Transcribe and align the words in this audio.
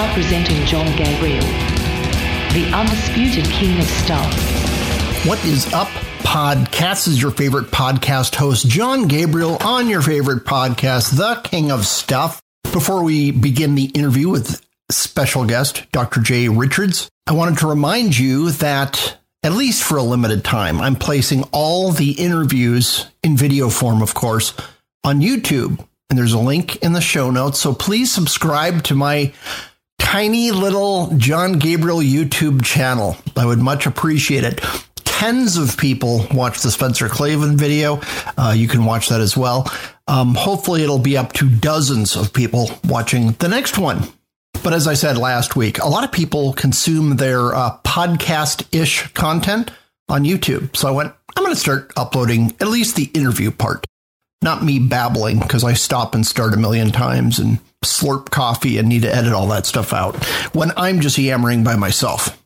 Now 0.00 0.14
presenting 0.14 0.64
John 0.64 0.86
Gabriel, 0.96 1.44
the 2.54 2.72
undisputed 2.74 3.44
king 3.52 3.78
of 3.78 3.84
stuff. 3.84 4.34
What 5.26 5.44
is 5.44 5.70
up, 5.74 5.88
podcast? 6.20 7.06
Is 7.06 7.20
your 7.20 7.32
favorite 7.32 7.66
podcast 7.66 8.34
host, 8.34 8.66
John 8.66 9.08
Gabriel, 9.08 9.58
on 9.60 9.90
your 9.90 10.00
favorite 10.00 10.46
podcast, 10.46 11.18
The 11.18 11.46
King 11.46 11.70
of 11.70 11.84
Stuff. 11.84 12.40
Before 12.72 13.04
we 13.04 13.30
begin 13.30 13.74
the 13.74 13.90
interview 13.94 14.30
with 14.30 14.64
special 14.90 15.44
guest, 15.44 15.84
Dr. 15.92 16.22
Jay 16.22 16.48
Richards, 16.48 17.10
I 17.26 17.34
wanted 17.34 17.58
to 17.58 17.66
remind 17.66 18.16
you 18.16 18.52
that, 18.52 19.18
at 19.42 19.52
least 19.52 19.84
for 19.84 19.98
a 19.98 20.02
limited 20.02 20.42
time, 20.44 20.80
I'm 20.80 20.96
placing 20.96 21.42
all 21.52 21.92
the 21.92 22.12
interviews 22.12 23.04
in 23.22 23.36
video 23.36 23.68
form, 23.68 24.00
of 24.00 24.14
course, 24.14 24.54
on 25.04 25.20
YouTube. 25.20 25.86
And 26.08 26.18
there's 26.18 26.32
a 26.32 26.38
link 26.40 26.76
in 26.76 26.94
the 26.94 27.02
show 27.02 27.30
notes. 27.30 27.60
So 27.60 27.74
please 27.74 28.10
subscribe 28.10 28.82
to 28.84 28.94
my 28.96 29.32
tiny 30.00 30.50
little 30.50 31.10
John 31.16 31.52
Gabriel 31.58 31.98
YouTube 31.98 32.64
channel. 32.64 33.16
I 33.36 33.46
would 33.46 33.60
much 33.60 33.86
appreciate 33.86 34.42
it. 34.42 34.60
Tens 35.04 35.56
of 35.56 35.76
people 35.76 36.26
watch 36.32 36.62
the 36.62 36.70
Spencer 36.70 37.08
Klavan 37.08 37.56
video. 37.56 38.00
Uh, 38.36 38.54
you 38.56 38.66
can 38.66 38.84
watch 38.84 39.10
that 39.10 39.20
as 39.20 39.36
well. 39.36 39.70
Um, 40.08 40.34
hopefully, 40.34 40.82
it'll 40.82 40.98
be 40.98 41.16
up 41.16 41.32
to 41.34 41.48
dozens 41.48 42.16
of 42.16 42.32
people 42.32 42.70
watching 42.84 43.32
the 43.32 43.48
next 43.48 43.78
one. 43.78 44.02
But 44.64 44.72
as 44.72 44.86
I 44.88 44.94
said 44.94 45.16
last 45.16 45.54
week, 45.54 45.78
a 45.78 45.88
lot 45.88 46.04
of 46.04 46.10
people 46.10 46.54
consume 46.54 47.16
their 47.16 47.54
uh, 47.54 47.78
podcast 47.84 48.66
ish 48.74 49.06
content 49.12 49.70
on 50.08 50.24
YouTube. 50.24 50.74
So 50.76 50.88
I 50.88 50.90
went, 50.90 51.12
I'm 51.36 51.44
going 51.44 51.54
to 51.54 51.60
start 51.60 51.92
uploading 51.96 52.52
at 52.60 52.68
least 52.68 52.96
the 52.96 53.10
interview 53.14 53.50
part, 53.50 53.86
not 54.42 54.64
me 54.64 54.78
babbling 54.78 55.38
because 55.38 55.64
I 55.64 55.74
stop 55.74 56.14
and 56.14 56.26
start 56.26 56.54
a 56.54 56.56
million 56.56 56.90
times 56.90 57.38
and 57.38 57.58
slurp 57.84 58.30
coffee 58.30 58.78
and 58.78 58.88
need 58.88 59.02
to 59.02 59.14
edit 59.14 59.34
all 59.34 59.46
that 59.48 59.66
stuff 59.66 59.92
out 59.92 60.16
when 60.54 60.72
I'm 60.76 61.00
just 61.00 61.18
yammering 61.18 61.62
by 61.62 61.76
myself. 61.76 62.42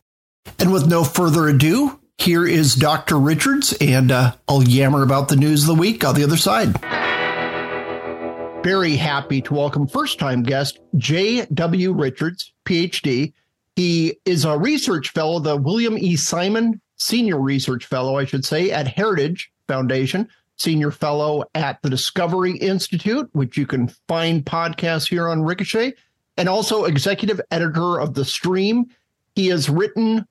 And 0.59 0.73
with 0.73 0.89
no 0.89 1.05
further 1.05 1.49
ado, 1.49 2.01
here 2.19 2.47
is 2.47 2.75
Dr. 2.75 3.19
Richards, 3.19 3.77
and 3.81 4.11
uh, 4.11 4.35
I'll 4.49 4.63
yammer 4.63 5.03
about 5.03 5.29
the 5.29 5.37
news 5.37 5.63
of 5.63 5.69
the 5.69 5.81
week 5.81 6.05
on 6.05 6.15
the 6.15 6.25
other 6.25 6.37
side. 6.37 6.73
Very 8.65 8.97
happy 8.97 9.41
to 9.43 9.55
welcome 9.55 9.87
first 9.87 10.19
time 10.19 10.43
guest 10.43 10.81
J.W. 10.97 11.93
Richards, 11.93 12.53
PhD. 12.65 13.33
He 13.77 14.17
is 14.25 14.45
a 14.45 14.59
research 14.59 15.11
fellow, 15.11 15.39
the 15.39 15.57
William 15.57 15.99
E. 15.99 16.17
Simon 16.17 16.81
Senior 16.97 17.41
Research 17.41 17.87
Fellow, 17.87 18.17
I 18.17 18.25
should 18.25 18.45
say, 18.45 18.71
at 18.71 18.89
Heritage 18.89 19.51
Foundation 19.69 20.29
senior 20.57 20.91
fellow 20.91 21.45
at 21.55 21.81
the 21.83 21.91
Discovery 21.91 22.57
Institute, 22.57 23.29
which 23.33 23.57
you 23.57 23.67
can 23.67 23.89
find 24.09 24.45
podcasts 24.45 25.09
here 25.09 25.29
on 25.29 25.43
Ricochet, 25.43 25.95
and 26.37 26.49
also 26.49 26.85
executive 26.85 27.41
editor 27.51 28.01
of 28.01 28.15
The 28.15 28.25
Stream. 28.25 28.87
He 29.35 29.49
has 29.49 29.69
written 29.69 30.27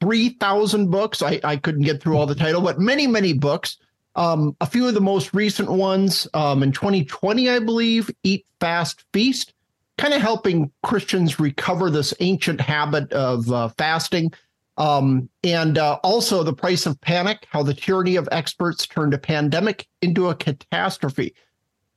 3,000 0.00 0.90
books. 0.90 1.22
I, 1.22 1.40
I 1.44 1.56
couldn't 1.56 1.82
get 1.82 2.02
through 2.02 2.16
all 2.16 2.26
the 2.26 2.34
title, 2.34 2.62
but 2.62 2.78
many, 2.78 3.06
many 3.06 3.32
books. 3.32 3.76
Um, 4.16 4.56
a 4.60 4.66
few 4.66 4.88
of 4.88 4.94
the 4.94 5.00
most 5.00 5.32
recent 5.34 5.70
ones 5.70 6.26
um, 6.34 6.62
in 6.62 6.72
2020, 6.72 7.48
I 7.48 7.58
believe, 7.60 8.10
Eat, 8.24 8.44
Fast, 8.58 9.04
Feast, 9.12 9.54
kind 9.98 10.14
of 10.14 10.20
helping 10.20 10.72
Christians 10.82 11.38
recover 11.38 11.90
this 11.90 12.12
ancient 12.20 12.60
habit 12.60 13.12
of 13.12 13.50
uh, 13.52 13.68
fasting 13.68 14.32
um, 14.80 15.28
and 15.44 15.76
uh, 15.76 15.98
also 16.02 16.42
the 16.42 16.54
price 16.54 16.86
of 16.86 16.98
panic, 17.02 17.46
how 17.50 17.62
the 17.62 17.74
tyranny 17.74 18.16
of 18.16 18.26
experts 18.32 18.86
turned 18.86 19.12
a 19.12 19.18
pandemic 19.18 19.86
into 20.00 20.30
a 20.30 20.34
catastrophe. 20.34 21.34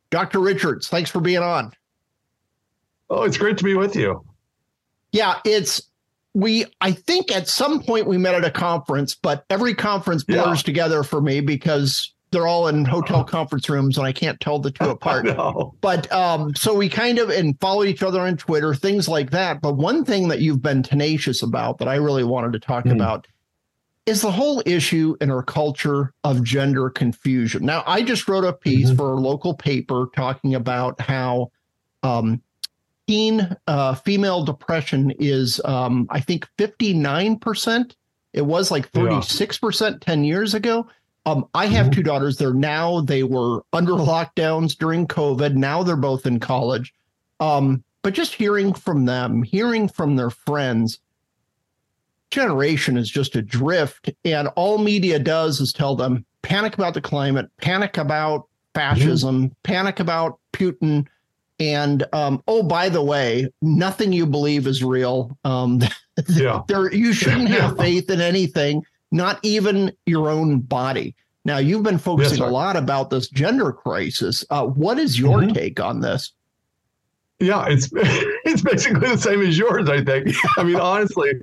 Dr. 0.09 0.39
Richards, 0.39 0.89
thanks 0.89 1.09
for 1.09 1.21
being 1.21 1.41
on. 1.41 1.71
Oh, 3.09 3.23
it's 3.23 3.37
great 3.37 3.57
to 3.57 3.63
be 3.63 3.73
with 3.73 3.95
you. 3.95 4.25
Yeah, 5.13 5.39
it's 5.45 5.81
we 6.33 6.65
I 6.81 6.91
think 6.91 7.31
at 7.31 7.47
some 7.47 7.81
point 7.81 8.05
we 8.05 8.17
met 8.17 8.35
at 8.35 8.43
a 8.43 8.51
conference, 8.51 9.15
but 9.15 9.45
every 9.49 9.75
conference 9.75 10.25
blurs 10.25 10.59
yeah. 10.59 10.63
together 10.63 11.03
for 11.03 11.21
me 11.21 11.39
because 11.39 12.12
they're 12.33 12.47
all 12.47 12.67
in 12.67 12.83
hotel 12.83 13.23
conference 13.23 13.69
rooms 13.69 13.97
and 13.97 14.05
I 14.05 14.11
can't 14.11 14.39
tell 14.39 14.59
the 14.59 14.71
two 14.71 14.89
apart. 14.89 15.25
But 15.79 16.11
um, 16.11 16.53
so 16.55 16.73
we 16.73 16.89
kind 16.89 17.19
of 17.19 17.29
and 17.29 17.57
follow 17.61 17.83
each 17.83 18.03
other 18.03 18.19
on 18.19 18.35
Twitter, 18.35 18.75
things 18.75 19.07
like 19.07 19.31
that. 19.31 19.61
But 19.61 19.77
one 19.77 20.03
thing 20.03 20.27
that 20.27 20.39
you've 20.39 20.61
been 20.61 20.83
tenacious 20.83 21.41
about 21.41 21.77
that 21.77 21.87
I 21.87 21.95
really 21.95 22.25
wanted 22.25 22.53
to 22.53 22.59
talk 22.59 22.85
mm. 22.85 22.91
about 22.91 23.27
is 24.05 24.21
the 24.21 24.31
whole 24.31 24.61
issue 24.65 25.15
in 25.21 25.31
our 25.31 25.43
culture 25.43 26.13
of 26.23 26.43
gender 26.43 26.89
confusion. 26.89 27.65
Now, 27.65 27.83
I 27.87 28.01
just 28.01 28.27
wrote 28.27 28.43
a 28.43 28.51
piece 28.51 28.87
mm-hmm. 28.87 28.97
for 28.97 29.13
a 29.13 29.19
local 29.19 29.53
paper 29.53 30.07
talking 30.13 30.55
about 30.55 30.99
how 30.99 31.51
um, 32.03 32.41
teen 33.07 33.55
uh, 33.67 33.95
female 33.95 34.43
depression 34.43 35.11
is, 35.19 35.61
um, 35.63 36.07
I 36.09 36.19
think, 36.19 36.47
59%. 36.57 37.95
It 38.33 38.45
was 38.45 38.71
like 38.71 38.91
36% 38.91 39.91
yeah. 39.91 39.97
10 40.01 40.23
years 40.23 40.53
ago. 40.53 40.87
Um, 41.25 41.47
I 41.53 41.67
have 41.67 41.85
mm-hmm. 41.85 41.93
two 41.93 42.03
daughters. 42.03 42.37
They're 42.37 42.53
now 42.53 43.01
they 43.01 43.23
were 43.23 43.63
under 43.71 43.93
lockdowns 43.93 44.77
during 44.77 45.07
COVID. 45.07 45.55
Now 45.55 45.83
they're 45.83 45.95
both 45.95 46.25
in 46.25 46.39
college. 46.39 46.93
Um, 47.39 47.83
but 48.01 48.13
just 48.13 48.33
hearing 48.33 48.73
from 48.73 49.05
them, 49.05 49.43
hearing 49.43 49.87
from 49.87 50.15
their 50.15 50.29
friends, 50.29 50.99
generation 52.31 52.97
is 52.97 53.09
just 53.09 53.35
adrift, 53.35 54.09
and 54.25 54.49
all 54.55 54.77
media 54.77 55.19
does 55.19 55.61
is 55.61 55.71
tell 55.71 55.95
them 55.95 56.25
panic 56.41 56.73
about 56.73 56.93
the 56.93 57.01
climate, 57.01 57.49
panic 57.61 57.97
about 57.97 58.47
fascism, 58.73 59.45
mm-hmm. 59.45 59.53
panic 59.63 59.99
about 59.99 60.39
Putin, 60.51 61.07
and 61.59 62.05
um, 62.11 62.43
oh, 62.47 62.63
by 62.63 62.89
the 62.89 63.03
way, 63.03 63.47
nothing 63.61 64.11
you 64.11 64.25
believe 64.25 64.67
is 64.67 64.83
real. 64.83 65.37
Um, 65.45 65.79
yeah. 66.27 66.61
there, 66.67 66.91
you 66.93 67.13
shouldn't 67.13 67.49
have 67.49 67.77
faith 67.77 68.09
in 68.09 68.19
anything 68.19 68.83
not 69.13 69.39
even 69.43 69.93
your 70.05 70.29
own 70.29 70.59
body. 70.59 71.15
Now, 71.45 71.57
you've 71.57 71.83
been 71.83 71.97
focusing 71.97 72.39
yes, 72.39 72.49
a 72.49 72.51
lot 72.51 72.75
about 72.75 73.09
this 73.09 73.27
gender 73.27 73.71
crisis. 73.71 74.43
Uh, 74.49 74.65
what 74.65 74.97
is 74.97 75.19
your 75.19 75.39
mm-hmm. 75.39 75.53
take 75.53 75.79
on 75.79 75.99
this? 76.01 76.31
Yeah, 77.39 77.65
it's 77.67 77.89
it's 77.93 78.61
basically 78.61 79.09
the 79.09 79.17
same 79.17 79.41
as 79.41 79.57
yours. 79.57 79.89
I 79.89 80.03
think. 80.03 80.33
I 80.57 80.63
mean, 80.63 80.75
honestly, 80.79 81.33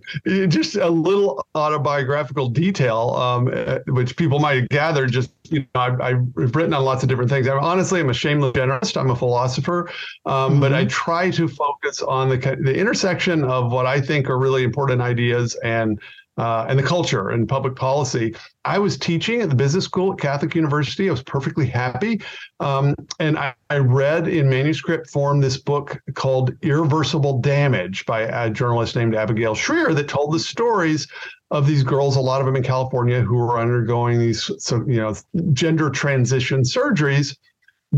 just 0.49 0.77
a 0.77 0.89
little 0.89 1.45
autobiographical 1.55 2.49
detail, 2.49 3.11
um, 3.11 3.51
uh, 3.53 3.81
which 3.89 4.17
people 4.17 4.39
might 4.39 4.69
gather. 4.71 5.07
Just 5.07 5.31
you 5.51 5.61
know, 5.61 5.67
I've, 5.75 6.01
I've, 6.01 6.57
written 6.57 6.73
on 6.73 6.85
lots 6.85 7.03
of 7.03 7.11
different 7.11 7.29
things. 7.29 7.47
I'm 7.47 7.59
honestly, 7.59 8.01
I'm 8.01 8.09
a 8.09 8.15
shameless 8.15 8.53
generalist. 8.53 8.99
I'm 8.99 9.11
a 9.11 9.17
philosopher, 9.17 9.91
um, 10.25 10.53
mm-hmm. 10.53 10.61
but 10.61 10.73
I 10.73 10.87
try 10.87 11.31
to 11.33 11.47
focus 11.47 12.01
on 12.01 12.31
the 12.31 12.39
the 12.39 12.75
intersection 12.75 13.45
of 13.45 13.71
what 13.71 13.85
I 13.85 14.01
think 14.01 14.31
are 14.31 14.39
really 14.39 14.63
important 14.63 15.03
ideas 15.03 15.55
and 15.57 16.01
uh, 16.41 16.65
and 16.71 16.79
the 16.79 16.83
culture 16.83 17.29
and 17.29 17.47
public 17.47 17.77
policy. 17.77 18.35
I 18.65 18.79
was 18.79 18.97
teaching 18.97 19.43
at 19.43 19.51
the 19.51 19.55
business 19.55 19.85
school 19.85 20.15
at 20.15 20.19
Catholic 20.19 20.55
University. 20.55 21.07
I 21.07 21.13
was 21.13 21.23
perfectly 21.23 21.67
happy. 21.67 22.23
Um, 22.61 22.95
and 23.19 23.39
I, 23.39 23.53
I, 23.69 23.77
read 23.77 24.27
in 24.27 24.49
manuscript 24.49 25.11
form 25.11 25.41
this 25.41 25.59
book 25.59 26.01
called 26.15 26.57
Irreversible 26.63 27.41
Damage 27.41 28.07
by 28.07 28.23
a 28.23 28.49
journalist 28.49 28.97
named 28.97 29.15
Abigail 29.15 29.55
Shrier 29.55 29.93
that 29.93 30.09
told 30.09 30.33
the 30.33 30.39
stories 30.39 31.07
of 31.51 31.67
these 31.67 31.83
girls, 31.83 32.17
a 32.17 32.21
lot 32.21 32.41
of 32.41 32.47
them 32.47 32.57
in 32.57 32.63
California, 32.63 33.21
who 33.21 33.37
were 33.37 33.61
undergoing 33.61 34.19
these, 34.19 34.51
so, 34.59 34.83
you 34.87 34.97
know, 34.97 35.15
gender 35.53 35.91
transition 35.91 36.63
surgeries 36.63 37.37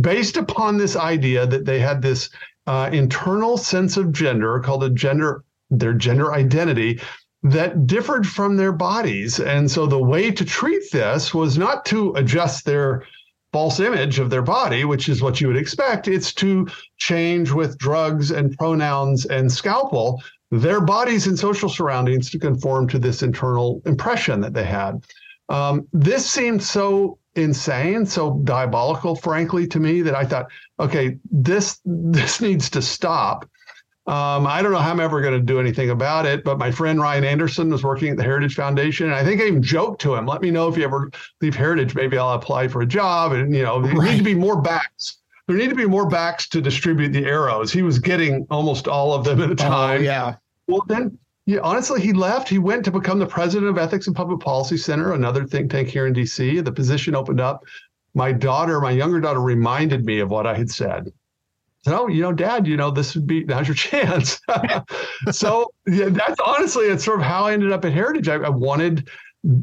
based 0.00 0.36
upon 0.36 0.78
this 0.78 0.96
idea 0.96 1.46
that 1.46 1.64
they 1.64 1.78
had 1.78 2.02
this 2.02 2.28
uh, 2.66 2.90
internal 2.92 3.56
sense 3.56 3.96
of 3.96 4.10
gender 4.10 4.58
called 4.58 4.82
a 4.82 4.90
gender 4.90 5.44
their 5.72 5.94
gender 5.94 6.34
identity 6.34 7.00
that 7.42 7.86
differed 7.86 8.26
from 8.26 8.56
their 8.56 8.72
bodies. 8.72 9.40
And 9.40 9.70
so 9.70 9.86
the 9.86 9.98
way 9.98 10.30
to 10.30 10.44
treat 10.44 10.90
this 10.92 11.34
was 11.34 11.58
not 11.58 11.84
to 11.86 12.12
adjust 12.14 12.64
their 12.64 13.04
false 13.52 13.80
image 13.80 14.18
of 14.18 14.30
their 14.30 14.42
body, 14.42 14.84
which 14.84 15.08
is 15.08 15.22
what 15.22 15.40
you 15.40 15.48
would 15.48 15.56
expect. 15.56 16.08
It's 16.08 16.32
to 16.34 16.66
change 16.96 17.50
with 17.50 17.78
drugs 17.78 18.30
and 18.30 18.56
pronouns 18.56 19.26
and 19.26 19.50
scalpel 19.50 20.22
their 20.50 20.82
bodies 20.82 21.26
and 21.26 21.38
social 21.38 21.68
surroundings 21.68 22.30
to 22.30 22.38
conform 22.38 22.86
to 22.88 22.98
this 22.98 23.22
internal 23.22 23.80
impression 23.86 24.40
that 24.42 24.52
they 24.52 24.64
had. 24.64 25.02
Um, 25.48 25.88
this 25.92 26.30
seemed 26.30 26.62
so 26.62 27.18
insane, 27.34 28.04
so 28.04 28.40
diabolical, 28.44 29.16
frankly, 29.16 29.66
to 29.68 29.80
me 29.80 30.02
that 30.02 30.14
I 30.14 30.24
thought, 30.24 30.46
okay, 30.78 31.18
this 31.30 31.80
this 31.84 32.40
needs 32.40 32.70
to 32.70 32.82
stop. 32.82 33.48
Um, 34.04 34.48
I 34.48 34.62
don't 34.62 34.72
know 34.72 34.78
how 34.78 34.90
I'm 34.90 34.98
ever 34.98 35.20
going 35.20 35.34
to 35.34 35.40
do 35.40 35.60
anything 35.60 35.90
about 35.90 36.26
it, 36.26 36.42
but 36.42 36.58
my 36.58 36.72
friend 36.72 37.00
Ryan 37.00 37.22
Anderson 37.22 37.70
was 37.70 37.84
working 37.84 38.08
at 38.08 38.16
the 38.16 38.24
Heritage 38.24 38.56
Foundation, 38.56 39.06
and 39.06 39.14
I 39.14 39.22
think 39.22 39.40
I 39.40 39.44
even 39.44 39.62
joked 39.62 40.00
to 40.00 40.16
him, 40.16 40.26
"Let 40.26 40.42
me 40.42 40.50
know 40.50 40.68
if 40.68 40.76
you 40.76 40.82
ever 40.82 41.08
leave 41.40 41.54
Heritage. 41.54 41.94
Maybe 41.94 42.18
I'll 42.18 42.32
apply 42.32 42.66
for 42.66 42.82
a 42.82 42.86
job." 42.86 43.30
And 43.30 43.54
you 43.54 43.62
know, 43.62 43.80
there 43.80 43.94
right. 43.94 44.10
need 44.10 44.18
to 44.18 44.24
be 44.24 44.34
more 44.34 44.60
backs. 44.60 45.18
There 45.46 45.56
need 45.56 45.70
to 45.70 45.76
be 45.76 45.86
more 45.86 46.08
backs 46.08 46.48
to 46.48 46.60
distribute 46.60 47.10
the 47.10 47.24
arrows. 47.24 47.72
He 47.72 47.82
was 47.82 48.00
getting 48.00 48.44
almost 48.50 48.88
all 48.88 49.14
of 49.14 49.24
them 49.24 49.40
at 49.40 49.50
a 49.50 49.52
oh, 49.52 49.54
time. 49.54 50.00
Oh, 50.00 50.02
yeah. 50.02 50.34
Well, 50.66 50.82
then, 50.88 51.16
yeah, 51.46 51.60
honestly, 51.62 52.00
he 52.00 52.12
left. 52.12 52.48
He 52.48 52.58
went 52.58 52.84
to 52.86 52.90
become 52.90 53.20
the 53.20 53.26
president 53.26 53.70
of 53.70 53.78
Ethics 53.78 54.08
and 54.08 54.16
Public 54.16 54.40
Policy 54.40 54.78
Center, 54.78 55.12
another 55.12 55.44
think 55.44 55.70
tank 55.70 55.88
here 55.88 56.08
in 56.08 56.12
D.C. 56.12 56.60
The 56.60 56.72
position 56.72 57.14
opened 57.14 57.40
up. 57.40 57.62
My 58.14 58.32
daughter, 58.32 58.80
my 58.80 58.90
younger 58.90 59.20
daughter, 59.20 59.40
reminded 59.40 60.04
me 60.04 60.18
of 60.18 60.28
what 60.28 60.46
I 60.46 60.54
had 60.56 60.70
said 60.70 61.12
said, 61.84 61.94
"Oh, 61.94 62.08
you 62.08 62.22
know, 62.22 62.32
Dad, 62.32 62.66
you 62.66 62.76
know, 62.76 62.90
this 62.90 63.14
would 63.14 63.26
be 63.26 63.44
now's 63.44 63.68
your 63.68 63.74
chance." 63.88 64.40
so 65.30 65.72
yeah, 65.86 66.08
that's 66.08 66.40
honestly, 66.44 66.86
it's 66.86 67.04
sort 67.04 67.20
of 67.20 67.26
how 67.26 67.46
I 67.46 67.52
ended 67.52 67.72
up 67.72 67.84
at 67.84 67.92
Heritage. 67.92 68.28
I, 68.28 68.36
I, 68.36 68.48
wanted, 68.48 69.08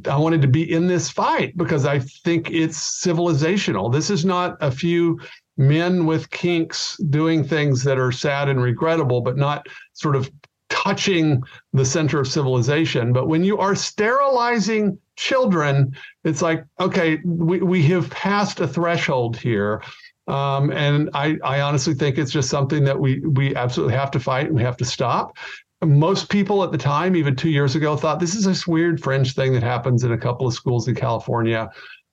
I 0.07 0.18
wanted 0.18 0.42
to 0.42 0.48
be 0.48 0.71
in 0.71 0.88
this 0.88 1.10
fight 1.10 1.57
because 1.57 1.86
I 1.86 2.00
think 2.00 2.51
it's 2.51 3.06
civilizational. 3.06 3.92
This 3.92 4.10
is 4.10 4.25
not 4.25 4.57
a 4.62 4.71
few 4.71 5.19
men 5.57 6.06
with 6.06 6.30
kinks 6.30 6.98
doing 7.10 7.44
things 7.44 7.83
that 7.83 8.00
are 8.00 8.12
sad 8.12 8.48
and 8.48 8.62
regrettable, 8.62 9.21
but 9.21 9.38
not 9.38 9.68
sort 9.94 10.16
of 10.16 10.31
touching 10.69 11.44
the 11.74 11.83
center 11.83 12.19
of 12.19 12.27
civilization. 12.27 13.12
But 13.12 13.27
when 13.27 13.44
you 13.44 13.57
are 13.57 13.75
sterilizing 13.75 14.98
children, 15.18 15.94
it's 16.24 16.42
like, 16.42 16.63
okay, 16.80 17.19
we, 17.25 17.60
we 17.60 17.83
have 17.88 18.10
passed 18.10 18.60
a 18.62 18.68
threshold 18.68 19.36
here. 19.36 19.81
Um, 20.30 20.72
and 20.72 21.10
I, 21.14 21.38
I 21.44 21.62
honestly 21.62 21.94
think 21.94 22.18
it's 22.18 22.31
just 22.31 22.50
something 22.50 22.84
that 22.84 23.00
we 23.00 23.20
we 23.20 23.56
absolutely 23.56 23.96
have 23.96 24.12
to 24.12 24.20
fight 24.20 24.48
and 24.48 24.56
we 24.56 24.62
have 24.62 24.78
to 24.78 24.86
stop. 24.86 25.38
Most 25.84 26.30
people 26.30 26.64
at 26.64 26.72
the 26.72 26.78
time, 26.78 27.16
even 27.16 27.36
two 27.36 27.50
years 27.50 27.76
ago, 27.76 27.96
thought 27.96 28.20
this 28.20 28.36
is 28.36 28.46
this 28.46 28.68
weird 28.68 29.02
fringe 29.02 29.34
thing 29.34 29.54
that 29.54 29.64
happens 29.64 30.04
in 30.04 30.12
a 30.12 30.18
couple 30.18 30.46
of 30.46 30.54
schools 30.54 30.88
in 30.88 30.96
California. 30.96 31.70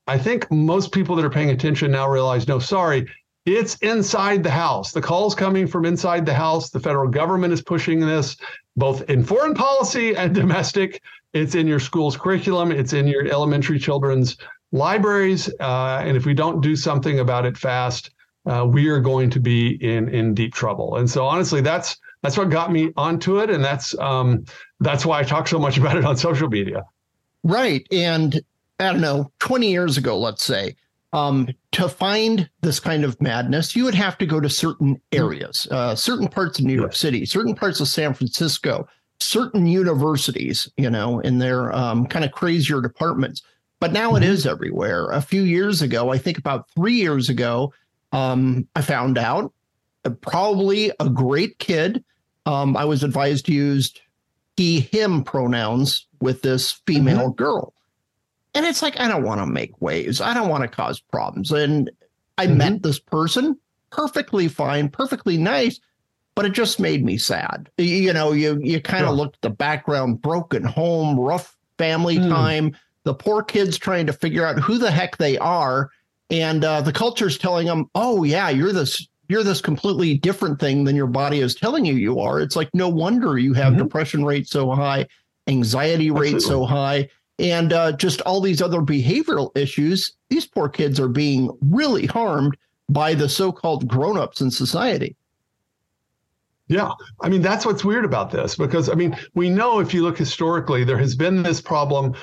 I 0.07 0.19
think 0.19 0.51
most 0.51 0.93
people 0.93 1.17
that 1.17 1.25
are 1.25 1.31
paying 1.31 1.51
attention 1.51 1.91
now 1.91 2.09
realize, 2.09 2.47
no, 2.47 2.61
sorry, 2.61 3.07
it's 3.45 3.77
inside 3.77 4.43
the 4.43 4.51
house. 4.51 4.93
The 4.93 5.01
call's 5.01 5.35
coming 5.35 5.67
from 5.67 5.85
inside 5.85 6.25
the 6.25 6.35
house. 6.35 6.71
The 6.71 6.81
federal 6.81 7.09
government 7.09 7.53
is 7.53 7.61
pushing 7.61 8.01
this, 8.01 8.37
both 8.77 9.09
in 9.11 9.25
foreign 9.25 9.55
policy 9.55 10.17
and 10.17 10.35
domestic. 10.43 11.03
It's 11.33 11.55
in 11.55 11.67
your 11.67 11.81
school's 11.81 12.17
curriculum. 12.17 12.73
It's 12.73 12.93
in 12.93 13.07
your 13.07 13.27
elementary 13.27 13.79
children's 13.79 14.37
libraries. 14.73 15.49
Uh, 15.61 16.03
and 16.05 16.17
if 16.17 16.27
we 16.27 16.35
don't 16.35 16.61
do 16.61 16.77
something 16.77 17.19
about 17.21 17.47
it 17.47 17.57
fast, 17.57 18.11
uh, 18.47 18.65
we 18.65 18.89
are 18.89 19.01
going 19.01 19.31
to 19.31 19.41
be 19.41 19.71
in 19.85 20.09
in 20.09 20.35
deep 20.35 20.55
trouble. 20.55 20.97
And 20.97 21.11
so, 21.11 21.25
honestly, 21.27 21.61
that's 21.61 21.97
that's 22.23 22.37
what 22.37 22.51
got 22.51 22.73
me 22.73 22.93
onto 22.97 23.41
it, 23.41 23.51
and 23.51 23.65
that's 23.65 23.97
um, 23.99 24.45
that's 24.81 25.05
why 25.05 25.21
I 25.21 25.23
talk 25.25 25.49
so 25.49 25.59
much 25.59 25.79
about 25.79 25.97
it 25.97 26.05
on 26.05 26.17
social 26.17 26.49
media. 26.49 26.85
Right, 27.43 27.87
and 27.91 28.41
I 28.79 28.93
don't 28.93 29.01
know, 29.01 29.33
twenty 29.39 29.71
years 29.71 29.97
ago, 29.97 30.19
let's 30.19 30.45
say, 30.45 30.77
um, 31.13 31.49
to 31.73 31.89
find 31.89 32.49
this 32.61 32.79
kind 32.79 33.05
of 33.05 33.21
madness, 33.21 33.75
you 33.75 33.85
would 33.85 33.95
have 33.95 34.19
to 34.19 34.27
go 34.27 34.41
to 34.41 34.49
certain 34.49 35.01
areas, 35.13 35.67
uh, 35.71 35.95
certain 35.95 36.29
parts 36.29 36.59
of 36.59 36.65
New 36.65 36.75
York 36.75 36.95
City, 36.95 37.25
certain 37.25 37.55
parts 37.55 37.81
of 37.81 37.89
San 37.89 38.15
Francisco, 38.15 38.87
certain 39.19 39.67
universities, 39.67 40.71
you 40.77 40.91
know, 40.91 41.21
in 41.21 41.39
their 41.39 41.75
um, 41.75 42.07
kind 42.07 42.25
of 42.25 42.33
crazier 42.33 42.81
departments. 42.81 43.43
But 43.81 43.93
now 43.93 44.13
mm-hmm. 44.13 44.23
it 44.23 44.29
is 44.29 44.47
everywhere. 44.47 45.11
A 45.11 45.21
few 45.21 45.43
years 45.43 45.83
ago, 45.83 46.11
I 46.11 46.19
think 46.19 46.39
about 46.39 46.71
three 46.71 46.95
years 46.95 47.29
ago, 47.29 47.73
um, 48.13 48.67
I 48.75 48.81
found 48.81 49.19
out 49.19 49.53
uh, 50.05 50.11
probably 50.11 50.93
a 50.99 51.09
great 51.09 51.59
kid. 51.59 52.05
Um, 52.47 52.77
I 52.77 52.85
was 52.85 53.03
advised 53.03 53.47
to 53.47 53.53
use 53.53 53.93
he, 54.57 54.81
him 54.81 55.25
pronouns 55.25 56.07
with 56.21 56.43
this 56.43 56.73
female 56.87 57.31
mm-hmm. 57.31 57.43
girl. 57.43 57.75
And 58.55 58.65
it's 58.65 58.81
like, 58.81 58.99
I 58.99 59.09
don't 59.09 59.25
want 59.25 59.41
to 59.41 59.47
make 59.47 59.83
waves. 59.83 60.21
I 60.21 60.33
don't 60.33 60.49
want 60.49 60.63
to 60.63 60.69
cause 60.69 60.99
problems. 60.99 61.53
And 61.53 61.91
I 62.39 62.47
mm-hmm. 62.47 62.57
met 62.57 62.83
this 62.83 62.99
person 62.99 63.59
perfectly 63.91 64.49
fine, 64.49 64.89
perfectly 64.89 65.37
nice, 65.37 65.81
but 66.35 66.45
it 66.45 66.53
just 66.53 66.81
made 66.81 67.05
me 67.05 67.19
sad. 67.19 67.71
You 67.79 68.13
know, 68.13 68.33
you 68.33 68.59
you 68.63 68.81
kind 68.81 69.05
of 69.05 69.11
yeah. 69.11 69.23
look 69.23 69.35
at 69.35 69.41
the 69.43 69.51
background, 69.51 70.23
broken 70.23 70.65
home, 70.65 71.19
rough 71.19 71.57
family 71.79 72.19
mm. 72.19 72.29
time, 72.29 72.77
the 73.07 73.15
poor 73.15 73.43
kids 73.43 73.79
trying 73.79 74.05
to 74.05 74.13
figure 74.13 74.45
out 74.45 74.59
who 74.59 74.79
the 74.79 74.91
heck 74.91 75.17
they 75.17 75.39
are. 75.39 75.91
And 76.29 76.65
uh, 76.65 76.81
the 76.81 76.93
culture's 76.93 77.39
telling 77.39 77.69
them 77.69 77.87
oh 77.95 78.25
yeah 78.25 78.51
you're 78.51 78.73
this 78.73 79.07
you're 79.29 79.45
this 79.45 79.61
completely 79.61 80.19
different 80.19 80.61
thing 80.61 80.85
than 80.85 80.97
your 80.97 81.07
body 81.07 81.39
is 81.39 81.55
telling 81.55 81.87
you 81.87 81.95
you 81.95 82.19
are. 82.19 82.41
It's 82.41 82.57
like 82.57 82.69
no 82.75 82.89
wonder 82.89 83.39
you 83.39 83.55
have 83.55 83.75
mm-hmm. 83.75 83.85
depression 83.85 84.25
rates 84.25 84.51
so 84.51 84.71
high 84.73 85.07
anxiety 85.47 86.11
rates 86.11 86.45
so 86.45 86.65
high 86.65 87.09
and 87.39 87.73
uh, 87.73 87.93
just 87.93 88.21
all 88.23 88.41
these 88.41 88.61
other 88.61 88.81
behavioral 88.81 89.57
issues. 89.57 90.13
These 90.29 90.47
poor 90.47 90.69
kids 90.69 90.99
are 90.99 91.09
being 91.09 91.57
really 91.61 92.07
harmed 92.07 92.57
by 92.89 93.15
the 93.15 93.29
so-called 93.29 93.87
grown-ups 93.87 94.41
in 94.41 94.51
society 94.51 95.17
yeah. 96.69 96.91
I 97.21 97.29
mean, 97.29 97.43
that's 97.43 97.65
what's 97.65 97.85
weird 97.85 98.05
about 98.05 98.31
this 98.31 98.57
because, 98.57 98.89
I 98.89 98.95
mean, 98.95 99.17
we 99.35 99.49
know 99.49 99.79
if 99.79 99.95
you 99.95 100.03
look 100.03 100.19
historically, 100.19 100.83
there 100.83 100.99
has 100.99 101.15
been 101.15 101.43
this 101.43 101.61
problem, 101.61 102.15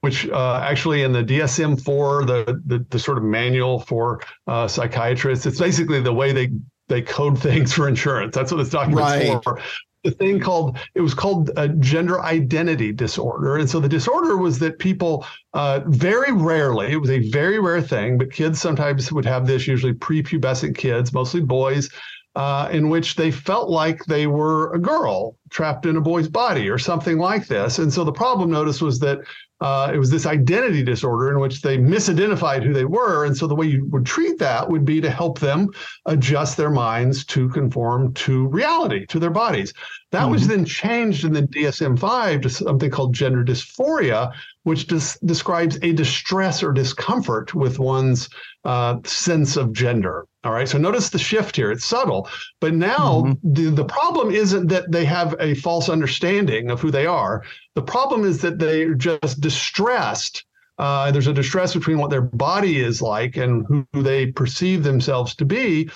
which 0.00 0.28
uh, 0.28 0.60
actually 0.64 1.02
in 1.02 1.12
the 1.12 1.22
DSM 1.22 1.80
4, 1.80 2.24
the, 2.24 2.60
the, 2.66 2.84
the, 2.90 2.98
sort 2.98 3.18
of 3.18 3.24
manual 3.24 3.78
for 3.78 4.20
uh, 4.48 4.66
psychiatrists, 4.66 5.46
it's 5.46 5.60
basically 5.60 6.00
the 6.00 6.12
way 6.12 6.32
they, 6.32 6.50
they 6.88 7.00
code 7.00 7.38
things 7.40 7.72
for 7.72 7.88
insurance. 7.88 8.34
That's 8.34 8.50
what 8.50 8.58
this 8.58 8.70
document's 8.70 9.02
right. 9.02 9.42
for. 9.44 9.60
The 10.02 10.10
thing 10.10 10.40
called, 10.40 10.78
it 10.96 11.00
was 11.00 11.14
called 11.14 11.52
a 11.56 11.68
gender 11.68 12.20
identity 12.22 12.90
disorder. 12.90 13.58
And 13.58 13.70
so 13.70 13.78
the 13.78 13.88
disorder 13.88 14.36
was 14.36 14.58
that 14.58 14.80
people 14.80 15.24
uh, 15.54 15.82
very 15.86 16.32
rarely, 16.32 16.90
it 16.90 16.96
was 16.96 17.10
a 17.10 17.30
very 17.30 17.60
rare 17.60 17.80
thing, 17.80 18.18
but 18.18 18.32
kids 18.32 18.60
sometimes 18.60 19.12
would 19.12 19.24
have 19.26 19.46
this, 19.46 19.68
usually 19.68 19.92
prepubescent 19.92 20.76
kids, 20.76 21.12
mostly 21.12 21.40
boys 21.40 21.88
uh, 22.34 22.68
in 22.72 22.88
which 22.88 23.16
they 23.16 23.30
felt 23.30 23.68
like 23.68 24.04
they 24.06 24.26
were 24.26 24.72
a 24.72 24.78
girl 24.78 25.36
trapped 25.50 25.84
in 25.84 25.96
a 25.96 26.00
boy's 26.00 26.28
body 26.28 26.68
or 26.68 26.78
something 26.78 27.18
like 27.18 27.46
this. 27.46 27.78
And 27.78 27.92
so 27.92 28.04
the 28.04 28.12
problem, 28.12 28.50
notice, 28.50 28.80
was 28.80 28.98
that 29.00 29.18
uh, 29.60 29.92
it 29.94 29.98
was 29.98 30.10
this 30.10 30.26
identity 30.26 30.82
disorder 30.82 31.30
in 31.30 31.38
which 31.38 31.62
they 31.62 31.78
misidentified 31.78 32.64
who 32.64 32.72
they 32.72 32.84
were. 32.84 33.24
And 33.24 33.36
so 33.36 33.46
the 33.46 33.54
way 33.54 33.66
you 33.66 33.84
would 33.90 34.04
treat 34.04 34.38
that 34.40 34.68
would 34.68 34.84
be 34.84 35.00
to 35.00 35.10
help 35.10 35.38
them 35.38 35.68
adjust 36.06 36.56
their 36.56 36.70
minds 36.70 37.24
to 37.26 37.48
conform 37.50 38.12
to 38.14 38.48
reality, 38.48 39.06
to 39.06 39.20
their 39.20 39.30
bodies. 39.30 39.72
That 40.10 40.22
mm-hmm. 40.22 40.32
was 40.32 40.48
then 40.48 40.64
changed 40.64 41.24
in 41.24 41.32
the 41.32 41.42
DSM 41.42 41.96
5 41.96 42.40
to 42.40 42.50
something 42.50 42.90
called 42.90 43.14
gender 43.14 43.44
dysphoria, 43.44 44.32
which 44.64 44.88
des- 44.88 45.18
describes 45.24 45.78
a 45.82 45.92
distress 45.92 46.62
or 46.62 46.72
discomfort 46.72 47.54
with 47.54 47.78
one's 47.78 48.28
uh, 48.64 48.96
sense 49.04 49.56
of 49.56 49.72
gender. 49.72 50.26
All 50.44 50.52
right. 50.52 50.68
So 50.68 50.76
notice 50.76 51.10
the 51.10 51.18
shift 51.18 51.54
here. 51.54 51.70
It's 51.70 51.84
subtle. 51.84 52.28
But 52.60 52.74
now 52.74 53.22
mm-hmm. 53.22 53.52
the, 53.52 53.70
the 53.70 53.84
problem 53.84 54.30
isn't 54.30 54.66
that 54.68 54.90
they 54.90 55.04
have 55.04 55.36
a 55.38 55.54
false 55.54 55.88
understanding 55.88 56.70
of 56.70 56.80
who 56.80 56.90
they 56.90 57.06
are. 57.06 57.44
The 57.74 57.82
problem 57.82 58.24
is 58.24 58.40
that 58.40 58.58
they're 58.58 58.94
just 58.94 59.40
distressed. 59.40 60.44
Uh, 60.78 61.12
there's 61.12 61.28
a 61.28 61.32
distress 61.32 61.74
between 61.74 61.98
what 61.98 62.10
their 62.10 62.22
body 62.22 62.80
is 62.80 63.00
like 63.00 63.36
and 63.36 63.64
who 63.66 64.02
they 64.02 64.32
perceive 64.32 64.82
themselves 64.82 65.36
to 65.36 65.44
be. 65.44 65.88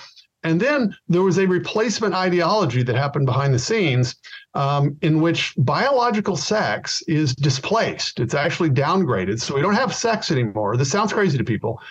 And 0.43 0.61
then 0.61 0.95
there 1.09 1.23
was 1.23 1.39
a 1.39 1.45
replacement 1.45 2.13
ideology 2.13 2.83
that 2.83 2.95
happened 2.95 3.25
behind 3.25 3.53
the 3.53 3.59
scenes 3.59 4.15
um, 4.53 4.95
in 5.01 5.19
which 5.19 5.53
biological 5.57 6.37
sex 6.37 7.01
is 7.07 7.35
displaced. 7.35 8.19
It's 8.21 8.33
actually 8.33 8.69
downgraded. 8.69 9.41
So 9.41 9.55
we 9.55 9.61
don't 9.61 9.75
have 9.75 9.93
sex 9.93 10.31
anymore. 10.31 10.77
This 10.77 10.91
sounds 10.91 11.11
crazy 11.11 11.37
to 11.37 11.43
people. 11.43 11.81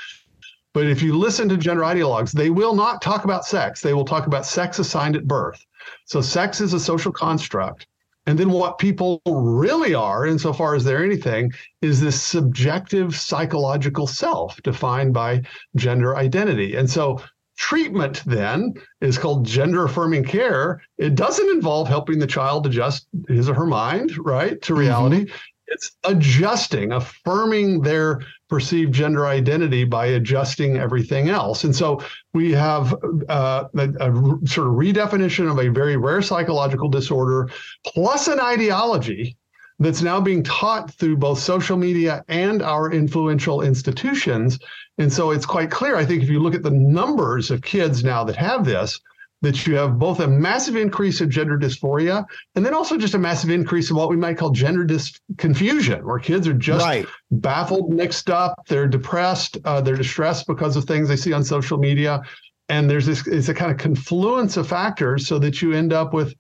But 0.77 0.89
if 0.89 1.01
you 1.01 1.17
listen 1.17 1.49
to 1.49 1.57
gender 1.57 1.85
ideologues, 1.85 2.33
they 2.33 2.51
will 2.51 2.75
not 2.75 3.01
talk 3.01 3.25
about 3.25 3.47
sex. 3.47 3.81
They 3.81 3.95
will 3.95 4.05
talk 4.05 4.27
about 4.27 4.45
sex 4.45 4.79
assigned 4.79 5.17
at 5.17 5.27
birth. 5.27 5.65
So 6.05 6.21
sex 6.21 6.61
is 6.61 6.75
a 6.75 6.79
social 6.79 7.13
construct. 7.13 7.87
And 8.27 8.39
then 8.39 8.51
what 8.51 8.77
people 8.77 9.23
really 9.25 9.95
are, 9.95 10.27
insofar 10.27 10.75
as 10.75 10.85
they're 10.85 11.03
anything, 11.03 11.51
is 11.81 12.03
this 12.03 12.21
subjective 12.21 13.17
psychological 13.17 14.07
self 14.07 14.63
defined 14.65 15.15
by 15.15 15.41
gender 15.77 16.15
identity. 16.15 16.77
And 16.77 16.91
so 16.91 17.23
treatment 17.57 18.23
then 18.27 18.75
is 19.01 19.17
called 19.17 19.47
gender 19.47 19.87
affirming 19.87 20.25
care. 20.25 20.83
It 20.99 21.15
doesn't 21.15 21.49
involve 21.57 21.89
helping 21.89 22.19
the 22.19 22.27
child 22.27 22.67
adjust 22.67 23.07
his 23.29 23.49
or 23.49 23.55
her 23.55 23.67
mind, 23.67 24.13
right, 24.19 24.61
to 24.61 24.75
reality. 24.75 25.25
Mm-hmm. 25.25 25.37
It's 25.69 25.97
adjusting, 26.05 26.93
affirming 26.93 27.83
their 27.83 28.21
perceived 28.49 28.95
gender 28.95 29.27
identity 29.27 29.85
by 29.85 30.07
adjusting 30.07 30.77
everything 30.77 31.29
else. 31.29 31.65
And 31.65 31.75
so 31.75 32.03
we 32.33 32.53
have 32.53 32.95
uh, 33.29 33.65
a, 33.77 33.89
a, 34.01 34.47
sort 34.47 34.69
of 34.69 34.75
redefinition 34.75 35.51
of 35.51 35.59
a 35.59 35.69
very 35.69 35.97
rare 35.97 36.23
psychological 36.23 36.89
disorder 36.89 37.51
plus 37.85 38.29
an 38.29 38.39
ideology 38.39 39.37
that's 39.79 40.03
now 40.03 40.21
being 40.21 40.43
taught 40.43 40.91
through 40.93 41.17
both 41.17 41.39
social 41.39 41.77
media 41.77 42.25
and 42.29 42.63
our 42.63 42.93
influential 42.93 43.63
institutions. 43.63 44.59
And 44.99 45.13
so 45.13 45.33
it's 45.33 45.45
quite 45.45 45.71
clear, 45.71 45.97
I 45.97 46.05
think, 46.05 46.23
if 46.23 46.31
you 46.31 46.41
look 46.41 46.55
at 46.55 46.63
the 46.63 46.71
numbers 46.71 47.51
of 47.51 47.61
kids 47.61 48.03
now 48.03 48.25
that 48.25 48.37
have 48.37 48.65
this, 48.65 48.99
that 49.43 49.67
you 49.67 49.75
have 49.77 49.99
both 49.99 50.21
a 50.21 50.27
massive 50.27 50.77
increase 50.77 51.21
of 51.21 51.29
gender 51.29 51.59
dysphoria 51.59 52.25
and 52.55 52.65
then 52.65 52.75
also 52.75 52.97
just 52.97 53.15
a 53.15 53.19
massive 53.19 53.51
increase 53.51 53.91
in 53.91 53.97
what 53.97 54.09
we 54.09 54.17
might 54.17 54.39
call 54.39 54.51
gender 54.51 54.85
dis- 54.85 55.21
confusion, 55.37 56.05
where 56.07 56.19
kids 56.19 56.49
are 56.49 56.55
just 56.55 56.85
right. 56.85 57.07
baffled, 57.31 57.93
mixed 57.93 58.31
up, 58.31 58.67
they're 58.67 58.89
depressed, 58.89 59.59
uh, 59.65 59.81
they're 59.81 59.97
distressed 59.97 60.47
because 60.47 60.77
of 60.77 60.85
things 60.85 61.09
they 61.09 61.17
see 61.17 61.33
on 61.33 61.45
social 61.45 61.79
media. 61.79 62.23
And 62.69 62.91
there's 62.91 63.07
this, 63.07 63.27
it's 63.27 63.49
a 63.49 63.55
kind 63.55 63.71
of 63.71 63.77
confluence 63.77 64.57
of 64.57 64.67
factors 64.67 65.27
so 65.29 65.39
that 65.39 65.63
you 65.63 65.73
end 65.73 65.93
up 65.93 66.13
with, 66.13 66.35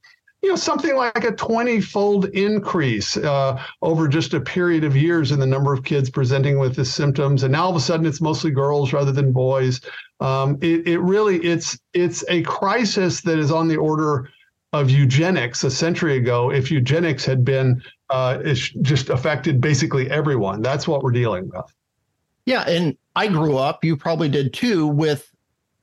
you 0.46 0.52
know, 0.52 0.56
something 0.56 0.94
like 0.94 1.24
a 1.24 1.32
20 1.32 1.80
fold 1.80 2.26
increase 2.26 3.16
uh, 3.16 3.60
over 3.82 4.06
just 4.06 4.32
a 4.32 4.40
period 4.40 4.84
of 4.84 4.96
years 4.96 5.32
in 5.32 5.40
the 5.40 5.46
number 5.46 5.72
of 5.72 5.82
kids 5.82 6.08
presenting 6.08 6.60
with 6.60 6.76
the 6.76 6.84
symptoms. 6.84 7.42
And 7.42 7.50
now 7.50 7.64
all 7.64 7.70
of 7.70 7.74
a 7.74 7.80
sudden 7.80 8.06
it's 8.06 8.20
mostly 8.20 8.52
girls 8.52 8.92
rather 8.92 9.10
than 9.10 9.32
boys. 9.32 9.80
Um, 10.20 10.56
it, 10.60 10.86
it 10.86 11.00
really, 11.00 11.38
it's, 11.38 11.76
it's 11.94 12.24
a 12.28 12.42
crisis 12.42 13.22
that 13.22 13.40
is 13.40 13.50
on 13.50 13.66
the 13.66 13.74
order 13.74 14.30
of 14.72 14.88
eugenics 14.88 15.64
a 15.64 15.70
century 15.70 16.16
ago 16.16 16.52
if 16.52 16.70
eugenics 16.70 17.24
had 17.24 17.44
been 17.44 17.82
uh, 18.10 18.40
just 18.82 19.08
affected 19.08 19.60
basically 19.60 20.08
everyone. 20.12 20.62
That's 20.62 20.86
what 20.86 21.02
we're 21.02 21.10
dealing 21.10 21.50
with. 21.52 21.74
Yeah, 22.44 22.62
and 22.68 22.96
I 23.16 23.26
grew 23.26 23.56
up, 23.56 23.84
you 23.84 23.96
probably 23.96 24.28
did 24.28 24.54
too, 24.54 24.86
with 24.86 25.28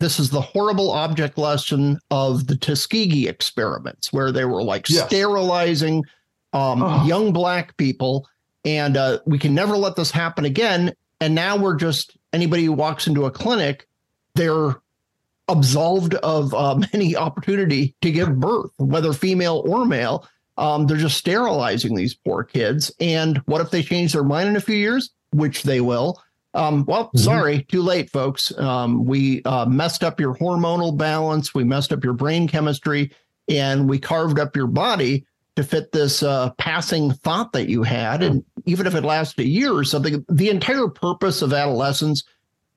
this 0.04 0.20
is 0.20 0.30
the 0.30 0.42
horrible 0.42 0.92
object 0.92 1.38
lesson 1.38 1.98
of 2.12 2.46
the 2.48 2.58
Tuskegee 2.58 3.30
experiments, 3.30 4.12
where 4.12 4.34
they 4.34 4.44
were 4.44 4.62
like 4.62 4.90
yes. 4.90 5.06
sterilizing 5.08 6.04
um, 6.52 6.84
oh. 6.84 7.06
young 7.06 7.32
black 7.32 7.78
people, 7.78 8.28
and 8.66 8.98
uh, 8.98 9.20
we 9.26 9.40
can 9.40 9.56
never 9.56 9.78
let 9.78 9.96
this 9.96 10.12
happen 10.12 10.44
again. 10.44 10.94
And 11.22 11.34
now 11.34 11.56
we're 11.56 11.78
just 11.78 12.18
anybody 12.34 12.66
who 12.66 12.74
walks 12.74 13.08
into 13.08 13.26
a 13.26 13.32
clinic, 13.32 13.88
they're 14.36 14.76
absolved 15.48 16.16
of 16.16 16.54
um, 16.64 16.86
any 16.92 17.16
opportunity 17.16 17.96
to 18.02 18.12
give 18.12 18.38
birth, 18.38 18.72
whether 18.78 19.14
female 19.14 19.64
or 19.66 19.86
male. 19.86 20.28
Um, 20.58 20.86
they're 20.86 20.98
just 20.98 21.18
sterilizing 21.18 21.96
these 21.96 22.14
poor 22.14 22.44
kids. 22.44 22.92
And 23.00 23.38
what 23.46 23.62
if 23.62 23.72
they 23.72 23.82
change 23.82 24.12
their 24.12 24.24
mind 24.24 24.50
in 24.50 24.58
a 24.58 24.62
few 24.62 24.76
years, 24.76 25.12
which 25.32 25.64
they 25.64 25.80
will? 25.80 26.22
Um, 26.54 26.86
well, 26.86 27.06
mm-hmm. 27.06 27.18
sorry, 27.18 27.64
too 27.64 27.82
late, 27.82 28.10
folks. 28.10 28.58
Um, 28.58 29.06
we 29.06 29.42
uh, 29.44 29.66
messed 29.66 30.04
up 30.04 30.20
your 30.20 30.36
hormonal 30.36 30.96
balance, 30.96 31.54
we 31.54 31.64
messed 31.64 31.92
up 31.92 32.04
your 32.04 32.14
brain 32.14 32.48
chemistry, 32.48 33.12
and 33.48 33.90
we 33.90 34.00
carved 34.00 34.40
up 34.40 34.56
your 34.56 34.68
body 34.68 35.26
to 35.56 35.64
fit 35.64 35.92
this 35.92 36.24
uh, 36.24 36.50
passing 36.58 37.12
thought 37.12 37.54
that 37.54 37.70
you 37.70 37.84
had. 37.84 38.24
And 38.24 38.44
even 38.66 38.88
if 38.88 38.96
it 38.96 39.04
lasts 39.04 39.38
a 39.38 39.48
year 39.48 39.74
or 39.74 39.84
something, 39.84 40.26
the 40.30 40.50
entire 40.50 40.88
purpose 40.88 41.42
of 41.42 41.54
adolescence 41.54 42.24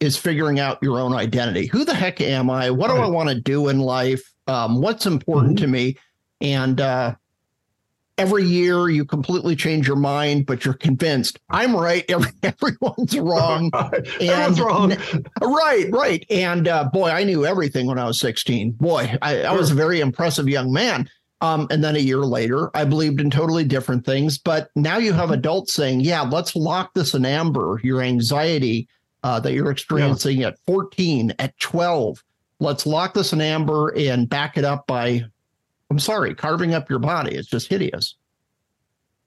is 0.00 0.16
figuring 0.16 0.60
out 0.60 0.78
your 0.82 0.98
own 0.98 1.14
identity. 1.14 1.66
Who 1.66 1.84
the 1.84 1.94
heck 1.94 2.20
am 2.20 2.50
I? 2.50 2.70
What 2.70 2.88
do 2.88 2.96
I 2.96 3.06
want 3.06 3.30
to 3.30 3.40
do 3.40 3.68
in 3.68 3.78
life? 3.78 4.30
Um, 4.46 4.80
what's 4.82 5.06
important 5.06 5.56
mm-hmm. 5.56 5.64
to 5.64 5.70
me? 5.70 5.96
And 6.42 6.80
uh, 6.80 7.14
every 8.18 8.44
year 8.44 8.88
you 8.88 9.04
completely 9.04 9.56
change 9.56 9.86
your 9.86 9.96
mind, 9.96 10.46
but 10.46 10.64
you're 10.64 10.74
convinced 10.74 11.38
I'm 11.50 11.76
right. 11.76 12.04
Every, 12.10 12.30
everyone's 12.42 13.16
wrong. 13.18 13.70
and 14.20 14.58
wrong. 14.58 14.96
right, 15.40 15.86
right. 15.90 16.26
And 16.30 16.68
uh, 16.68 16.84
boy, 16.84 17.10
I 17.10 17.24
knew 17.24 17.44
everything 17.44 17.86
when 17.86 17.98
I 17.98 18.06
was 18.06 18.18
16. 18.20 18.72
Boy, 18.72 19.16
I, 19.20 19.42
I 19.42 19.52
was 19.52 19.70
a 19.70 19.74
very 19.74 20.00
impressive 20.00 20.48
young 20.48 20.72
man. 20.72 21.08
Um, 21.42 21.66
and 21.70 21.84
then 21.84 21.96
a 21.96 22.00
year 22.00 22.20
later, 22.20 22.74
I 22.74 22.84
believed 22.84 23.20
in 23.20 23.30
totally 23.30 23.64
different 23.64 24.06
things. 24.06 24.38
But 24.38 24.70
now 24.74 24.96
you 24.96 25.12
have 25.12 25.30
adults 25.30 25.72
saying, 25.72 26.00
yeah, 26.00 26.22
let's 26.22 26.56
lock 26.56 26.94
this 26.94 27.14
in 27.14 27.26
amber, 27.26 27.78
your 27.82 28.00
anxiety, 28.00 28.88
uh, 29.22 29.40
that 29.40 29.52
you're 29.52 29.70
experiencing 29.70 30.38
yeah. 30.38 30.48
at 30.48 30.58
14, 30.66 31.34
at 31.38 31.58
12. 31.58 32.22
Let's 32.58 32.86
lock 32.86 33.12
this 33.12 33.32
in 33.32 33.40
amber 33.40 33.88
and 33.88 34.28
back 34.28 34.56
it 34.56 34.64
up 34.64 34.86
by, 34.86 35.24
I'm 35.96 36.00
sorry, 36.00 36.34
carving 36.34 36.74
up 36.74 36.90
your 36.90 36.98
body. 36.98 37.34
It's 37.34 37.48
just 37.48 37.68
hideous. 37.68 38.16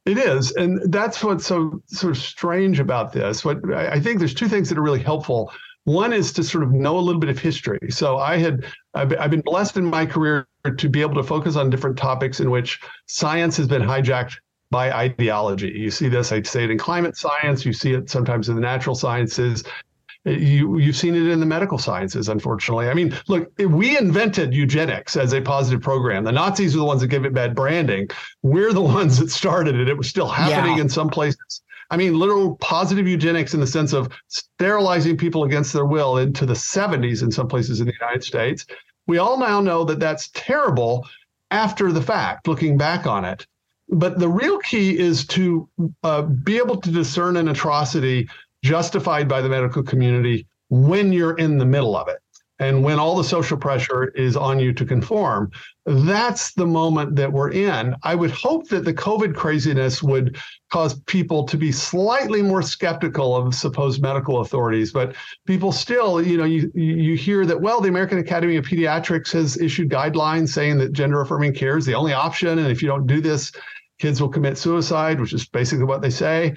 It 0.05 0.19
is, 0.19 0.51
and 0.51 0.93
that's 0.93 1.23
what's 1.23 1.47
so 1.47 1.81
sort 1.87 2.15
of 2.15 2.21
strange 2.21 2.79
about 2.79 3.11
this. 3.11 3.43
What 3.43 3.73
I 3.73 3.99
think 3.99 4.19
there's 4.19 4.35
two 4.35 4.47
things 4.47 4.69
that 4.69 4.77
are 4.77 4.83
really 4.83 5.01
helpful. 5.01 5.51
One 5.85 6.13
is 6.13 6.31
to 6.33 6.43
sort 6.43 6.63
of 6.63 6.71
know 6.71 6.99
a 6.99 7.01
little 7.01 7.19
bit 7.19 7.31
of 7.31 7.39
history. 7.39 7.79
So 7.89 8.19
I 8.19 8.37
had 8.37 8.67
I've, 8.93 9.17
I've 9.19 9.31
been 9.31 9.41
blessed 9.41 9.77
in 9.77 9.85
my 9.85 10.05
career 10.05 10.47
to 10.77 10.89
be 10.89 11.01
able 11.01 11.15
to 11.15 11.23
focus 11.23 11.55
on 11.55 11.71
different 11.71 11.97
topics 11.97 12.39
in 12.39 12.51
which 12.51 12.79
science 13.07 13.57
has 13.57 13.67
been 13.67 13.81
hijacked 13.81 14.35
by 14.69 14.91
ideology. 14.91 15.71
You 15.71 15.89
see 15.89 16.07
this—I'd 16.07 16.45
say 16.45 16.65
it 16.65 16.69
in 16.69 16.77
climate 16.77 17.17
science, 17.17 17.65
you 17.65 17.73
see 17.73 17.93
it 17.93 18.11
sometimes 18.11 18.47
in 18.47 18.53
the 18.53 18.61
natural 18.61 18.93
sciences, 18.93 19.63
you 20.25 20.77
you've 20.77 20.95
seen 20.95 21.15
it 21.15 21.27
in 21.27 21.39
the 21.39 21.45
medical 21.45 21.77
sciences, 21.77 22.29
unfortunately. 22.29 22.89
I 22.89 22.93
mean, 22.93 23.15
look, 23.27 23.51
we 23.57 23.97
invented 23.97 24.53
eugenics 24.53 25.15
as 25.15 25.33
a 25.33 25.41
positive 25.41 25.81
program. 25.81 26.23
The 26.23 26.31
Nazis 26.31 26.75
are 26.75 26.79
the 26.79 26.85
ones 26.85 27.01
that 27.01 27.07
give 27.07 27.25
it 27.25 27.33
bad 27.33 27.55
branding. 27.55 28.09
We're 28.41 28.73
the 28.73 28.81
ones 28.97 29.17
that 29.19 29.29
started 29.29 29.75
it. 29.75 29.87
It 29.87 29.97
was 29.97 30.09
still 30.09 30.27
happening 30.27 30.77
yeah. 30.77 30.83
in 30.83 30.89
some 30.89 31.09
places. 31.09 31.61
I 31.91 31.97
mean, 31.97 32.19
literal 32.19 32.55
positive 32.57 33.07
eugenics 33.07 33.53
in 33.53 33.59
the 33.59 33.67
sense 33.67 33.93
of 33.93 34.09
sterilizing 34.27 35.17
people 35.17 35.43
against 35.43 35.73
their 35.73 35.85
will 35.85 36.17
into 36.17 36.45
the 36.45 36.53
70s 36.53 37.23
in 37.23 37.31
some 37.31 37.47
places 37.47 37.79
in 37.79 37.87
the 37.87 37.93
United 37.99 38.23
States. 38.23 38.65
We 39.07 39.17
all 39.17 39.39
now 39.39 39.59
know 39.59 39.83
that 39.85 39.99
that's 39.99 40.29
terrible 40.35 41.07
after 41.49 41.91
the 41.91 42.01
fact, 42.01 42.47
looking 42.47 42.77
back 42.77 43.07
on 43.07 43.25
it. 43.25 43.47
But 43.91 44.19
the 44.19 44.29
real 44.29 44.59
key 44.59 44.99
is 44.99 45.25
to 45.27 45.67
uh, 46.03 46.21
be 46.21 46.57
able 46.57 46.79
to 46.79 46.91
discern 46.91 47.37
an 47.37 47.47
atrocity 47.47 48.29
justified 48.63 49.27
by 49.27 49.41
the 49.41 49.49
medical 49.49 49.83
community 49.83 50.47
when 50.69 51.11
you're 51.11 51.37
in 51.37 51.57
the 51.57 51.65
middle 51.65 51.95
of 51.95 52.07
it 52.07 52.19
and 52.59 52.83
when 52.83 52.99
all 52.99 53.15
the 53.15 53.23
social 53.23 53.57
pressure 53.57 54.09
is 54.09 54.35
on 54.35 54.59
you 54.59 54.73
to 54.73 54.85
conform. 54.85 55.49
That's 55.85 56.53
the 56.53 56.65
moment 56.65 57.15
that 57.15 57.31
we're 57.31 57.51
in. 57.51 57.95
I 58.03 58.15
would 58.15 58.31
hope 58.31 58.67
that 58.67 58.83
the 58.83 58.93
covid 58.93 59.33
craziness 59.33 60.03
would 60.03 60.37
cause 60.71 60.99
people 61.01 61.45
to 61.45 61.57
be 61.57 61.71
slightly 61.71 62.41
more 62.41 62.61
skeptical 62.61 63.35
of 63.35 63.55
supposed 63.55 64.01
medical 64.01 64.41
authorities 64.41 64.91
but 64.91 65.15
people 65.47 65.71
still 65.71 66.21
you 66.21 66.37
know 66.37 66.43
you 66.43 66.71
you 66.75 67.15
hear 67.15 67.45
that 67.45 67.59
well 67.59 67.81
the 67.81 67.89
american 67.89 68.19
academy 68.19 68.55
of 68.55 68.65
pediatrics 68.65 69.31
has 69.31 69.57
issued 69.57 69.89
guidelines 69.89 70.49
saying 70.49 70.77
that 70.77 70.93
gender 70.93 71.21
affirming 71.21 71.53
care 71.53 71.77
is 71.77 71.85
the 71.87 71.95
only 71.95 72.13
option 72.13 72.59
and 72.59 72.67
if 72.67 72.83
you 72.83 72.87
don't 72.87 73.07
do 73.07 73.19
this 73.19 73.51
kids 73.97 74.21
will 74.21 74.29
commit 74.29 74.59
suicide 74.59 75.19
which 75.19 75.33
is 75.33 75.47
basically 75.47 75.85
what 75.85 76.03
they 76.03 76.09
say 76.09 76.53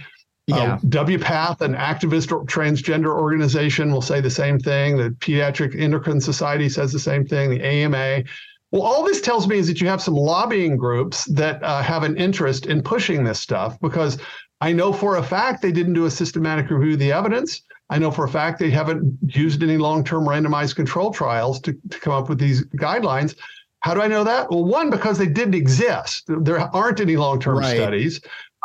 yeah. 0.46 0.74
Uh, 0.74 0.78
WPATH, 0.78 1.60
an 1.60 1.74
activist 1.74 2.28
transgender 2.46 3.16
organization, 3.16 3.92
will 3.92 4.02
say 4.02 4.20
the 4.20 4.30
same 4.30 4.58
thing. 4.58 4.96
The 4.96 5.10
Pediatric 5.10 5.80
Endocrine 5.80 6.20
Society 6.20 6.68
says 6.68 6.92
the 6.92 6.98
same 6.98 7.26
thing. 7.26 7.50
The 7.50 7.64
AMA. 7.64 8.24
Well, 8.72 8.82
all 8.82 9.04
this 9.04 9.20
tells 9.20 9.46
me 9.46 9.58
is 9.58 9.68
that 9.68 9.80
you 9.80 9.86
have 9.88 10.02
some 10.02 10.14
lobbying 10.14 10.76
groups 10.76 11.26
that 11.26 11.62
uh, 11.62 11.82
have 11.82 12.02
an 12.02 12.16
interest 12.16 12.66
in 12.66 12.82
pushing 12.82 13.22
this 13.22 13.38
stuff 13.38 13.78
because 13.80 14.18
I 14.60 14.72
know 14.72 14.92
for 14.92 15.16
a 15.16 15.22
fact 15.22 15.62
they 15.62 15.72
didn't 15.72 15.92
do 15.92 16.06
a 16.06 16.10
systematic 16.10 16.70
review 16.70 16.94
of 16.94 16.98
the 16.98 17.12
evidence. 17.12 17.62
I 17.90 17.98
know 17.98 18.10
for 18.10 18.24
a 18.24 18.28
fact 18.28 18.58
they 18.58 18.70
haven't 18.70 19.18
used 19.28 19.62
any 19.62 19.76
long 19.76 20.02
term 20.02 20.24
randomized 20.24 20.74
control 20.74 21.12
trials 21.12 21.60
to, 21.60 21.76
to 21.90 22.00
come 22.00 22.14
up 22.14 22.28
with 22.28 22.38
these 22.38 22.64
guidelines. 22.76 23.36
How 23.80 23.94
do 23.94 24.00
I 24.00 24.06
know 24.06 24.24
that? 24.24 24.50
Well, 24.50 24.64
one, 24.64 24.90
because 24.90 25.18
they 25.18 25.26
didn't 25.26 25.54
exist. 25.54 26.24
There 26.28 26.58
aren't 26.58 27.00
any 27.00 27.16
long 27.16 27.40
term 27.40 27.58
right. 27.58 27.76
studies. 27.76 28.20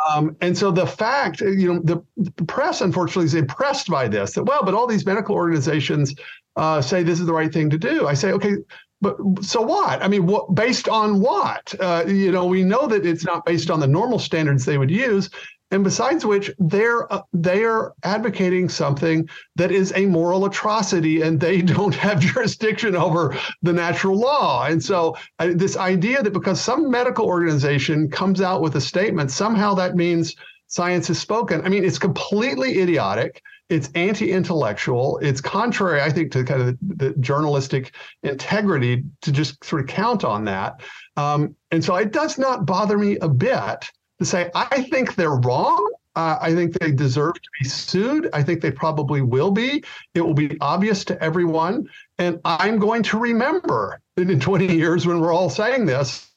Um, 0.06 0.36
and 0.40 0.56
so 0.56 0.70
the 0.70 0.86
fact, 0.86 1.40
you 1.40 1.74
know, 1.74 1.80
the, 1.82 2.02
the, 2.16 2.44
press 2.44 2.80
unfortunately 2.80 3.24
is 3.24 3.34
impressed 3.34 3.88
by 3.88 4.06
this 4.06 4.32
that, 4.32 4.44
well, 4.44 4.64
but 4.64 4.74
all 4.74 4.86
these 4.86 5.04
medical 5.04 5.34
organizations 5.34 6.14
uh, 6.56 6.80
say 6.80 7.02
this 7.02 7.18
is 7.18 7.26
the 7.26 7.32
right 7.32 7.52
thing 7.52 7.68
to 7.70 7.78
do. 7.78 8.06
I 8.06 8.14
say, 8.14 8.30
okay, 8.32 8.54
but 9.00 9.16
so 9.42 9.60
what? 9.60 10.02
I 10.02 10.08
mean, 10.08 10.26
what, 10.26 10.54
based 10.54 10.88
on 10.88 11.20
what? 11.20 11.74
Uh, 11.80 12.04
you 12.06 12.30
know, 12.30 12.46
we 12.46 12.62
know 12.62 12.86
that 12.86 13.06
it's 13.06 13.24
not 13.24 13.44
based 13.44 13.70
on 13.70 13.80
the 13.80 13.86
normal 13.86 14.18
standards 14.18 14.64
they 14.64 14.78
would 14.78 14.90
use. 14.90 15.30
And 15.70 15.84
besides 15.84 16.24
which, 16.24 16.50
they're 16.58 17.12
uh, 17.12 17.22
they 17.32 17.64
are 17.64 17.92
advocating 18.02 18.68
something 18.68 19.28
that 19.56 19.70
is 19.70 19.92
a 19.94 20.06
moral 20.06 20.46
atrocity, 20.46 21.20
and 21.20 21.38
they 21.38 21.60
don't 21.76 21.94
have 21.94 22.20
jurisdiction 22.20 22.96
over 22.96 23.36
the 23.62 23.72
natural 23.72 24.18
law. 24.18 24.64
And 24.64 24.82
so, 24.82 25.16
uh, 25.38 25.50
this 25.54 25.76
idea 25.76 26.22
that 26.22 26.32
because 26.32 26.60
some 26.60 26.90
medical 26.90 27.26
organization 27.26 28.10
comes 28.10 28.40
out 28.40 28.62
with 28.62 28.76
a 28.76 28.80
statement, 28.80 29.30
somehow 29.30 29.74
that 29.74 29.94
means 29.94 30.34
science 30.68 31.10
is 31.10 31.18
spoken. 31.18 31.60
I 31.64 31.68
mean, 31.68 31.84
it's 31.84 31.98
completely 31.98 32.80
idiotic. 32.80 33.42
It's 33.68 33.90
anti-intellectual. 33.94 35.18
It's 35.18 35.42
contrary, 35.42 36.00
I 36.00 36.08
think, 36.10 36.32
to 36.32 36.44
kind 36.44 36.62
of 36.62 36.78
the, 36.80 36.94
the 37.04 37.14
journalistic 37.20 37.94
integrity 38.22 39.04
to 39.20 39.32
just 39.32 39.62
sort 39.62 39.82
of 39.82 39.88
count 39.88 40.24
on 40.24 40.44
that. 40.46 40.80
Um, 41.18 41.54
and 41.70 41.84
so, 41.84 41.94
it 41.96 42.10
does 42.10 42.38
not 42.38 42.64
bother 42.64 42.96
me 42.96 43.18
a 43.18 43.28
bit 43.28 43.90
to 44.18 44.24
say, 44.24 44.50
I 44.54 44.82
think 44.82 45.14
they're 45.14 45.36
wrong. 45.36 45.92
Uh, 46.16 46.36
I 46.40 46.52
think 46.52 46.72
they 46.78 46.90
deserve 46.90 47.34
to 47.34 47.50
be 47.60 47.68
sued. 47.68 48.28
I 48.32 48.42
think 48.42 48.60
they 48.60 48.72
probably 48.72 49.22
will 49.22 49.52
be. 49.52 49.84
It 50.14 50.20
will 50.20 50.34
be 50.34 50.56
obvious 50.60 51.04
to 51.04 51.22
everyone. 51.22 51.88
And 52.18 52.40
I'm 52.44 52.78
going 52.78 53.04
to 53.04 53.18
remember 53.18 54.00
in 54.16 54.40
20 54.40 54.74
years 54.74 55.06
when 55.06 55.20
we're 55.20 55.32
all 55.32 55.50
saying 55.50 55.86
this 55.86 56.28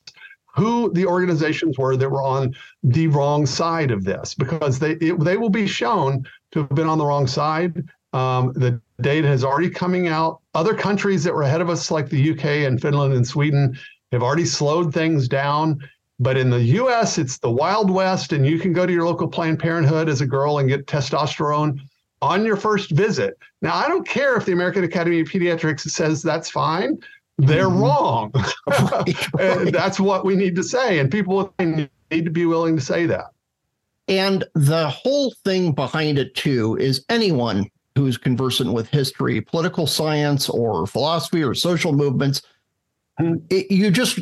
who 0.53 0.91
the 0.93 1.05
organizations 1.05 1.77
were 1.77 1.95
that 1.95 2.09
were 2.09 2.21
on 2.21 2.53
the 2.83 3.07
wrong 3.07 3.45
side 3.45 3.89
of 3.89 4.03
this 4.03 4.35
because 4.35 4.79
they 4.79 4.91
it, 4.93 5.19
they 5.21 5.37
will 5.37 5.49
be 5.49 5.65
shown 5.65 6.25
to 6.51 6.59
have 6.59 6.75
been 6.75 6.87
on 6.87 6.97
the 6.97 7.05
wrong 7.05 7.25
side. 7.25 7.87
Um, 8.13 8.51
the 8.53 8.81
data 8.99 9.27
has 9.27 9.43
already 9.43 9.69
coming 9.69 10.09
out. 10.09 10.41
Other 10.53 10.73
countries 10.73 11.23
that 11.23 11.33
were 11.33 11.43
ahead 11.43 11.61
of 11.61 11.69
us, 11.69 11.89
like 11.89 12.09
the 12.09 12.31
UK 12.31 12.45
and 12.67 12.81
Finland 12.81 13.13
and 13.13 13.25
Sweden, 13.25 13.77
have 14.11 14.21
already 14.21 14.45
slowed 14.45 14.93
things 14.93 15.29
down. 15.29 15.79
But 16.21 16.37
in 16.37 16.51
the 16.51 16.61
US, 16.61 17.17
it's 17.17 17.39
the 17.39 17.49
Wild 17.49 17.89
West, 17.89 18.31
and 18.31 18.45
you 18.45 18.59
can 18.59 18.73
go 18.73 18.85
to 18.85 18.93
your 18.93 19.05
local 19.05 19.27
Planned 19.27 19.57
Parenthood 19.57 20.07
as 20.07 20.21
a 20.21 20.25
girl 20.27 20.59
and 20.59 20.69
get 20.69 20.85
testosterone 20.85 21.79
on 22.21 22.45
your 22.45 22.57
first 22.57 22.91
visit. 22.91 23.39
Now, 23.63 23.73
I 23.73 23.87
don't 23.87 24.07
care 24.07 24.37
if 24.37 24.45
the 24.45 24.51
American 24.51 24.83
Academy 24.83 25.19
of 25.21 25.27
Pediatrics 25.27 25.89
says 25.89 26.21
that's 26.21 26.51
fine. 26.51 26.99
they're 27.39 27.65
mm-hmm. 27.65 27.81
wrong. 27.81 28.31
right, 28.67 29.33
right. 29.33 29.57
and 29.61 29.73
that's 29.73 29.99
what 29.99 30.23
we 30.23 30.35
need 30.35 30.55
to 30.57 30.63
say. 30.63 30.99
And 30.99 31.09
people 31.09 31.55
need 31.57 31.89
to 32.11 32.29
be 32.29 32.45
willing 32.45 32.75
to 32.75 32.83
say 32.83 33.07
that. 33.07 33.31
And 34.07 34.43
the 34.53 34.89
whole 34.89 35.33
thing 35.43 35.71
behind 35.71 36.19
it, 36.19 36.35
too, 36.35 36.77
is 36.77 37.03
anyone 37.09 37.65
who's 37.95 38.17
conversant 38.17 38.73
with 38.73 38.87
history, 38.89 39.41
political 39.41 39.87
science, 39.87 40.49
or 40.49 40.85
philosophy 40.85 41.43
or 41.43 41.55
social 41.55 41.93
movements, 41.93 42.43
it, 43.49 43.71
you 43.71 43.89
just 43.89 44.19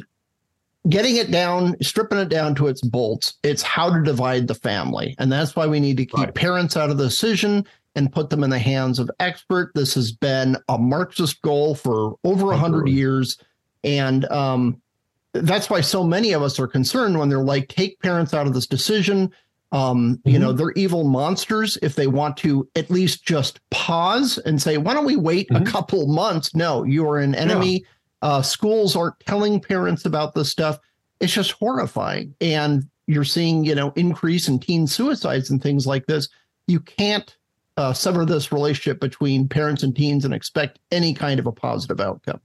getting 0.88 1.18
it 1.18 1.30
down, 1.30 1.76
stripping 1.82 2.20
it 2.20 2.30
down 2.30 2.56
to 2.56 2.68
its 2.68 2.82
bolts. 2.82 3.38
It's 3.44 3.62
how 3.62 3.94
to 3.94 4.02
divide 4.02 4.48
the 4.48 4.56
family. 4.56 5.16
And 5.20 5.32
that's 5.32 5.56
why 5.56 5.68
we 5.68 5.80
need 5.80 5.98
to 5.98 6.06
keep 6.06 6.18
right. 6.18 6.36
parents 6.36 6.78
out 6.78 6.90
of 6.90 6.98
the 6.98 7.06
decision 7.06 7.66
and 7.96 8.12
put 8.12 8.30
them 8.30 8.44
in 8.44 8.50
the 8.50 8.60
hands 8.60 9.00
of 9.00 9.12
expert. 9.20 9.72
This 9.76 9.94
has 9.96 10.12
been 10.12 10.56
a 10.70 10.78
Marxist 10.78 11.42
goal 11.42 11.76
for 11.76 12.16
over 12.24 12.52
a 12.52 12.58
hundred 12.58 12.88
years. 12.88 13.38
And 13.84 14.26
um, 14.26 14.82
that's 15.34 15.70
why 15.70 15.82
so 15.82 16.04
many 16.04 16.32
of 16.32 16.42
us 16.42 16.60
are 16.60 16.68
concerned 16.68 17.20
when 17.20 17.30
they're 17.30 17.44
like, 17.44 17.68
take 17.68 18.00
parents 18.00 18.34
out 18.34 18.48
of 18.48 18.54
this 18.54 18.68
decision. 18.68 19.34
Um, 19.72 20.16
mm-hmm. 20.18 20.30
You 20.30 20.40
know, 20.40 20.54
they're 20.54 20.72
evil 20.72 21.04
monsters 21.04 21.78
if 21.82 21.96
they 21.96 22.08
want 22.08 22.38
to 22.38 22.68
at 22.76 22.90
least 22.90 23.26
just 23.26 23.60
pause 23.70 24.38
and 24.40 24.62
say, 24.62 24.78
why 24.78 24.94
don't 24.94 25.06
we 25.06 25.18
wait 25.18 25.50
mm-hmm. 25.50 25.64
a 25.64 25.66
couple 25.66 26.08
months? 26.08 26.56
No, 26.56 26.84
you 26.84 27.08
are 27.08 27.20
an 27.20 27.36
enemy. 27.36 27.74
Yeah. 27.74 27.88
Uh, 28.22 28.42
schools 28.42 28.96
aren't 28.96 29.20
telling 29.22 29.60
parents 29.60 30.06
about 30.06 30.34
this 30.34 30.50
stuff. 30.50 30.80
It's 31.20 31.34
just 31.34 31.52
horrifying. 31.54 32.36
And 32.42 32.90
you're 33.08 33.24
seeing, 33.24 33.64
you 33.64 33.76
know, 33.76 33.92
increase 33.96 34.48
in 34.48 34.60
teen 34.60 34.88
suicides 34.88 35.50
and 35.50 35.62
things 35.62 35.88
like 35.88 36.06
this. 36.06 36.30
You 36.68 36.80
can't 36.80 37.36
uh, 37.78 37.94
sever 37.94 38.26
this 38.26 38.52
relationship 38.52 39.00
between 39.00 39.48
parents 39.48 39.84
and 39.84 39.96
teens 39.96 40.26
and 40.26 40.34
expect 40.34 40.80
any 40.92 41.14
kind 41.14 41.40
of 41.40 41.48
a 41.48 41.52
positive 41.52 42.02
outcome. 42.02 42.42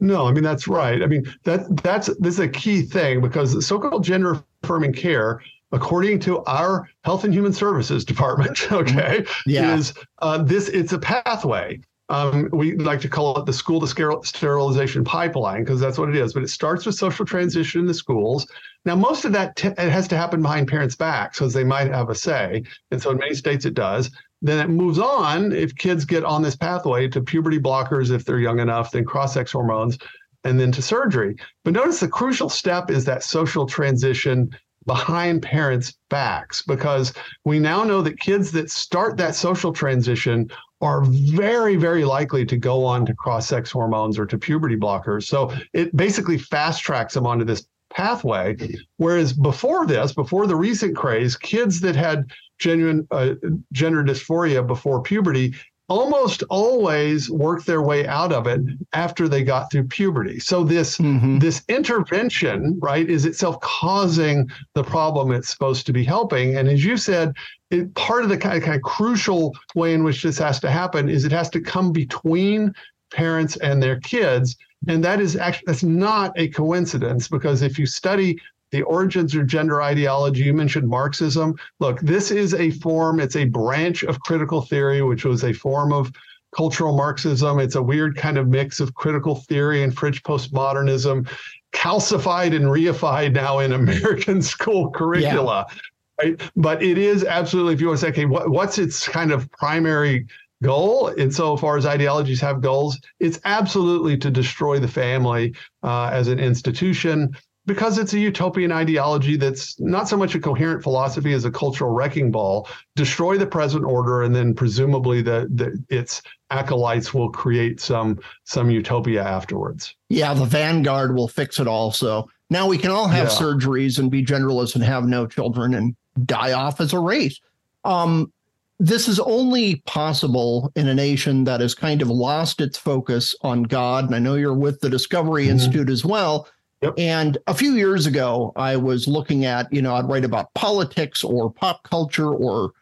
No, 0.00 0.26
I 0.26 0.32
mean 0.32 0.44
that's 0.44 0.66
right. 0.66 1.02
I 1.02 1.06
mean 1.06 1.24
that 1.44 1.82
that's 1.82 2.06
this 2.18 2.34
is 2.34 2.40
a 2.40 2.48
key 2.48 2.82
thing 2.82 3.20
because 3.20 3.66
so-called 3.66 4.02
gender 4.02 4.42
affirming 4.62 4.94
care, 4.94 5.42
according 5.72 6.20
to 6.20 6.42
our 6.44 6.88
Health 7.04 7.24
and 7.24 7.34
Human 7.34 7.52
Services 7.52 8.04
Department, 8.04 8.66
okay, 8.72 9.26
yeah. 9.46 9.74
is 9.74 9.92
uh, 10.20 10.38
this 10.38 10.68
it's 10.68 10.92
a 10.92 10.98
pathway. 10.98 11.80
Um, 12.10 12.48
we 12.52 12.74
like 12.74 13.00
to 13.02 13.08
call 13.08 13.38
it 13.38 13.46
the 13.46 13.52
school 13.52 13.80
to 13.80 14.20
sterilization 14.24 15.04
pipeline 15.04 15.62
because 15.62 15.78
that's 15.78 15.96
what 15.96 16.08
it 16.08 16.16
is. 16.16 16.32
But 16.32 16.42
it 16.42 16.50
starts 16.50 16.84
with 16.84 16.96
social 16.96 17.24
transition 17.24 17.80
in 17.80 17.86
the 17.86 17.94
schools. 17.94 18.46
Now, 18.84 18.96
most 18.96 19.24
of 19.24 19.32
that 19.32 19.54
t- 19.54 19.68
it 19.68 19.78
has 19.78 20.08
to 20.08 20.16
happen 20.16 20.42
behind 20.42 20.66
parents' 20.66 20.96
backs 20.96 21.38
because 21.38 21.54
they 21.54 21.62
might 21.62 21.86
have 21.86 22.10
a 22.10 22.14
say, 22.14 22.64
and 22.90 23.00
so 23.00 23.12
in 23.12 23.18
many 23.18 23.34
states 23.34 23.64
it 23.64 23.74
does. 23.74 24.10
Then 24.42 24.58
it 24.58 24.70
moves 24.70 24.98
on 24.98 25.52
if 25.52 25.76
kids 25.76 26.04
get 26.04 26.24
on 26.24 26.42
this 26.42 26.56
pathway 26.56 27.06
to 27.08 27.20
puberty 27.20 27.60
blockers 27.60 28.10
if 28.10 28.24
they're 28.24 28.38
young 28.38 28.58
enough, 28.58 28.90
then 28.90 29.04
cross-sex 29.04 29.52
hormones, 29.52 29.96
and 30.44 30.58
then 30.58 30.72
to 30.72 30.82
surgery. 30.82 31.36
But 31.62 31.74
notice 31.74 32.00
the 32.00 32.08
crucial 32.08 32.48
step 32.48 32.90
is 32.90 33.04
that 33.04 33.22
social 33.22 33.66
transition 33.66 34.50
behind 34.86 35.42
parents' 35.42 35.94
backs 36.08 36.62
because 36.62 37.12
we 37.44 37.58
now 37.58 37.84
know 37.84 38.02
that 38.02 38.18
kids 38.18 38.50
that 38.52 38.70
start 38.70 39.16
that 39.18 39.34
social 39.34 39.72
transition 39.72 40.50
are 40.80 41.02
very, 41.04 41.76
very 41.76 42.04
likely 42.04 42.46
to 42.46 42.56
go 42.56 42.84
on 42.84 43.04
to 43.04 43.14
cross 43.14 43.46
sex 43.46 43.70
hormones 43.70 44.18
or 44.18 44.24
to 44.24 44.38
puberty 44.38 44.76
blockers. 44.76 45.24
So 45.24 45.52
it 45.74 45.94
basically 45.94 46.38
fast 46.38 46.82
tracks 46.82 47.14
them 47.14 47.26
onto 47.26 47.44
this 47.44 47.66
pathway. 47.90 48.56
Whereas 48.96 49.32
before 49.32 49.86
this, 49.86 50.12
before 50.12 50.46
the 50.46 50.56
recent 50.56 50.96
craze, 50.96 51.36
kids 51.36 51.80
that 51.80 51.96
had 51.96 52.30
genuine 52.58 53.06
uh, 53.10 53.34
gender 53.72 54.02
dysphoria 54.02 54.66
before 54.66 55.02
puberty 55.02 55.54
almost 55.90 56.44
always 56.50 57.28
work 57.28 57.64
their 57.64 57.82
way 57.82 58.06
out 58.06 58.32
of 58.32 58.46
it 58.46 58.60
after 58.92 59.28
they 59.28 59.42
got 59.42 59.70
through 59.70 59.88
puberty. 59.88 60.38
So 60.38 60.62
this 60.62 60.98
mm-hmm. 60.98 61.40
this 61.40 61.62
intervention, 61.68 62.78
right, 62.80 63.10
is 63.10 63.26
itself 63.26 63.60
causing 63.60 64.48
the 64.74 64.84
problem 64.84 65.32
it's 65.32 65.50
supposed 65.50 65.86
to 65.86 65.92
be 65.92 66.04
helping. 66.04 66.56
And 66.56 66.68
as 66.68 66.84
you 66.84 66.96
said, 66.96 67.34
it, 67.70 67.92
part 67.96 68.22
of 68.22 68.30
the 68.30 68.38
kind 68.38 68.56
of, 68.56 68.62
kind 68.62 68.76
of 68.76 68.82
crucial 68.82 69.54
way 69.74 69.92
in 69.92 70.04
which 70.04 70.22
this 70.22 70.38
has 70.38 70.60
to 70.60 70.70
happen 70.70 71.08
is 71.08 71.24
it 71.24 71.32
has 71.32 71.50
to 71.50 71.60
come 71.60 71.92
between 71.92 72.72
parents 73.12 73.56
and 73.56 73.82
their 73.82 73.98
kids. 73.98 74.56
And 74.86 75.04
that 75.04 75.20
is 75.20 75.34
actually 75.34 75.64
that's 75.66 75.82
not 75.82 76.32
a 76.36 76.48
coincidence 76.48 77.26
because 77.26 77.62
if 77.62 77.80
you 77.80 77.86
study 77.86 78.38
the 78.70 78.82
origins 78.82 79.34
of 79.34 79.46
gender 79.46 79.82
ideology. 79.82 80.44
You 80.44 80.54
mentioned 80.54 80.88
Marxism. 80.88 81.56
Look, 81.78 82.00
this 82.00 82.30
is 82.30 82.54
a 82.54 82.70
form, 82.70 83.20
it's 83.20 83.36
a 83.36 83.44
branch 83.44 84.02
of 84.02 84.20
critical 84.20 84.62
theory, 84.62 85.02
which 85.02 85.24
was 85.24 85.44
a 85.44 85.52
form 85.52 85.92
of 85.92 86.12
cultural 86.54 86.96
Marxism. 86.96 87.58
It's 87.58 87.74
a 87.74 87.82
weird 87.82 88.16
kind 88.16 88.38
of 88.38 88.48
mix 88.48 88.80
of 88.80 88.94
critical 88.94 89.36
theory 89.36 89.82
and 89.82 89.96
French 89.96 90.22
postmodernism, 90.22 91.28
calcified 91.72 92.54
and 92.54 92.66
reified 92.66 93.32
now 93.32 93.58
in 93.60 93.72
American 93.72 94.42
school 94.42 94.90
curricula. 94.90 95.66
Yeah. 95.68 95.76
Right? 96.22 96.50
But 96.56 96.82
it 96.82 96.98
is 96.98 97.24
absolutely, 97.24 97.74
if 97.74 97.80
you 97.80 97.86
want 97.86 98.00
to 98.00 98.06
say, 98.06 98.10
okay, 98.10 98.24
what, 98.26 98.50
what's 98.50 98.78
its 98.78 99.08
kind 99.08 99.32
of 99.32 99.50
primary 99.52 100.26
goal 100.62 101.08
insofar 101.16 101.78
as 101.78 101.86
ideologies 101.86 102.38
have 102.38 102.60
goals 102.60 103.00
it's 103.18 103.40
absolutely 103.44 104.16
to 104.18 104.30
destroy 104.30 104.78
the 104.78 104.86
family 104.86 105.54
uh, 105.82 106.10
as 106.12 106.28
an 106.28 106.38
institution 106.38 107.34
because 107.66 107.98
it's 107.98 108.12
a 108.14 108.18
utopian 108.18 108.72
ideology 108.72 109.36
that's 109.36 109.78
not 109.78 110.08
so 110.08 110.16
much 110.16 110.34
a 110.34 110.40
coherent 110.40 110.82
philosophy 110.82 111.32
as 111.32 111.44
a 111.44 111.50
cultural 111.50 111.90
wrecking 111.90 112.30
ball 112.30 112.68
destroy 112.96 113.36
the 113.36 113.46
present 113.46 113.84
order 113.84 114.22
and 114.22 114.34
then 114.34 114.54
presumably 114.54 115.20
the, 115.22 115.48
the 115.54 115.82
its 115.94 116.22
acolytes 116.50 117.12
will 117.12 117.30
create 117.30 117.80
some 117.80 118.18
some 118.44 118.70
utopia 118.70 119.22
afterwards. 119.22 119.94
Yeah 120.08 120.34
the 120.34 120.46
vanguard 120.46 121.14
will 121.14 121.28
fix 121.28 121.60
it 121.60 121.68
all. 121.68 121.92
So 121.92 122.30
now 122.48 122.66
we 122.66 122.78
can 122.78 122.90
all 122.90 123.08
have 123.08 123.28
yeah. 123.28 123.34
surgeries 123.34 123.98
and 123.98 124.10
be 124.10 124.24
generalists 124.24 124.74
and 124.74 124.82
have 124.82 125.04
no 125.04 125.26
children 125.26 125.74
and 125.74 125.94
die 126.24 126.52
off 126.52 126.80
as 126.80 126.92
a 126.92 126.98
race. 126.98 127.40
Um, 127.84 128.32
this 128.78 129.08
is 129.08 129.20
only 129.20 129.76
possible 129.86 130.72
in 130.74 130.88
a 130.88 130.94
nation 130.94 131.44
that 131.44 131.60
has 131.60 131.74
kind 131.74 132.00
of 132.00 132.08
lost 132.08 132.62
its 132.62 132.78
focus 132.78 133.36
on 133.42 133.64
god. 133.64 134.06
And 134.06 134.14
i 134.14 134.18
know 134.18 134.34
you're 134.34 134.54
with 134.54 134.80
the 134.80 134.88
discovery 134.88 135.44
mm-hmm. 135.44 135.52
institute 135.52 135.90
as 135.90 136.04
well 136.04 136.48
Yep. 136.82 136.94
And 136.96 137.38
a 137.46 137.54
few 137.54 137.72
years 137.72 138.06
ago, 138.06 138.52
I 138.56 138.76
was 138.76 139.06
looking 139.06 139.44
at, 139.44 139.70
you 139.72 139.82
know, 139.82 139.94
I'd 139.94 140.08
write 140.08 140.24
about 140.24 140.52
politics 140.54 141.22
or 141.22 141.50
pop 141.50 141.82
culture 141.84 142.32
or 142.32 142.72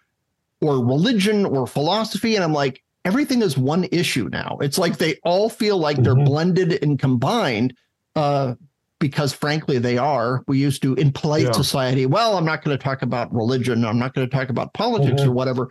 or 0.61 0.85
religion 0.85 1.45
or 1.47 1.67
philosophy, 1.67 2.35
and 2.35 2.45
I'm 2.45 2.53
like, 2.53 2.83
everything 3.05 3.43
is 3.43 3.57
one 3.57 3.87
issue 3.93 4.29
now. 4.31 4.59
It's 4.61 4.79
like 4.79 4.99
they 4.99 5.19
all 5.25 5.49
feel 5.49 5.79
like 5.79 5.97
they're 5.99 6.15
mm-hmm. 6.15 6.25
blended 6.25 6.83
and 6.83 6.99
combined. 6.99 7.75
Uh, 8.17 8.55
because 9.01 9.33
frankly, 9.33 9.79
they 9.79 9.97
are. 9.97 10.43
We 10.49 10.59
used 10.59 10.83
to 10.83 10.95
in 10.95 11.13
polite 11.13 11.45
yeah. 11.45 11.53
society. 11.53 12.07
Well, 12.07 12.37
I'm 12.37 12.45
not 12.45 12.65
going 12.65 12.77
to 12.77 12.83
talk 12.83 13.03
about 13.03 13.33
religion. 13.33 13.85
I'm 13.85 13.99
not 13.99 14.15
going 14.15 14.29
to 14.29 14.37
talk 14.37 14.49
about 14.49 14.75
politics 14.75 15.21
mm-hmm. 15.21 15.31
or 15.31 15.33
whatever. 15.33 15.69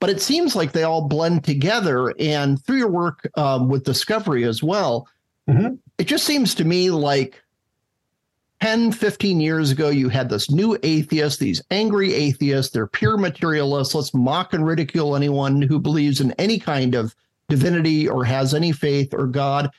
But 0.00 0.10
it 0.10 0.22
seems 0.22 0.56
like 0.56 0.72
they 0.72 0.84
all 0.84 1.08
blend 1.08 1.44
together. 1.44 2.14
And 2.18 2.64
through 2.64 2.78
your 2.78 2.90
work 2.90 3.28
um, 3.36 3.68
with 3.68 3.84
Discovery 3.84 4.44
as 4.44 4.62
well, 4.62 5.08
mm-hmm. 5.48 5.74
it 5.98 6.04
just 6.04 6.24
seems 6.24 6.54
to 6.54 6.64
me 6.64 6.90
like 6.90 7.42
10, 8.60 8.92
15 8.92 9.40
years 9.40 9.70
ago, 9.70 9.88
you 9.88 10.08
had 10.08 10.28
this 10.28 10.50
new 10.50 10.78
atheist, 10.82 11.40
these 11.40 11.62
angry 11.70 12.12
atheists, 12.12 12.72
they're 12.72 12.86
pure 12.86 13.16
materialists. 13.16 13.94
Let's 13.94 14.12
mock 14.12 14.52
and 14.52 14.66
ridicule 14.66 15.16
anyone 15.16 15.62
who 15.62 15.78
believes 15.78 16.20
in 16.20 16.32
any 16.32 16.58
kind 16.58 16.94
of 16.94 17.14
divinity 17.48 18.08
or 18.08 18.24
has 18.24 18.54
any 18.54 18.72
faith 18.72 19.14
or 19.14 19.26
God. 19.26 19.70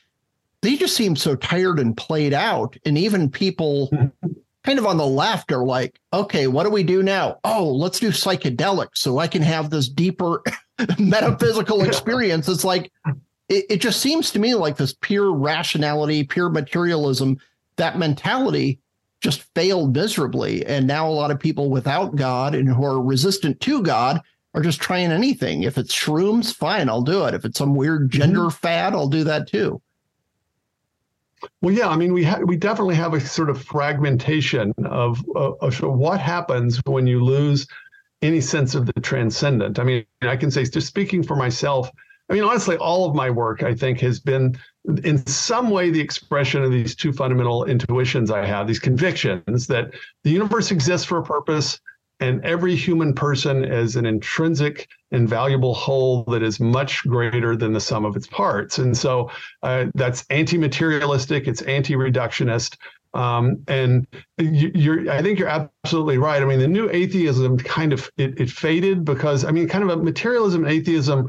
They 0.62 0.76
just 0.76 0.96
seem 0.96 1.16
so 1.16 1.36
tired 1.36 1.80
and 1.80 1.96
played 1.96 2.34
out. 2.34 2.76
And 2.86 2.98
even 2.98 3.30
people 3.30 3.90
kind 4.64 4.80
of 4.80 4.88
on 4.88 4.98
the 4.98 5.06
left 5.06 5.52
are 5.52 5.66
like, 5.66 6.00
okay, 6.12 6.48
what 6.48 6.64
do 6.64 6.72
we 6.72 6.84
do 6.84 7.04
now? 7.04 7.40
Oh, 7.44 7.66
let's 7.66 8.00
do 8.00 8.10
psychedelics 8.10 8.98
so 8.98 9.20
I 9.20 9.28
can 9.28 9.42
have 9.44 9.70
this 9.70 9.90
deeper 9.90 10.42
metaphysical 11.00 11.84
experience. 11.84 12.48
It's 12.48 12.64
like, 12.64 12.92
it, 13.48 13.66
it 13.70 13.78
just 13.78 14.02
seems 14.02 14.32
to 14.32 14.40
me 14.40 14.56
like 14.56 14.78
this 14.78 14.96
pure 15.02 15.32
rationality, 15.32 16.24
pure 16.24 16.50
materialism 16.50 17.38
that 17.82 17.98
mentality 17.98 18.80
just 19.22 19.44
failed 19.56 19.96
miserably. 19.96 20.66
And 20.66 20.88
now 20.88 21.08
a 21.08 21.12
lot 21.12 21.32
of 21.32 21.40
people 21.40 21.70
without 21.70 22.16
God 22.16 22.56
and 22.56 22.68
who 22.68 22.84
are 22.84 23.02
resistant 23.02 23.60
to 23.62 23.82
God 23.82 24.22
are 24.54 24.62
just 24.62 24.82
trying 24.82 25.12
anything. 25.12 25.64
If 25.64 25.78
it's 25.78 25.96
shrooms, 25.96 26.54
fine, 26.54 26.90
I'll 26.90 27.02
do 27.02 27.26
it. 27.26 27.34
If 27.34 27.46
it's 27.46 27.58
some 27.58 27.76
weird 27.76 28.04
mm-hmm. 28.04 28.20
gender 28.20 28.50
fad, 28.50 28.94
I'll 28.94 29.08
do 29.08 29.24
that 29.26 29.48
too. 29.48 29.82
Well, 31.62 31.74
yeah, 31.74 31.90
I 31.90 31.96
mean, 31.96 32.14
we 32.14 32.24
ha- 32.24 32.42
we 32.46 32.56
definitely 32.56 32.96
have 32.96 33.16
a 33.16 33.20
sort 33.20 33.50
of 33.50 33.64
fragmentation 33.64 34.74
of, 34.86 35.24
uh, 35.36 35.54
of 35.54 35.82
what 35.82 36.20
happens 36.20 36.80
when 36.86 37.08
you 37.08 37.24
lose 37.24 37.66
any 38.22 38.42
sense 38.42 38.76
of 38.76 38.86
the 38.86 38.94
transcendent. 39.02 39.80
I 39.80 39.84
mean, 39.84 40.06
I 40.22 40.38
can 40.38 40.52
say, 40.52 40.64
just 40.66 40.88
speaking 40.88 41.24
for 41.24 41.36
myself, 41.36 41.90
I 42.30 42.34
mean, 42.34 42.44
honestly, 42.44 42.78
all 42.78 43.10
of 43.10 43.16
my 43.16 43.32
work, 43.32 43.64
I 43.64 43.74
think, 43.74 44.00
has 44.02 44.20
been 44.20 44.56
in 45.04 45.26
some 45.28 45.70
way 45.70 45.90
the 45.90 46.00
expression 46.00 46.64
of 46.64 46.72
these 46.72 46.96
two 46.96 47.14
fundamental 47.14 47.66
intuitions 47.66 48.32
I 48.32 48.46
have, 48.46 48.68
these 48.68 48.80
convictions 48.80 49.68
that 49.68 49.92
the 50.24 50.32
universe 50.32 50.72
exists 50.72 51.06
for 51.06 51.20
a 51.20 51.24
purpose 51.24 51.80
and 52.22 52.44
every 52.46 52.76
human 52.76 53.14
person 53.14 53.64
is 53.66 53.96
an 53.96 54.06
intrinsic 54.06 54.88
and 55.12 55.28
valuable 55.28 55.74
whole 55.74 56.24
that 56.26 56.44
is 56.44 56.60
much 56.60 57.04
greater 57.08 57.56
than 57.56 57.74
the 57.74 57.80
sum 57.80 58.06
of 58.06 58.16
its 58.16 58.28
parts. 58.28 58.78
And 58.78 58.96
so 58.96 59.32
uh, 59.64 59.88
that's 59.96 60.24
anti-materialistic. 60.30 61.48
It's 61.48 61.64
anti-reductionist. 61.64 62.78
Um, 63.16 63.64
and 63.68 64.08
you, 64.38 65.12
I 65.12 65.22
think 65.22 65.40
you're 65.40 65.50
absolutely 65.50 66.20
right. 66.20 66.42
I 66.42 66.46
mean, 66.46 66.60
the 66.60 66.68
new 66.68 66.90
atheism 66.92 67.58
kind 67.58 67.92
of 67.92 68.10
it, 68.18 68.40
it 68.40 68.50
faded 68.50 69.04
because 69.04 69.44
I 69.44 69.52
mean, 69.52 69.68
kind 69.68 69.84
of 69.84 69.90
a 69.90 70.02
materialism 70.02 70.66
atheism 70.66 71.28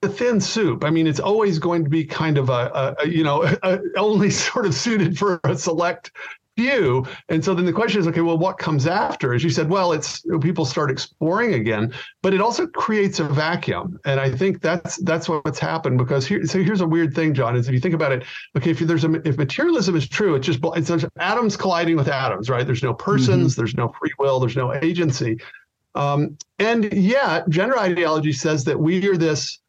the 0.00 0.08
thin 0.08 0.40
soup. 0.40 0.84
I 0.84 0.90
mean, 0.90 1.06
it's 1.06 1.20
always 1.20 1.58
going 1.58 1.84
to 1.84 1.90
be 1.90 2.04
kind 2.04 2.38
of 2.38 2.50
a, 2.50 2.96
a, 3.00 3.08
you 3.08 3.24
know, 3.24 3.42
a, 3.62 3.80
only 3.96 4.30
sort 4.30 4.66
of 4.66 4.74
suited 4.74 5.18
for 5.18 5.40
a 5.44 5.56
select 5.56 6.12
few. 6.56 7.06
And 7.28 7.44
so 7.44 7.54
then 7.54 7.64
the 7.64 7.72
question 7.72 8.00
is, 8.00 8.08
okay, 8.08 8.20
well, 8.20 8.36
what 8.36 8.58
comes 8.58 8.88
after? 8.88 9.32
As 9.32 9.44
you 9.44 9.50
said, 9.50 9.70
well, 9.70 9.92
it's 9.92 10.24
people 10.40 10.64
start 10.64 10.90
exploring 10.90 11.54
again, 11.54 11.94
but 12.20 12.34
it 12.34 12.40
also 12.40 12.66
creates 12.66 13.20
a 13.20 13.24
vacuum. 13.24 13.98
And 14.04 14.18
I 14.18 14.28
think 14.34 14.60
that's 14.60 14.96
that's 15.04 15.28
what's 15.28 15.60
happened 15.60 15.98
because 15.98 16.26
here, 16.26 16.44
so 16.46 16.60
here's 16.60 16.80
a 16.80 16.86
weird 16.86 17.14
thing, 17.14 17.32
John, 17.32 17.54
is 17.54 17.68
if 17.68 17.74
you 17.74 17.80
think 17.80 17.94
about 17.94 18.10
it, 18.10 18.24
okay, 18.56 18.72
if 18.72 18.80
there's 18.80 19.04
a 19.04 19.12
if 19.26 19.38
materialism 19.38 19.94
is 19.94 20.08
true, 20.08 20.34
it's 20.34 20.46
just 20.46 20.58
it's 20.74 20.90
atoms 21.20 21.56
colliding 21.56 21.96
with 21.96 22.08
atoms, 22.08 22.50
right? 22.50 22.66
There's 22.66 22.82
no 22.82 22.92
persons, 22.92 23.52
mm-hmm. 23.52 23.60
there's 23.60 23.76
no 23.76 23.94
free 24.00 24.12
will, 24.18 24.40
there's 24.40 24.56
no 24.56 24.74
agency. 24.74 25.38
Um, 25.94 26.36
and 26.58 26.92
yet, 26.92 27.48
gender 27.48 27.78
ideology 27.78 28.32
says 28.32 28.64
that 28.64 28.78
we 28.78 29.08
are 29.08 29.16
this 29.16 29.60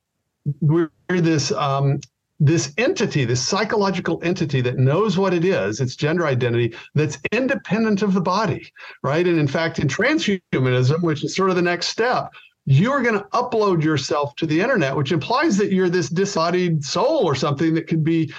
we're 0.61 0.91
this 1.09 1.51
um, 1.51 1.99
this 2.39 2.73
entity, 2.77 3.25
this 3.25 3.45
psychological 3.45 4.19
entity 4.23 4.61
that 4.61 4.77
knows 4.77 5.17
what 5.17 5.33
it 5.33 5.43
is, 5.43 5.81
its 5.81 5.95
gender 5.95 6.25
identity, 6.25 6.73
that's 6.95 7.17
independent 7.31 8.01
of 8.01 8.13
the 8.13 8.21
body, 8.21 8.71
right? 9.03 9.27
And 9.27 9.37
in 9.37 9.47
fact, 9.47 9.79
in 9.79 9.87
transhumanism, 9.87 11.01
which 11.01 11.23
is 11.23 11.35
sort 11.35 11.49
of 11.49 11.57
the 11.57 11.61
next 11.61 11.87
step, 11.87 12.31
you 12.65 12.91
are 12.91 13.01
going 13.01 13.19
to 13.19 13.27
upload 13.33 13.83
yourself 13.83 14.35
to 14.37 14.45
the 14.45 14.61
internet, 14.61 14.95
which 14.95 15.11
implies 15.11 15.57
that 15.57 15.71
you're 15.71 15.89
this 15.89 16.07
disembodied 16.07 16.83
soul 16.83 17.25
or 17.25 17.35
something 17.35 17.73
that 17.73 17.87
can 17.87 18.03
be 18.03 18.31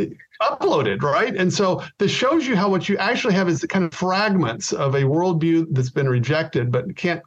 eh, 0.00 0.06
uploaded, 0.42 1.02
right? 1.02 1.36
And 1.36 1.52
so 1.52 1.82
this 1.98 2.10
shows 2.10 2.46
you 2.46 2.56
how 2.56 2.68
what 2.68 2.88
you 2.88 2.96
actually 2.98 3.34
have 3.34 3.48
is 3.48 3.64
kind 3.68 3.84
of 3.84 3.94
fragments 3.94 4.72
of 4.72 4.96
a 4.96 5.02
worldview 5.02 5.66
that's 5.70 5.90
been 5.90 6.08
rejected, 6.08 6.72
but 6.72 6.96
can't 6.96 7.22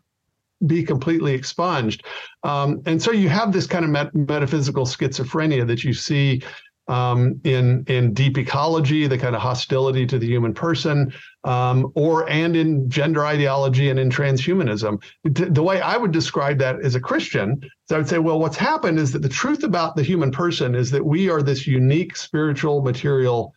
be 0.66 0.84
completely 0.84 1.34
expunged. 1.34 2.06
Um, 2.44 2.82
and 2.86 3.02
so 3.02 3.12
you 3.12 3.30
have 3.30 3.52
this 3.52 3.68
kind 3.68 3.86
of 3.86 3.92
met- 3.92 4.16
metaphysical 4.16 4.86
schizophrenia 4.86 5.68
that 5.68 5.84
you 5.84 5.94
see 5.94 6.42
um, 6.88 7.40
in 7.44 7.84
in 7.88 8.14
deep 8.14 8.38
ecology, 8.38 9.08
the 9.08 9.18
kind 9.18 9.36
of 9.36 9.42
hostility 9.42 10.06
to 10.08 10.18
the 10.18 10.26
human 10.26 10.54
person, 10.54 11.14
um, 11.44 11.92
or 11.96 12.30
and 12.30 12.56
in 12.56 12.90
gender 12.90 13.26
ideology 13.26 13.90
and 13.90 14.00
in 14.00 14.10
transhumanism. 14.10 15.04
The 15.24 15.62
way 15.62 15.82
I 15.82 15.98
would 15.98 16.12
describe 16.12 16.58
that 16.60 16.80
as 16.84 16.96
a 16.96 17.02
Christian, 17.02 17.60
so 17.90 17.96
I 17.96 17.98
would 18.00 18.08
say, 18.08 18.20
well, 18.20 18.40
what's 18.40 18.58
happened 18.58 19.00
is 19.00 19.12
that 19.12 19.22
the 19.22 19.30
truth 19.30 19.64
about 19.64 19.96
the 19.96 20.04
human 20.04 20.32
person 20.32 20.76
is 20.76 20.90
that 20.92 21.06
we 21.06 21.30
are 21.30 21.42
this 21.42 21.68
unique 21.68 22.16
spiritual 22.16 22.82
material 22.82 23.54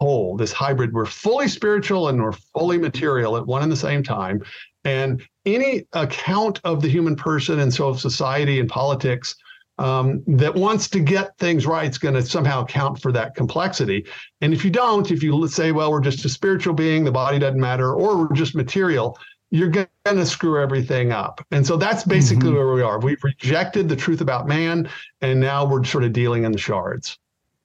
whole, 0.00 0.36
this 0.36 0.52
hybrid. 0.52 0.92
We're 0.92 1.06
fully 1.06 1.48
spiritual 1.48 2.08
and 2.08 2.22
we're 2.22 2.32
fully 2.32 2.76
material 2.76 3.36
at 3.36 3.46
one 3.46 3.62
and 3.62 3.72
the 3.72 3.76
same 3.76 4.02
time. 4.02 4.42
And 4.84 5.22
any 5.46 5.86
account 5.92 6.60
of 6.64 6.82
the 6.82 6.88
human 6.88 7.16
person 7.16 7.60
and 7.60 7.72
so 7.72 7.88
of 7.88 8.00
society 8.00 8.60
and 8.60 8.68
politics 8.68 9.36
um, 9.78 10.22
that 10.26 10.54
wants 10.54 10.88
to 10.88 11.00
get 11.00 11.36
things 11.38 11.66
right 11.66 11.90
is 11.90 11.98
going 11.98 12.14
to 12.14 12.22
somehow 12.22 12.62
account 12.62 13.00
for 13.00 13.12
that 13.12 13.34
complexity. 13.34 14.06
And 14.40 14.52
if 14.52 14.64
you 14.64 14.70
don't, 14.70 15.10
if 15.10 15.22
you 15.22 15.46
say, 15.48 15.72
well, 15.72 15.92
we're 15.92 16.00
just 16.00 16.24
a 16.24 16.28
spiritual 16.28 16.74
being, 16.74 17.04
the 17.04 17.12
body 17.12 17.38
doesn't 17.38 17.60
matter, 17.60 17.92
or 17.92 18.16
we're 18.16 18.32
just 18.32 18.54
material, 18.54 19.18
you're 19.50 19.68
going 19.68 19.86
to 20.04 20.26
screw 20.26 20.60
everything 20.60 21.12
up. 21.12 21.44
And 21.50 21.66
so 21.66 21.76
that's 21.76 22.04
basically 22.04 22.48
mm-hmm. 22.48 22.56
where 22.56 22.72
we 22.72 22.82
are. 22.82 22.98
We've 22.98 23.22
rejected 23.22 23.88
the 23.88 23.96
truth 23.96 24.20
about 24.20 24.48
man, 24.48 24.88
and 25.20 25.40
now 25.40 25.64
we're 25.64 25.84
sort 25.84 26.04
of 26.04 26.12
dealing 26.12 26.44
in 26.44 26.52
the 26.52 26.58
shards. 26.58 27.18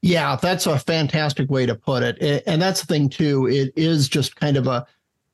Yeah, 0.04 0.36
that's 0.36 0.68
a 0.68 0.78
fantastic 0.80 1.50
way 1.50 1.66
to 1.66 1.76
put 1.76 2.04
it. 2.04 2.44
And 2.46 2.62
that's 2.62 2.82
the 2.82 2.88
thing, 2.88 3.10
too. 3.10 3.48
It 3.48 3.72
is 3.76 4.10
just 4.10 4.36
kind 4.36 4.58
of 4.58 4.68
a 4.68 4.86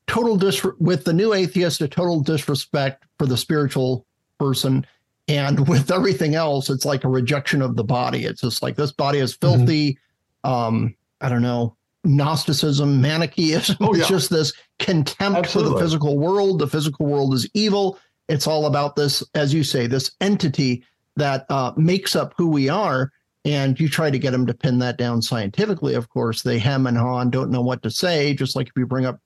total 0.08 0.36
dis 0.36 0.64
with 0.80 1.04
the 1.04 1.12
new 1.12 1.32
atheist, 1.32 1.80
a 1.80 1.86
total 1.86 2.20
disrespect 2.20 3.04
for 3.18 3.26
the 3.26 3.36
spiritual 3.36 4.04
person. 4.40 4.84
And 5.28 5.68
with 5.68 5.92
everything 5.92 6.34
else, 6.34 6.68
it's 6.70 6.84
like 6.84 7.04
a 7.04 7.08
rejection 7.08 7.62
of 7.62 7.76
the 7.76 7.84
body. 7.84 8.24
It's 8.24 8.40
just 8.40 8.62
like 8.62 8.74
this 8.74 8.92
body 8.92 9.18
is 9.20 9.36
mm-hmm. 9.36 9.58
filthy. 9.58 9.92
Mm-hmm. 9.92 10.50
Um, 10.50 10.94
I 11.20 11.28
don't 11.28 11.42
know, 11.42 11.76
Gnosticism, 12.04 13.00
Manichaeism. 13.00 13.76
Oh, 13.80 13.94
yeah. 13.94 14.00
It's 14.00 14.08
just 14.08 14.30
this 14.30 14.52
contempt 14.78 15.38
Absolutely. 15.38 15.72
for 15.72 15.78
the 15.78 15.84
physical 15.84 16.18
world. 16.18 16.58
The 16.58 16.68
physical 16.68 17.06
world 17.06 17.34
is 17.34 17.48
evil. 17.54 17.98
It's 18.28 18.46
all 18.46 18.66
about 18.66 18.96
this, 18.96 19.22
as 19.34 19.52
you 19.52 19.64
say, 19.64 19.86
this 19.86 20.10
entity 20.20 20.84
that 21.16 21.44
uh, 21.50 21.72
makes 21.76 22.14
up 22.14 22.34
who 22.36 22.48
we 22.48 22.68
are. 22.68 23.12
And 23.44 23.78
you 23.80 23.88
try 23.88 24.10
to 24.10 24.18
get 24.18 24.32
them 24.32 24.46
to 24.46 24.54
pin 24.54 24.78
that 24.80 24.98
down 24.98 25.22
scientifically. 25.22 25.94
Of 25.94 26.08
course, 26.10 26.42
they 26.42 26.58
hem 26.58 26.86
and 26.86 26.98
haw 26.98 27.20
and 27.20 27.32
don't 27.32 27.50
know 27.50 27.62
what 27.62 27.82
to 27.82 27.90
say. 27.90 28.34
Just 28.34 28.54
like 28.54 28.68
if 28.68 28.72
you 28.76 28.86
bring 28.86 29.06
up 29.06 29.20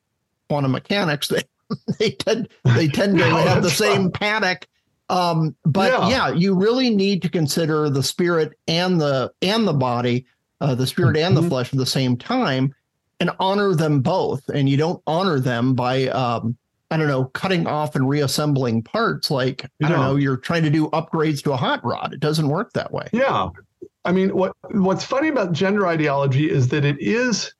quantum 0.52 0.72
mechanics, 0.72 1.28
they 1.28 1.42
they 1.98 2.10
tend 2.10 2.46
they 2.76 2.86
tend 2.86 3.16
to 3.16 3.24
no, 3.30 3.36
have 3.36 3.62
the 3.62 3.70
same 3.70 4.04
right. 4.04 4.12
panic. 4.12 4.68
Um, 5.08 5.56
but 5.64 5.92
yeah. 5.92 6.08
yeah. 6.08 6.34
you 6.34 6.54
really 6.54 6.94
need 6.94 7.22
to 7.22 7.30
consider 7.30 7.88
the 7.88 8.02
spirit 8.02 8.52
and 8.68 9.00
the 9.00 9.32
and 9.40 9.66
the 9.66 9.72
body, 9.72 10.26
uh, 10.60 10.74
the 10.74 10.86
spirit 10.86 11.16
mm-hmm. 11.16 11.26
and 11.26 11.36
the 11.36 11.40
mm-hmm. 11.40 11.48
flesh 11.48 11.72
at 11.72 11.78
the 11.78 11.86
same 11.86 12.18
time, 12.18 12.74
and 13.18 13.30
honor 13.40 13.74
them 13.74 14.00
both. 14.00 14.46
And 14.50 14.68
you 14.68 14.76
don't 14.76 15.02
honor 15.06 15.40
them 15.40 15.74
by 15.74 16.08
um, 16.08 16.54
I 16.90 16.98
don't 16.98 17.08
know, 17.08 17.24
cutting 17.24 17.66
off 17.66 17.96
and 17.96 18.06
reassembling 18.06 18.82
parts. 18.82 19.30
Like 19.30 19.64
I 19.82 19.88
don't 19.88 20.00
know, 20.00 20.16
you're 20.16 20.36
trying 20.36 20.64
to 20.64 20.70
do 20.70 20.90
upgrades 20.90 21.42
to 21.44 21.52
a 21.52 21.56
hot 21.56 21.82
rod. 21.82 22.12
It 22.12 22.20
doesn't 22.20 22.48
work 22.48 22.74
that 22.74 22.92
way. 22.92 23.08
Yeah, 23.12 23.48
I 24.04 24.12
mean, 24.12 24.36
what 24.36 24.54
what's 24.70 25.04
funny 25.04 25.28
about 25.28 25.52
gender 25.52 25.86
ideology 25.86 26.50
is 26.50 26.68
that 26.68 26.84
it 26.84 27.00
is 27.00 27.54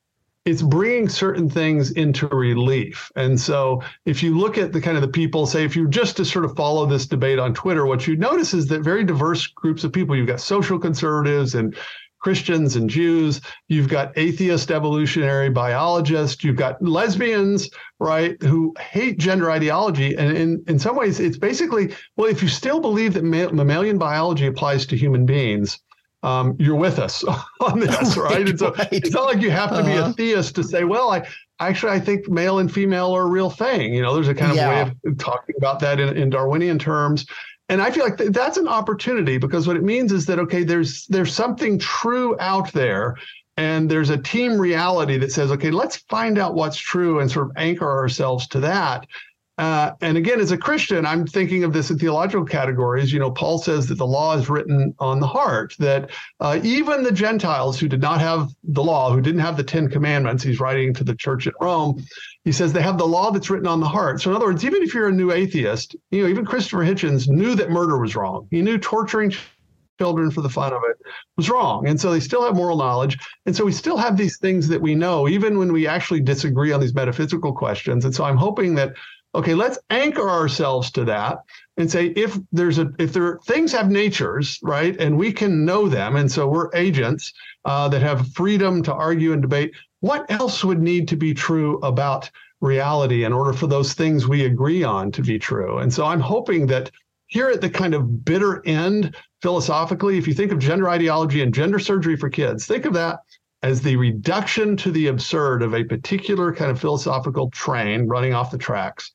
it's 0.44 0.62
bringing 0.62 1.08
certain 1.08 1.48
things 1.48 1.92
into 1.92 2.26
relief. 2.26 3.10
And 3.14 3.40
so 3.40 3.82
if 4.06 4.22
you 4.22 4.36
look 4.36 4.58
at 4.58 4.72
the 4.72 4.80
kind 4.80 4.96
of 4.96 5.02
the 5.02 5.08
people, 5.08 5.46
say, 5.46 5.64
if 5.64 5.76
you 5.76 5.88
just 5.88 6.16
to 6.16 6.24
sort 6.24 6.44
of 6.44 6.56
follow 6.56 6.84
this 6.84 7.06
debate 7.06 7.38
on 7.38 7.54
Twitter, 7.54 7.86
what 7.86 8.06
you 8.06 8.16
notice 8.16 8.52
is 8.52 8.66
that 8.66 8.80
very 8.80 9.04
diverse 9.04 9.46
groups 9.46 9.84
of 9.84 9.92
people, 9.92 10.16
you've 10.16 10.26
got 10.26 10.40
social 10.40 10.78
conservatives 10.78 11.54
and 11.54 11.76
Christians 12.18 12.76
and 12.76 12.88
Jews, 12.88 13.40
you've 13.68 13.88
got 13.88 14.16
atheist 14.16 14.70
evolutionary 14.70 15.50
biologists, 15.50 16.44
you've 16.44 16.56
got 16.56 16.80
lesbians, 16.80 17.68
right, 17.98 18.40
who 18.42 18.72
hate 18.78 19.18
gender 19.18 19.50
ideology. 19.50 20.16
And 20.16 20.36
in, 20.36 20.64
in 20.68 20.78
some 20.78 20.96
ways, 20.96 21.18
it's 21.18 21.38
basically, 21.38 21.94
well, 22.16 22.30
if 22.30 22.40
you 22.40 22.48
still 22.48 22.80
believe 22.80 23.14
that 23.14 23.24
mammalian 23.24 23.98
biology 23.98 24.46
applies 24.46 24.86
to 24.86 24.96
human 24.96 25.26
beings, 25.26 25.80
um, 26.22 26.56
you're 26.58 26.76
with 26.76 26.98
us 26.98 27.24
on 27.60 27.80
this, 27.80 28.16
right? 28.16 28.32
right 28.32 28.48
and 28.48 28.58
so 28.58 28.72
right. 28.72 28.88
it's 28.92 29.10
not 29.10 29.24
like 29.24 29.40
you 29.40 29.50
have 29.50 29.70
to 29.70 29.76
uh-huh. 29.76 29.86
be 29.86 29.96
a 29.96 30.02
uh-huh. 30.02 30.12
theist 30.12 30.54
to 30.56 30.64
say, 30.64 30.84
well, 30.84 31.10
I 31.10 31.26
actually 31.60 31.92
I 31.92 32.00
think 32.00 32.28
male 32.28 32.58
and 32.58 32.72
female 32.72 33.12
are 33.12 33.22
a 33.22 33.30
real 33.30 33.50
thing. 33.50 33.94
You 33.94 34.02
know, 34.02 34.14
there's 34.14 34.28
a 34.28 34.34
kind 34.34 34.50
of 34.50 34.56
yeah. 34.56 34.84
way 34.84 34.92
of 35.06 35.18
talking 35.18 35.54
about 35.58 35.80
that 35.80 36.00
in, 36.00 36.16
in 36.16 36.30
Darwinian 36.30 36.78
terms. 36.78 37.26
And 37.68 37.80
I 37.80 37.90
feel 37.90 38.04
like 38.04 38.18
th- 38.18 38.32
that's 38.32 38.58
an 38.58 38.68
opportunity 38.68 39.38
because 39.38 39.66
what 39.66 39.76
it 39.76 39.82
means 39.82 40.12
is 40.12 40.26
that 40.26 40.38
okay, 40.38 40.64
there's 40.64 41.06
there's 41.06 41.32
something 41.32 41.78
true 41.78 42.36
out 42.38 42.72
there, 42.72 43.16
and 43.56 43.90
there's 43.90 44.10
a 44.10 44.18
team 44.18 44.58
reality 44.58 45.16
that 45.18 45.32
says, 45.32 45.50
okay, 45.52 45.70
let's 45.70 45.96
find 45.96 46.38
out 46.38 46.54
what's 46.54 46.76
true 46.76 47.20
and 47.20 47.30
sort 47.30 47.46
of 47.46 47.52
anchor 47.56 47.90
ourselves 47.90 48.46
to 48.48 48.60
that. 48.60 49.06
Uh, 49.58 49.92
and 50.00 50.16
again, 50.16 50.40
as 50.40 50.50
a 50.50 50.56
Christian, 50.56 51.04
I'm 51.04 51.26
thinking 51.26 51.62
of 51.62 51.74
this 51.74 51.90
in 51.90 51.98
theological 51.98 52.44
categories. 52.44 53.12
You 53.12 53.18
know, 53.20 53.30
Paul 53.30 53.58
says 53.58 53.86
that 53.88 53.96
the 53.96 54.06
law 54.06 54.36
is 54.36 54.48
written 54.48 54.94
on 54.98 55.20
the 55.20 55.26
heart, 55.26 55.74
that 55.78 56.10
uh, 56.40 56.58
even 56.62 57.02
the 57.02 57.12
Gentiles 57.12 57.78
who 57.78 57.86
did 57.86 58.00
not 58.00 58.20
have 58.20 58.50
the 58.64 58.82
law, 58.82 59.12
who 59.12 59.20
didn't 59.20 59.40
have 59.40 59.58
the 59.58 59.64
Ten 59.64 59.88
Commandments, 59.88 60.42
he's 60.42 60.58
writing 60.58 60.94
to 60.94 61.04
the 61.04 61.14
church 61.14 61.46
at 61.46 61.52
Rome, 61.60 62.02
he 62.44 62.52
says 62.52 62.72
they 62.72 62.82
have 62.82 62.98
the 62.98 63.06
law 63.06 63.30
that's 63.30 63.50
written 63.50 63.68
on 63.68 63.80
the 63.80 63.88
heart. 63.88 64.22
So, 64.22 64.30
in 64.30 64.36
other 64.36 64.46
words, 64.46 64.64
even 64.64 64.82
if 64.82 64.94
you're 64.94 65.08
a 65.08 65.12
new 65.12 65.32
atheist, 65.32 65.96
you 66.10 66.22
know, 66.22 66.28
even 66.28 66.46
Christopher 66.46 66.84
Hitchens 66.84 67.28
knew 67.28 67.54
that 67.54 67.70
murder 67.70 67.98
was 67.98 68.16
wrong. 68.16 68.48
He 68.50 68.62
knew 68.62 68.78
torturing 68.78 69.34
children 69.98 70.30
for 70.30 70.40
the 70.40 70.48
fun 70.48 70.72
of 70.72 70.80
it 70.88 70.96
was 71.36 71.50
wrong. 71.50 71.86
And 71.86 72.00
so 72.00 72.10
they 72.10 72.20
still 72.20 72.42
have 72.42 72.56
moral 72.56 72.78
knowledge. 72.78 73.18
And 73.46 73.54
so 73.54 73.64
we 73.64 73.72
still 73.72 73.98
have 73.98 74.16
these 74.16 74.38
things 74.38 74.66
that 74.68 74.80
we 74.80 74.94
know, 74.94 75.28
even 75.28 75.58
when 75.58 75.72
we 75.72 75.86
actually 75.86 76.20
disagree 76.20 76.72
on 76.72 76.80
these 76.80 76.94
metaphysical 76.94 77.52
questions. 77.52 78.04
And 78.04 78.14
so 78.14 78.24
I'm 78.24 78.36
hoping 78.36 78.74
that 78.76 78.94
okay 79.34 79.54
let's 79.54 79.78
anchor 79.90 80.28
ourselves 80.28 80.90
to 80.90 81.04
that 81.04 81.38
and 81.76 81.90
say 81.90 82.06
if 82.16 82.38
there's 82.52 82.78
a 82.78 82.90
if 82.98 83.12
there 83.12 83.38
things 83.44 83.72
have 83.72 83.90
natures 83.90 84.58
right 84.62 85.00
and 85.00 85.16
we 85.16 85.32
can 85.32 85.64
know 85.64 85.88
them 85.88 86.16
and 86.16 86.30
so 86.30 86.46
we're 86.46 86.70
agents 86.74 87.32
uh, 87.64 87.88
that 87.88 88.02
have 88.02 88.32
freedom 88.32 88.82
to 88.82 88.92
argue 88.92 89.32
and 89.32 89.42
debate 89.42 89.72
what 90.00 90.30
else 90.30 90.64
would 90.64 90.82
need 90.82 91.08
to 91.08 91.16
be 91.16 91.32
true 91.32 91.78
about 91.78 92.30
reality 92.60 93.24
in 93.24 93.32
order 93.32 93.52
for 93.52 93.66
those 93.66 93.94
things 93.94 94.28
we 94.28 94.44
agree 94.44 94.84
on 94.84 95.10
to 95.10 95.22
be 95.22 95.38
true? 95.38 95.78
And 95.78 95.92
so 95.92 96.04
i'm 96.04 96.20
hoping 96.20 96.66
that 96.66 96.90
here 97.26 97.48
at 97.48 97.62
the 97.62 97.70
kind 97.70 97.94
of 97.94 98.24
bitter 98.24 98.62
end 98.66 99.16
philosophically 99.40 100.18
if 100.18 100.28
you 100.28 100.34
think 100.34 100.52
of 100.52 100.58
gender 100.58 100.88
ideology 100.88 101.42
and 101.42 101.54
gender 101.54 101.78
surgery 101.78 102.16
for 102.16 102.28
kids 102.28 102.66
think 102.66 102.84
of 102.84 102.92
that 102.92 103.20
as 103.62 103.80
the 103.80 103.94
reduction 103.96 104.76
to 104.76 104.90
the 104.90 105.06
absurd 105.06 105.62
of 105.62 105.72
a 105.72 105.84
particular 105.84 106.52
kind 106.52 106.70
of 106.70 106.80
philosophical 106.80 107.48
train 107.50 108.06
running 108.08 108.34
off 108.34 108.50
the 108.50 108.58
tracks 108.58 109.12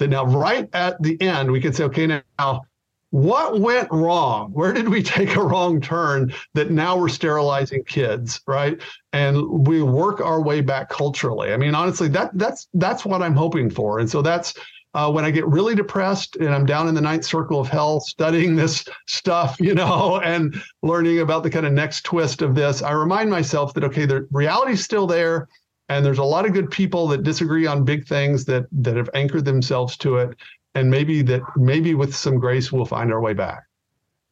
that 0.00 0.08
now 0.08 0.26
right 0.26 0.68
at 0.72 1.00
the 1.02 1.20
end 1.22 1.50
we 1.50 1.60
can 1.60 1.72
say, 1.72 1.84
okay, 1.84 2.06
now 2.38 2.62
what 3.10 3.60
went 3.60 3.90
wrong? 3.90 4.52
Where 4.52 4.72
did 4.72 4.88
we 4.88 5.02
take 5.16 5.36
a 5.36 5.42
wrong 5.42 5.80
turn 5.80 6.32
that 6.54 6.70
now 6.70 6.96
we're 6.98 7.08
sterilizing 7.08 7.84
kids, 7.84 8.40
right? 8.46 8.80
And 9.12 9.66
we 9.66 9.82
work 9.82 10.20
our 10.20 10.40
way 10.40 10.60
back 10.60 10.88
culturally. 10.88 11.52
I 11.52 11.56
mean, 11.56 11.74
honestly, 11.74 12.08
that 12.08 12.30
that's 12.34 12.68
that's 12.74 13.04
what 13.04 13.22
I'm 13.22 13.34
hoping 13.34 13.70
for. 13.70 13.98
And 13.98 14.10
so 14.10 14.22
that's 14.22 14.54
uh, 14.92 15.10
when 15.10 15.24
I 15.24 15.30
get 15.30 15.46
really 15.46 15.76
depressed 15.76 16.36
and 16.36 16.48
I'm 16.48 16.66
down 16.66 16.88
in 16.88 16.96
the 16.96 17.00
ninth 17.00 17.24
circle 17.24 17.60
of 17.60 17.68
hell 17.68 18.00
studying 18.00 18.56
this 18.56 18.84
stuff, 19.06 19.56
you 19.60 19.74
know, 19.74 20.20
and 20.24 20.60
learning 20.82 21.20
about 21.20 21.42
the 21.42 21.50
kind 21.50 21.66
of 21.66 21.72
next 21.72 22.04
twist 22.04 22.42
of 22.42 22.54
this, 22.54 22.82
I 22.82 22.92
remind 22.92 23.30
myself 23.30 23.74
that 23.74 23.84
okay, 23.84 24.06
the 24.06 24.26
reality's 24.32 24.84
still 24.84 25.06
there, 25.06 25.48
and 25.90 26.06
there's 26.06 26.18
a 26.18 26.24
lot 26.24 26.46
of 26.46 26.52
good 26.52 26.70
people 26.70 27.08
that 27.08 27.24
disagree 27.24 27.66
on 27.66 27.84
big 27.84 28.06
things 28.06 28.44
that 28.46 28.66
that 28.70 28.96
have 28.96 29.10
anchored 29.12 29.44
themselves 29.44 29.96
to 29.98 30.16
it, 30.16 30.36
and 30.74 30.88
maybe 30.88 31.20
that 31.22 31.42
maybe 31.56 31.94
with 31.94 32.14
some 32.14 32.38
grace 32.38 32.72
we'll 32.72 32.86
find 32.86 33.12
our 33.12 33.20
way 33.20 33.34
back. 33.34 33.64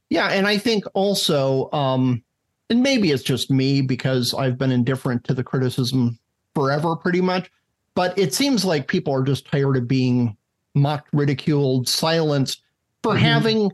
Yeah, 0.09 0.29
and 0.29 0.47
I 0.47 0.57
think 0.57 0.85
also, 0.95 1.71
um, 1.73 2.23
and 2.71 2.83
maybe 2.83 3.11
it's 3.11 3.25
just 3.25 3.51
me 3.51 3.83
because 3.83 4.33
I've 4.33 4.57
been 4.57 4.71
indifferent 4.71 5.25
to 5.25 5.35
the 5.35 5.45
criticism 5.45 6.19
forever, 6.55 6.97
pretty 6.97 7.21
much. 7.21 7.51
But 7.95 8.17
it 8.17 8.33
seems 8.33 8.65
like 8.65 8.87
people 8.87 9.13
are 9.13 9.25
just 9.25 9.51
tired 9.51 9.77
of 9.77 9.89
being 9.89 10.37
mocked, 10.77 11.09
ridiculed, 11.13 11.89
silenced 11.89 12.63
for 13.03 13.15
mm-hmm. 13.15 13.25
having 13.25 13.73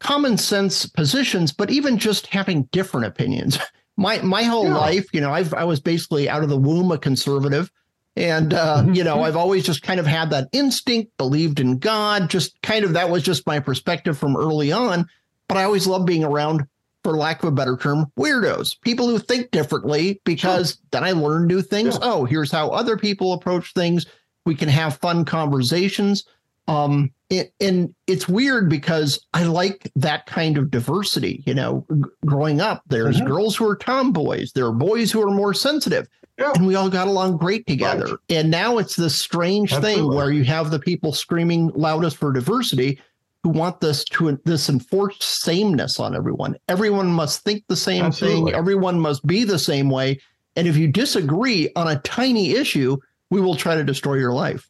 common 0.00 0.36
sense 0.36 0.86
positions, 0.86 1.52
but 1.52 1.70
even 1.70 1.98
just 1.98 2.26
having 2.26 2.64
different 2.72 3.06
opinions. 3.06 3.58
My 3.98 4.22
my 4.22 4.44
whole 4.44 4.64
yeah. 4.64 4.78
life, 4.78 5.12
you 5.12 5.20
know, 5.20 5.30
I've 5.30 5.52
I 5.52 5.64
was 5.64 5.80
basically 5.80 6.30
out 6.30 6.42
of 6.42 6.48
the 6.48 6.56
womb 6.56 6.90
a 6.90 6.96
conservative. 6.96 7.70
And 8.16 8.52
uh, 8.52 8.78
mm-hmm. 8.78 8.94
you 8.94 9.04
know, 9.04 9.22
I've 9.22 9.36
always 9.36 9.64
just 9.64 9.82
kind 9.82 10.00
of 10.00 10.06
had 10.06 10.30
that 10.30 10.48
instinct, 10.52 11.16
believed 11.18 11.60
in 11.60 11.78
God, 11.78 12.30
just 12.30 12.60
kind 12.62 12.84
of 12.84 12.94
that 12.94 13.10
was 13.10 13.22
just 13.22 13.46
my 13.46 13.60
perspective 13.60 14.18
from 14.18 14.36
early 14.36 14.72
on. 14.72 15.06
But 15.46 15.56
I 15.56 15.62
always 15.62 15.86
loved 15.86 16.06
being 16.06 16.24
around, 16.24 16.66
for 17.04 17.16
lack 17.16 17.42
of 17.42 17.48
a 17.48 17.52
better 17.52 17.76
term, 17.76 18.06
weirdos, 18.18 18.80
people 18.80 19.06
who 19.06 19.20
think 19.20 19.52
differently, 19.52 20.20
because 20.24 20.72
sure. 20.72 20.78
then 20.90 21.04
I 21.04 21.12
learn 21.12 21.46
new 21.46 21.62
things. 21.62 21.94
Yeah. 21.94 22.10
Oh, 22.10 22.24
here's 22.24 22.50
how 22.50 22.70
other 22.70 22.96
people 22.96 23.34
approach 23.34 23.72
things 23.72 24.06
we 24.44 24.56
can 24.56 24.68
have 24.68 24.98
fun 24.98 25.24
conversations. 25.24 26.24
Um, 26.68 27.10
it, 27.30 27.52
and 27.60 27.94
it's 28.06 28.28
weird 28.28 28.70
because 28.70 29.26
I 29.34 29.44
like 29.44 29.90
that 29.96 30.26
kind 30.26 30.56
of 30.56 30.70
diversity. 30.70 31.42
You 31.46 31.54
know, 31.54 31.86
g- 31.90 32.02
growing 32.24 32.60
up, 32.60 32.82
there's 32.86 33.16
mm-hmm. 33.16 33.26
girls 33.26 33.56
who 33.56 33.68
are 33.68 33.76
tomboys, 33.76 34.52
there 34.52 34.66
are 34.66 34.72
boys 34.72 35.10
who 35.10 35.26
are 35.26 35.34
more 35.34 35.52
sensitive, 35.52 36.08
yeah. 36.38 36.52
and 36.54 36.66
we 36.66 36.74
all 36.74 36.88
got 36.88 37.08
along 37.08 37.36
great 37.38 37.66
together. 37.66 38.06
Right. 38.06 38.18
And 38.30 38.50
now 38.50 38.78
it's 38.78 38.96
this 38.96 39.18
strange 39.18 39.72
Absolutely. 39.72 40.02
thing 40.02 40.14
where 40.14 40.30
you 40.30 40.44
have 40.44 40.70
the 40.70 40.78
people 40.78 41.12
screaming 41.12 41.68
loudest 41.74 42.16
for 42.16 42.32
diversity 42.32 43.00
who 43.42 43.50
want 43.50 43.80
this 43.80 44.04
to 44.04 44.38
this 44.44 44.68
enforced 44.68 45.22
sameness 45.22 46.00
on 46.00 46.14
everyone. 46.14 46.56
Everyone 46.68 47.08
must 47.08 47.44
think 47.44 47.64
the 47.68 47.76
same 47.76 48.06
Absolutely. 48.06 48.52
thing. 48.52 48.58
Everyone 48.58 49.00
must 49.00 49.26
be 49.26 49.44
the 49.44 49.58
same 49.58 49.90
way. 49.90 50.20
And 50.56 50.66
if 50.66 50.76
you 50.76 50.88
disagree 50.88 51.70
on 51.76 51.88
a 51.88 52.00
tiny 52.00 52.52
issue, 52.52 52.96
we 53.30 53.40
will 53.40 53.54
try 53.54 53.74
to 53.74 53.84
destroy 53.84 54.14
your 54.14 54.32
life. 54.32 54.68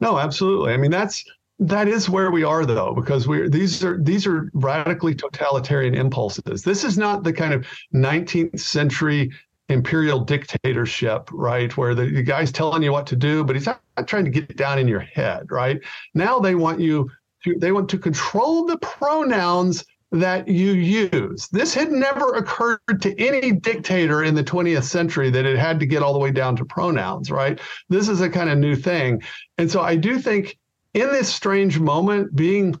No, 0.00 0.18
absolutely. 0.18 0.72
I 0.72 0.76
mean, 0.76 0.90
that's 0.90 1.24
that 1.60 1.88
is 1.88 2.08
where 2.08 2.30
we 2.30 2.42
are 2.42 2.64
though 2.64 2.94
because 2.94 3.28
we're 3.28 3.48
these 3.48 3.84
are 3.84 3.98
these 4.02 4.26
are 4.26 4.50
radically 4.54 5.14
totalitarian 5.14 5.94
impulses 5.94 6.62
this 6.62 6.84
is 6.84 6.96
not 6.96 7.22
the 7.22 7.32
kind 7.32 7.52
of 7.52 7.66
19th 7.94 8.58
century 8.58 9.30
imperial 9.68 10.18
dictatorship 10.18 11.28
right 11.32 11.76
where 11.76 11.94
the, 11.94 12.06
the 12.06 12.22
guy's 12.22 12.50
telling 12.50 12.82
you 12.82 12.90
what 12.90 13.06
to 13.06 13.14
do 13.14 13.44
but 13.44 13.54
he's 13.54 13.66
not, 13.66 13.82
not 13.98 14.08
trying 14.08 14.24
to 14.24 14.30
get 14.30 14.56
down 14.56 14.78
in 14.78 14.88
your 14.88 15.00
head 15.00 15.50
right 15.50 15.80
now 16.14 16.38
they 16.38 16.54
want 16.54 16.80
you 16.80 17.10
to 17.44 17.54
they 17.58 17.72
want 17.72 17.90
to 17.90 17.98
control 17.98 18.64
the 18.64 18.78
pronouns 18.78 19.84
that 20.12 20.48
you 20.48 20.72
use. 20.72 21.48
This 21.48 21.72
had 21.72 21.92
never 21.92 22.34
occurred 22.34 23.00
to 23.00 23.18
any 23.20 23.52
dictator 23.52 24.24
in 24.24 24.34
the 24.34 24.42
20th 24.42 24.82
century 24.82 25.30
that 25.30 25.46
it 25.46 25.58
had 25.58 25.78
to 25.80 25.86
get 25.86 26.02
all 26.02 26.12
the 26.12 26.18
way 26.18 26.32
down 26.32 26.56
to 26.56 26.64
pronouns, 26.64 27.30
right? 27.30 27.60
This 27.88 28.08
is 28.08 28.20
a 28.20 28.28
kind 28.28 28.50
of 28.50 28.58
new 28.58 28.74
thing. 28.74 29.22
And 29.58 29.70
so 29.70 29.82
I 29.82 29.94
do 29.96 30.18
think 30.18 30.58
in 30.94 31.08
this 31.12 31.32
strange 31.32 31.78
moment, 31.78 32.34
being, 32.34 32.78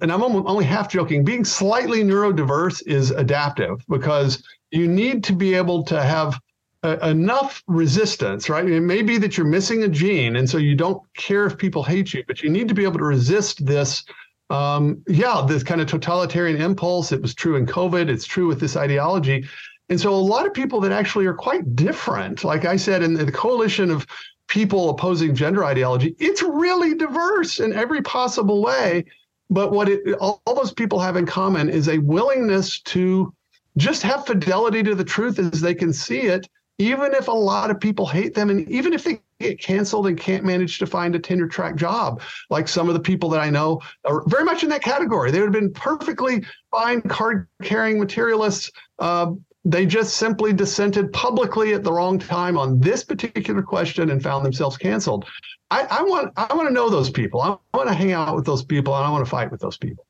and 0.00 0.12
I'm 0.12 0.22
only 0.22 0.64
half 0.64 0.88
joking, 0.88 1.24
being 1.24 1.44
slightly 1.44 2.02
neurodiverse 2.02 2.84
is 2.86 3.12
adaptive 3.12 3.84
because 3.88 4.42
you 4.72 4.88
need 4.88 5.22
to 5.24 5.32
be 5.32 5.54
able 5.54 5.84
to 5.84 6.02
have 6.02 6.40
a, 6.82 7.10
enough 7.10 7.62
resistance, 7.68 8.48
right? 8.48 8.68
It 8.68 8.80
may 8.80 9.02
be 9.02 9.18
that 9.18 9.36
you're 9.36 9.46
missing 9.46 9.84
a 9.84 9.88
gene, 9.88 10.36
and 10.36 10.48
so 10.50 10.58
you 10.58 10.74
don't 10.74 11.00
care 11.14 11.46
if 11.46 11.56
people 11.56 11.84
hate 11.84 12.12
you, 12.12 12.24
but 12.26 12.42
you 12.42 12.50
need 12.50 12.66
to 12.68 12.74
be 12.74 12.84
able 12.84 12.98
to 12.98 13.04
resist 13.04 13.64
this 13.64 14.04
um, 14.50 15.02
yeah, 15.08 15.44
this 15.46 15.62
kind 15.62 15.80
of 15.80 15.86
totalitarian 15.86 16.60
impulse. 16.60 17.12
It 17.12 17.22
was 17.22 17.34
true 17.34 17.56
in 17.56 17.66
COVID. 17.66 18.08
It's 18.08 18.26
true 18.26 18.46
with 18.46 18.60
this 18.60 18.76
ideology. 18.76 19.46
And 19.88 20.00
so 20.00 20.12
a 20.12 20.16
lot 20.16 20.46
of 20.46 20.54
people 20.54 20.80
that 20.80 20.92
actually 20.92 21.26
are 21.26 21.34
quite 21.34 21.76
different, 21.76 22.44
like 22.44 22.64
I 22.64 22.76
said, 22.76 23.02
in 23.02 23.14
the 23.14 23.30
coalition 23.30 23.90
of 23.90 24.06
people 24.48 24.90
opposing 24.90 25.34
gender 25.34 25.64
ideology, 25.64 26.14
it's 26.18 26.42
really 26.42 26.94
diverse 26.94 27.60
in 27.60 27.72
every 27.72 28.02
possible 28.02 28.62
way. 28.62 29.04
But 29.48 29.72
what 29.72 29.88
it, 29.88 30.14
all, 30.14 30.42
all 30.44 30.54
those 30.54 30.72
people 30.72 30.98
have 30.98 31.16
in 31.16 31.26
common 31.26 31.68
is 31.68 31.88
a 31.88 31.98
willingness 31.98 32.80
to 32.80 33.32
just 33.76 34.02
have 34.02 34.26
fidelity 34.26 34.82
to 34.82 34.94
the 34.94 35.04
truth 35.04 35.38
as 35.38 35.60
they 35.60 35.74
can 35.74 35.92
see 35.92 36.22
it, 36.22 36.48
even 36.78 37.14
if 37.14 37.28
a 37.28 37.32
lot 37.32 37.70
of 37.70 37.78
people 37.78 38.06
hate 38.06 38.34
them, 38.34 38.50
and 38.50 38.68
even 38.68 38.92
if 38.92 39.04
they 39.04 39.20
get 39.40 39.60
canceled 39.60 40.06
and 40.06 40.18
can't 40.18 40.44
manage 40.44 40.78
to 40.78 40.86
find 40.86 41.14
a 41.14 41.18
tenure 41.18 41.46
track 41.46 41.76
job. 41.76 42.22
Like 42.50 42.68
some 42.68 42.88
of 42.88 42.94
the 42.94 43.00
people 43.00 43.28
that 43.30 43.40
I 43.40 43.50
know 43.50 43.82
are 44.04 44.22
very 44.26 44.44
much 44.44 44.62
in 44.62 44.68
that 44.70 44.82
category. 44.82 45.30
They 45.30 45.40
would 45.40 45.52
have 45.54 45.60
been 45.60 45.72
perfectly 45.72 46.44
fine 46.70 47.02
card 47.02 47.48
carrying 47.62 47.98
materialists. 47.98 48.70
Uh, 48.98 49.32
they 49.64 49.84
just 49.84 50.16
simply 50.16 50.52
dissented 50.52 51.12
publicly 51.12 51.74
at 51.74 51.82
the 51.82 51.92
wrong 51.92 52.18
time 52.18 52.56
on 52.56 52.78
this 52.78 53.02
particular 53.02 53.62
question 53.62 54.10
and 54.10 54.22
found 54.22 54.44
themselves 54.44 54.76
canceled. 54.76 55.24
I, 55.70 55.82
I 55.90 56.02
want 56.02 56.32
I 56.36 56.54
want 56.54 56.68
to 56.68 56.74
know 56.74 56.88
those 56.88 57.10
people. 57.10 57.42
I 57.42 57.56
want 57.76 57.88
to 57.88 57.94
hang 57.94 58.12
out 58.12 58.36
with 58.36 58.46
those 58.46 58.64
people 58.64 58.94
and 58.94 59.04
I 59.04 59.10
want 59.10 59.24
to 59.24 59.30
fight 59.30 59.50
with 59.50 59.60
those 59.60 59.76
people. 59.76 60.06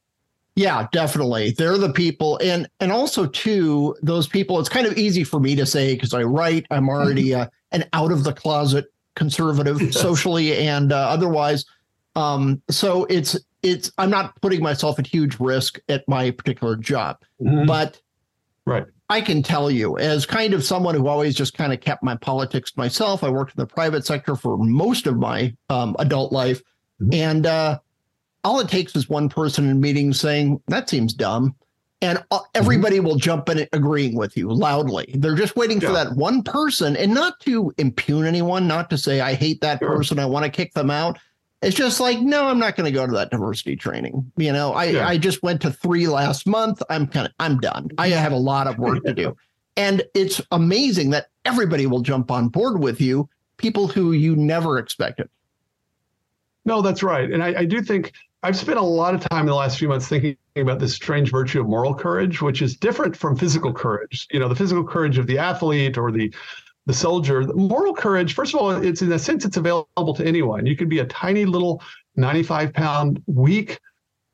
Yeah, 0.56 0.86
definitely. 0.90 1.50
They're 1.50 1.76
the 1.76 1.92
people, 1.92 2.38
and 2.42 2.66
and 2.80 2.90
also 2.90 3.26
too 3.26 3.94
those 4.02 4.26
people. 4.26 4.58
It's 4.58 4.70
kind 4.70 4.86
of 4.86 4.96
easy 4.96 5.22
for 5.22 5.38
me 5.38 5.54
to 5.56 5.66
say 5.66 5.94
because 5.94 6.14
I 6.14 6.22
write. 6.22 6.66
I'm 6.70 6.88
already 6.88 7.34
uh, 7.34 7.46
an 7.72 7.84
out 7.92 8.10
of 8.10 8.24
the 8.24 8.32
closet 8.32 8.86
conservative 9.16 9.92
socially 9.94 10.56
and 10.56 10.92
uh, 10.92 10.96
otherwise. 10.96 11.64
Um, 12.14 12.62
so 12.70 13.04
it's 13.06 13.36
it's 13.62 13.90
I'm 13.98 14.10
not 14.10 14.40
putting 14.40 14.62
myself 14.62 14.98
at 14.98 15.06
huge 15.06 15.40
risk 15.40 15.80
at 15.88 16.06
my 16.08 16.30
particular 16.30 16.76
job, 16.76 17.18
mm-hmm. 17.42 17.66
but 17.66 18.00
right. 18.64 18.86
I 19.08 19.20
can 19.20 19.42
tell 19.42 19.70
you, 19.70 19.98
as 19.98 20.26
kind 20.26 20.54
of 20.54 20.64
someone 20.64 20.94
who 20.94 21.08
always 21.08 21.34
just 21.34 21.54
kind 21.54 21.72
of 21.72 21.80
kept 21.80 22.02
my 22.02 22.16
politics 22.16 22.72
to 22.72 22.78
myself, 22.78 23.22
I 23.22 23.28
worked 23.28 23.56
in 23.56 23.60
the 23.60 23.66
private 23.66 24.06
sector 24.06 24.34
for 24.36 24.56
most 24.56 25.06
of 25.06 25.16
my 25.16 25.54
um, 25.68 25.96
adult 25.98 26.32
life, 26.32 26.62
mm-hmm. 27.00 27.14
and 27.14 27.46
uh, 27.46 27.78
all 28.44 28.60
it 28.60 28.68
takes 28.68 28.94
is 28.96 29.08
one 29.08 29.28
person 29.28 29.68
in 29.68 29.80
meetings 29.80 30.20
saying 30.20 30.60
that 30.68 30.88
seems 30.88 31.12
dumb, 31.12 31.54
and 32.02 32.18
mm-hmm. 32.18 32.44
everybody 32.54 33.00
will 33.00 33.16
jump 33.16 33.48
in 33.48 33.66
agreeing 33.72 34.16
with 34.16 34.36
you 34.36 34.50
loudly. 34.50 35.12
They're 35.14 35.34
just 35.34 35.56
waiting 35.56 35.80
yeah. 35.80 35.88
for 35.88 35.94
that 35.94 36.16
one 36.16 36.42
person 36.42 36.96
and 36.96 37.14
not 37.14 37.40
to 37.40 37.72
impugn 37.78 38.24
anyone, 38.24 38.66
not 38.66 38.90
to 38.90 38.98
say, 38.98 39.20
I 39.20 39.34
hate 39.34 39.60
that 39.62 39.78
sure. 39.78 39.96
person, 39.96 40.18
I 40.18 40.26
want 40.26 40.44
to 40.44 40.50
kick 40.50 40.74
them 40.74 40.90
out. 40.90 41.18
It's 41.62 41.74
just 41.74 42.00
like, 42.00 42.20
no, 42.20 42.48
I'm 42.48 42.58
not 42.58 42.76
going 42.76 42.84
to 42.84 42.92
go 42.92 43.06
to 43.06 43.12
that 43.12 43.30
diversity 43.30 43.76
training. 43.76 44.30
You 44.36 44.52
know, 44.52 44.74
I, 44.74 44.84
yeah. 44.84 45.08
I 45.08 45.16
just 45.16 45.42
went 45.42 45.62
to 45.62 45.70
three 45.70 46.06
last 46.06 46.46
month. 46.46 46.82
I'm 46.90 47.06
kind 47.06 47.26
of, 47.26 47.32
I'm 47.40 47.58
done. 47.58 47.88
I 47.96 48.08
have 48.08 48.32
a 48.32 48.36
lot 48.36 48.66
of 48.66 48.78
work 48.78 49.02
to 49.04 49.14
do. 49.14 49.36
And 49.78 50.02
it's 50.14 50.40
amazing 50.52 51.10
that 51.10 51.28
everybody 51.44 51.86
will 51.86 52.02
jump 52.02 52.30
on 52.30 52.48
board 52.48 52.80
with 52.80 53.00
you, 53.00 53.28
people 53.56 53.88
who 53.88 54.12
you 54.12 54.36
never 54.36 54.78
expected. 54.78 55.28
No, 56.66 56.82
that's 56.82 57.02
right. 57.02 57.30
And 57.30 57.42
I, 57.42 57.60
I 57.60 57.64
do 57.64 57.80
think 57.80 58.12
I've 58.42 58.56
spent 58.56 58.78
a 58.78 58.82
lot 58.82 59.14
of 59.14 59.20
time 59.20 59.40
in 59.40 59.46
the 59.46 59.54
last 59.54 59.78
few 59.78 59.88
months 59.88 60.08
thinking 60.08 60.36
about 60.62 60.78
this 60.78 60.94
strange 60.94 61.30
virtue 61.30 61.60
of 61.60 61.68
moral 61.68 61.94
courage, 61.94 62.42
which 62.42 62.62
is 62.62 62.76
different 62.76 63.16
from 63.16 63.36
physical 63.36 63.72
courage. 63.72 64.26
You 64.30 64.40
know, 64.40 64.48
the 64.48 64.54
physical 64.54 64.84
courage 64.84 65.18
of 65.18 65.26
the 65.26 65.38
athlete 65.38 65.98
or 65.98 66.10
the 66.10 66.32
the 66.86 66.94
soldier. 66.94 67.42
Moral 67.42 67.94
courage, 67.94 68.34
first 68.34 68.54
of 68.54 68.60
all, 68.60 68.70
it's 68.70 69.02
in 69.02 69.10
a 69.12 69.18
sense 69.18 69.44
it's 69.44 69.56
available 69.56 70.14
to 70.14 70.24
anyone. 70.24 70.66
You 70.66 70.76
could 70.76 70.88
be 70.88 71.00
a 71.00 71.06
tiny 71.06 71.44
little 71.44 71.82
95 72.14 72.72
pound 72.72 73.22
weak 73.26 73.80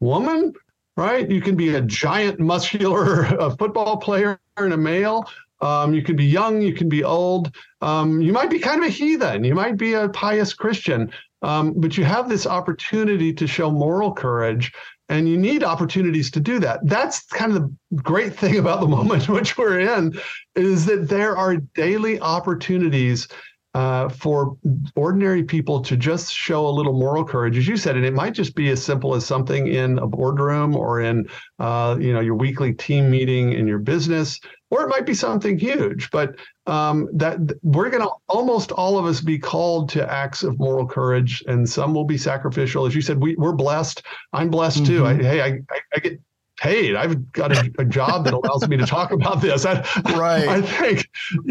woman, 0.01 0.53
right? 0.97 1.29
You 1.31 1.41
can 1.41 1.57
be 1.57 1.75
a 1.75 1.81
giant 1.81 2.39
muscular 2.39 3.25
football 3.59 3.97
player 3.97 4.39
and 4.57 4.73
a 4.73 4.77
male. 4.77 5.29
Um, 5.63 5.95
you 5.95 6.03
can 6.03 6.17
be 6.17 6.25
young, 6.25 6.61
you 6.61 6.75
can 6.75 6.89
be 6.89 7.05
old. 7.05 7.55
Um, 7.81 8.21
you 8.21 8.33
might 8.33 8.51
be 8.51 8.59
kind 8.59 8.83
of 8.83 8.89
a 8.89 8.91
heathen. 8.91 9.45
You 9.45 9.55
might 9.55 9.77
be 9.77 9.95
a 9.95 10.09
pious 10.09 10.53
Christian. 10.53 11.11
Um, 11.43 11.75
but 11.77 11.97
you 11.97 12.05
have 12.05 12.29
this 12.29 12.47
opportunity 12.47 13.33
to 13.35 13.47
show 13.47 13.71
moral 13.71 14.13
courage, 14.13 14.73
and 15.13 15.29
you 15.29 15.37
need 15.37 15.63
opportunities 15.63 16.31
to 16.31 16.41
do 16.41 16.59
that. 16.59 16.81
That's 16.85 17.23
kind 17.27 17.55
of 17.55 17.63
the 17.63 18.03
great 18.03 18.35
thing 18.35 18.57
about 18.57 18.81
the 18.81 18.89
moment 18.97 19.29
which 19.29 19.59
we're 19.59 19.81
in, 19.81 20.19
is 20.55 20.87
that 20.87 21.11
there 21.11 21.37
are 21.37 21.57
daily 21.75 22.19
opportunities 22.21 23.29
uh, 23.75 24.09
for 24.09 24.57
ordinary 24.97 25.43
people 25.43 25.81
to 25.81 25.97
just 25.97 26.33
show 26.33 26.67
a 26.67 26.71
little 26.71 26.93
moral 26.95 27.25
courage, 27.25 27.59
as 27.59 27.69
you 27.69 27.77
said, 27.77 27.97
and 27.97 28.07
it 28.07 28.15
might 28.15 28.33
just 28.33 28.55
be 28.55 28.71
as 28.71 28.83
simple 28.83 29.15
as 29.15 29.25
something 29.25 29.67
in 29.67 29.99
a 29.99 30.07
boardroom 30.07 30.75
or 30.75 31.01
in 31.01 31.27
uh, 31.59 31.97
you 32.01 32.13
know 32.13 32.21
your 32.21 32.35
weekly 32.35 32.73
team 32.73 33.11
meeting 33.11 33.53
in 33.53 33.67
your 33.67 33.79
business, 33.79 34.41
or 34.73 34.83
it 34.83 34.89
might 34.89 35.05
be 35.05 35.13
something 35.13 35.59
huge. 35.59 36.11
But 36.11 36.37
um, 36.67 37.11
that 37.13 37.39
we're 37.63 37.91
going 37.91 38.03
to 38.03 38.11
almost 38.27 38.73
all 38.73 38.99
of 38.99 39.05
us 39.05 39.21
be 39.21 39.39
called 39.39 39.91
to 39.91 40.11
acts 40.11 40.43
of 40.43 40.59
moral 40.59 40.87
courage, 40.87 41.45
and 41.47 41.69
some 41.69 41.93
will 41.93 42.07
be 42.07 42.17
sacrificial. 42.17 42.87
As 42.87 42.95
you 42.95 43.03
said, 43.03 43.21
we, 43.21 43.37
we're 43.37 43.53
blessed. 43.53 44.03
I'm 44.33 44.49
blessed 44.49 44.87
too. 44.87 45.03
Mm-hmm. 45.03 45.21
I, 45.21 45.29
hey, 45.29 45.43
I, 45.43 45.61
I 45.95 45.99
get 45.99 46.21
paid. 46.59 46.97
I've 46.97 47.33
got 47.33 47.53
a, 47.53 47.71
a, 47.79 47.85
job 47.85 48.25
that 48.25 48.33
allows 48.33 48.67
me 48.67 48.79
to 48.79 48.87
talk 48.87 49.11
about 49.13 49.43
this. 49.43 49.67
I, 49.67 49.83
right. 50.17 50.49
I 50.49 50.63
think 50.63 51.07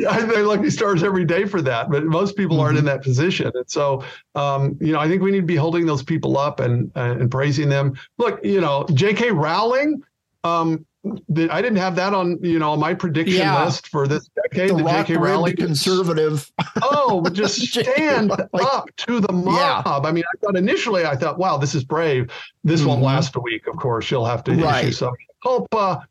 I 0.10 0.22
think 0.22 0.48
lucky 0.48 0.72
stars 0.72 1.04
every 1.04 1.26
day 1.26 1.46
for 1.46 1.62
that, 1.62 1.92
but 1.92 2.04
most 2.06 2.36
people 2.36 2.58
mm-hmm. 2.58 2.66
aren't 2.66 2.80
in 2.80 2.86
that 2.86 3.04
position. 3.04 3.52
And 3.54 3.70
so, 3.70 4.04
um, 4.34 4.78
you 4.82 4.94
know, 4.94 5.00
I 5.00 5.08
think 5.08 5.22
we 5.22 5.30
need 5.30 5.42
to 5.42 5.46
be 5.46 5.56
holding 5.56 5.86
those 5.86 6.02
people 6.02 6.40
up 6.40 6.60
and 6.60 6.92
uh, 6.96 7.18
and 7.20 7.30
praising 7.30 7.70
them. 7.70 7.94
Look, 8.18 8.44
you 8.44 8.62
know, 8.62 8.88
J.K. 8.92 9.30
Rowling. 9.30 10.02
Um, 10.44 10.88
I 11.04 11.62
didn't 11.62 11.78
have 11.78 11.96
that 11.96 12.14
on, 12.14 12.38
you 12.44 12.60
know, 12.60 12.78
my 12.78 12.94
prediction 12.94 13.40
yeah. 13.40 13.66
list 13.66 13.88
for 13.88 14.08
this 14.08 14.30
decade. 14.44 14.70
The, 14.70 14.76
the 14.76 14.84
J.K. 14.84 15.18
Rowling 15.18 15.56
conservative. 15.56 16.52
Oh, 16.84 17.28
just 17.30 17.60
stand 17.68 18.30
like, 18.30 18.50
up 18.54 18.90
to 18.96 19.20
the 19.20 19.32
mob. 19.32 19.86
Yeah. 19.86 20.00
I 20.08 20.12
mean, 20.12 20.24
I 20.24 20.38
thought 20.40 20.56
initially, 20.56 21.06
I 21.06 21.16
thought, 21.16 21.38
wow, 21.38 21.58
this 21.58 21.76
is 21.76 21.84
brave. 21.84 22.32
This 22.64 22.80
mm-hmm. 22.80 22.90
won't 22.90 23.02
last 23.02 23.36
a 23.36 23.40
week. 23.40 23.68
Of 23.68 23.78
course, 23.78 24.06
she'll 24.06 24.26
have 24.26 24.44
to 24.46 24.54
right. 24.54 24.86
issue 24.86 24.94
some 24.94 25.14
culpa. 25.44 26.08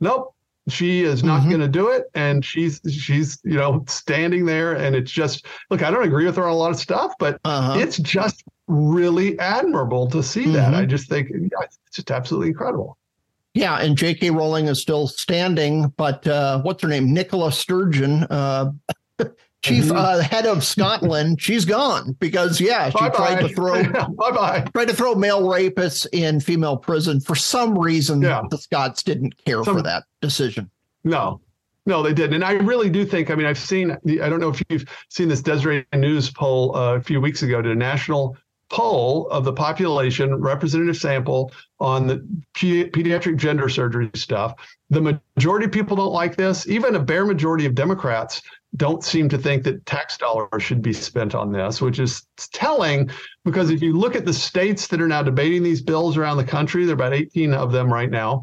Nope, 0.00 0.34
she 0.68 1.02
is 1.02 1.22
not 1.22 1.40
mm-hmm. 1.40 1.50
going 1.50 1.60
to 1.60 1.68
do 1.68 1.88
it, 1.88 2.10
and 2.14 2.44
she's 2.44 2.80
she's 2.90 3.38
you 3.44 3.56
know 3.56 3.84
standing 3.86 4.44
there, 4.46 4.74
and 4.74 4.96
it's 4.96 5.10
just 5.10 5.46
look. 5.70 5.82
I 5.82 5.90
don't 5.90 6.04
agree 6.04 6.26
with 6.26 6.36
her 6.36 6.44
on 6.44 6.50
a 6.50 6.56
lot 6.56 6.70
of 6.70 6.78
stuff, 6.78 7.12
but 7.18 7.38
uh-huh. 7.44 7.78
it's 7.78 7.98
just 7.98 8.44
really 8.66 9.38
admirable 9.38 10.08
to 10.08 10.22
see 10.22 10.44
mm-hmm. 10.44 10.52
that. 10.54 10.74
I 10.74 10.86
just 10.86 11.08
think 11.08 11.30
yeah, 11.30 11.48
it's 11.62 11.78
just 11.92 12.10
absolutely 12.10 12.48
incredible. 12.48 12.98
Yeah, 13.54 13.76
and 13.76 13.96
J.K. 13.96 14.30
Rowling 14.30 14.66
is 14.66 14.80
still 14.80 15.06
standing, 15.06 15.88
but 15.96 16.26
uh, 16.26 16.60
what's 16.62 16.82
her 16.82 16.88
name? 16.88 17.12
Nicola 17.14 17.52
Sturgeon, 17.52 18.24
uh, 18.24 18.72
chief 19.62 19.84
mm-hmm. 19.84 19.96
uh, 19.96 20.22
head 20.22 20.44
of 20.44 20.64
Scotland, 20.64 21.40
she's 21.40 21.64
gone 21.64 22.16
because 22.18 22.60
yeah, 22.60 22.90
she 22.90 22.98
Bye-bye. 22.98 23.16
tried 23.16 23.40
to 23.40 23.48
throw 23.54 23.82
bye 23.92 24.30
bye 24.32 24.66
tried 24.74 24.88
to 24.88 24.94
throw 24.94 25.14
male 25.14 25.42
rapists 25.42 26.06
in 26.12 26.40
female 26.40 26.76
prison 26.76 27.20
for 27.20 27.36
some 27.36 27.78
reason. 27.78 28.20
Yeah. 28.20 28.42
the 28.50 28.58
Scots 28.58 29.04
didn't 29.04 29.42
care 29.44 29.62
some, 29.62 29.76
for 29.76 29.82
that 29.82 30.02
decision. 30.20 30.68
No, 31.04 31.40
no, 31.86 32.02
they 32.02 32.12
didn't. 32.12 32.34
And 32.34 32.44
I 32.44 32.52
really 32.54 32.90
do 32.90 33.04
think. 33.04 33.30
I 33.30 33.34
mean, 33.34 33.46
I've 33.46 33.58
seen. 33.58 33.92
I 33.92 34.28
don't 34.28 34.40
know 34.40 34.48
if 34.48 34.62
you've 34.68 34.84
seen 35.10 35.28
this 35.28 35.42
Deseret 35.42 35.86
News 35.94 36.30
poll 36.30 36.74
uh, 36.76 36.96
a 36.96 37.00
few 37.00 37.20
weeks 37.20 37.42
ago. 37.42 37.62
Did 37.62 37.72
a 37.72 37.74
national 37.74 38.36
poll 38.70 39.28
of 39.28 39.44
the 39.44 39.52
population, 39.52 40.34
representative 40.34 40.96
sample 40.96 41.52
on 41.80 42.06
the 42.06 42.26
pediatric 42.56 43.36
gender 43.36 43.68
surgery 43.68 44.10
stuff. 44.14 44.54
The 44.90 45.20
majority 45.36 45.66
of 45.66 45.72
people 45.72 45.96
don't 45.96 46.12
like 46.12 46.36
this. 46.36 46.66
Even 46.68 46.94
a 46.94 47.00
bare 47.00 47.24
majority 47.24 47.66
of 47.66 47.74
Democrats 47.74 48.42
don't 48.76 49.04
seem 49.04 49.28
to 49.28 49.38
think 49.38 49.62
that 49.64 49.84
tax 49.86 50.16
dollars 50.16 50.62
should 50.62 50.82
be 50.82 50.92
spent 50.92 51.34
on 51.34 51.52
this, 51.52 51.80
which 51.80 51.98
is 51.98 52.26
telling 52.52 53.10
because 53.44 53.70
if 53.70 53.82
you 53.82 53.92
look 53.92 54.16
at 54.16 54.24
the 54.24 54.32
states 54.32 54.88
that 54.88 55.00
are 55.00 55.08
now 55.08 55.22
debating 55.22 55.62
these 55.62 55.80
bills 55.80 56.16
around 56.16 56.36
the 56.38 56.44
country, 56.44 56.84
there 56.84 56.92
are 56.92 56.94
about 56.94 57.12
18 57.12 57.52
of 57.54 57.72
them 57.72 57.92
right 57.92 58.10
now. 58.10 58.42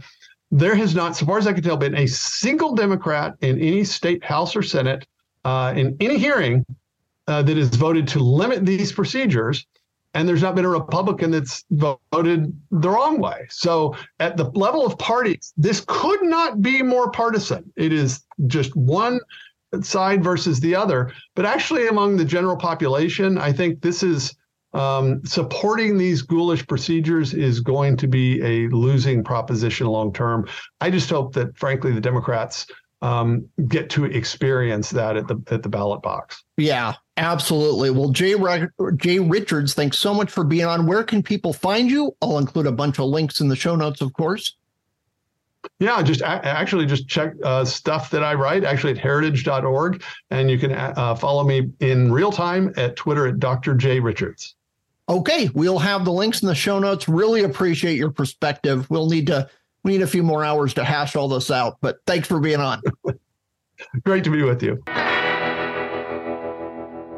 There 0.52 0.76
has 0.76 0.94
not, 0.94 1.16
so 1.16 1.26
far 1.26 1.38
as 1.38 1.48
I 1.48 1.54
can 1.54 1.64
tell, 1.64 1.78
been 1.78 1.96
a 1.96 2.08
single 2.08 2.76
Democrat 2.76 3.36
in 3.42 3.60
any 3.60 3.84
state 3.84 4.24
House 4.24 4.56
or 4.56 4.62
Senate 4.62 5.08
uh, 5.46 5.74
in 5.76 5.96
any 6.00 6.18
hearing 6.18 6.66
uh, 7.28 7.42
that 7.42 7.58
has 7.58 7.70
voted 7.70 8.08
to 8.10 8.20
limit 8.20 8.66
these 8.66 8.92
procedures 8.92 9.66
and 10.14 10.28
there's 10.28 10.42
not 10.42 10.56
been 10.56 10.66
a 10.66 10.70
Republican 10.70 11.32
that's 11.32 11.64
voted 11.72 12.54
the 12.72 12.90
wrong 12.90 13.20
way. 13.20 13.48
So 13.50 13.96
at 14.20 14.38
the 14.38 14.46
level 14.52 14.86
of 14.86 14.98
parties, 14.98 15.54
this 15.58 15.84
could 15.88 16.22
not 16.24 16.62
be 16.62 16.82
more 16.82 17.12
partisan. 17.12 17.72
It 17.78 17.94
is 17.94 18.24
just 18.48 18.76
one 18.76 19.20
side 19.82 20.24
versus 20.24 20.60
the 20.60 20.76
other. 20.76 21.14
But 21.36 21.46
actually, 21.46 21.88
among 21.88 22.18
the 22.18 22.26
general 22.26 22.58
population, 22.58 23.38
I 23.38 23.54
think 23.54 23.82
this 23.82 24.04
is 24.04 24.36
um, 24.74 25.22
supporting 25.26 25.98
these 25.98 26.22
ghoulish 26.22 26.66
procedures 26.68 27.34
is 27.34 27.60
going 27.60 27.98
to 27.98 28.08
be 28.08 28.42
a 28.42 28.68
losing 28.70 29.24
proposition 29.24 29.88
long 29.88 30.14
term. 30.14 30.48
I 30.82 30.90
just 30.90 31.10
hope 31.10 31.34
that, 31.34 31.58
frankly, 31.58 31.92
the 31.92 32.02
Democrats 32.02 32.68
um, 33.02 33.48
get 33.68 33.90
to 33.92 34.06
experience 34.06 34.90
that 34.92 35.18
at 35.18 35.28
the 35.28 35.42
at 35.50 35.64
the 35.64 35.70
ballot 35.70 36.02
box. 36.02 36.44
Yeah, 36.58 36.94
absolutely. 37.18 37.90
Well, 37.90 38.10
Jay 38.10 38.36
Jay 38.98 39.20
Richards, 39.20 39.74
thanks 39.74 39.98
so 39.98 40.14
much 40.14 40.32
for 40.32 40.44
being 40.44 40.66
on. 40.66 40.86
Where 40.86 41.04
can 41.04 41.24
people 41.24 41.54
find 41.54 41.90
you? 41.90 42.16
I'll 42.22 42.38
include 42.38 42.68
a 42.68 42.72
bunch 42.72 43.00
of 43.00 43.06
links 43.06 43.42
in 43.42 43.48
the 43.48 43.56
show 43.56 43.76
notes, 43.76 44.02
of 44.02 44.14
course. 44.14 44.56
Yeah, 45.80 46.02
just 46.02 46.22
actually 46.22 46.86
just 46.86 47.08
check 47.08 47.34
uh, 47.44 47.66
stuff 47.66 48.10
that 48.12 48.24
I 48.24 48.34
write 48.34 48.64
actually 48.64 48.94
at 48.94 48.98
heritage.org, 48.98 50.04
and 50.32 50.50
you 50.50 50.58
can 50.58 50.72
uh, 50.72 51.16
follow 51.16 51.44
me 51.44 51.70
in 51.80 52.12
real 52.12 52.32
time 52.32 52.74
at 52.78 52.96
Twitter 52.96 53.28
at 53.28 53.40
Dr. 53.40 53.76
J 53.76 54.00
Richards. 54.00 54.56
Okay, 55.10 55.50
we'll 55.54 55.80
have 55.80 56.06
the 56.06 56.12
links 56.12 56.42
in 56.42 56.48
the 56.48 56.56
show 56.56 56.80
notes. 56.80 57.08
Really 57.10 57.44
appreciate 57.44 57.98
your 57.98 58.12
perspective. 58.12 58.90
We'll 58.90 59.10
need 59.10 59.28
to 59.28 59.50
we 59.84 59.92
need 59.92 60.02
a 60.02 60.08
few 60.08 60.24
more 60.24 60.44
hours 60.44 60.74
to 60.76 60.84
hash 60.84 61.16
all 61.16 61.28
this 61.28 61.50
out, 61.50 61.78
but 61.82 62.00
thanks 62.06 62.28
for 62.28 62.40
being 62.40 62.60
on. 62.60 62.82
Great 64.04 64.24
to 64.26 64.30
be 64.30 64.44
with 64.44 64.62
you. 64.62 64.82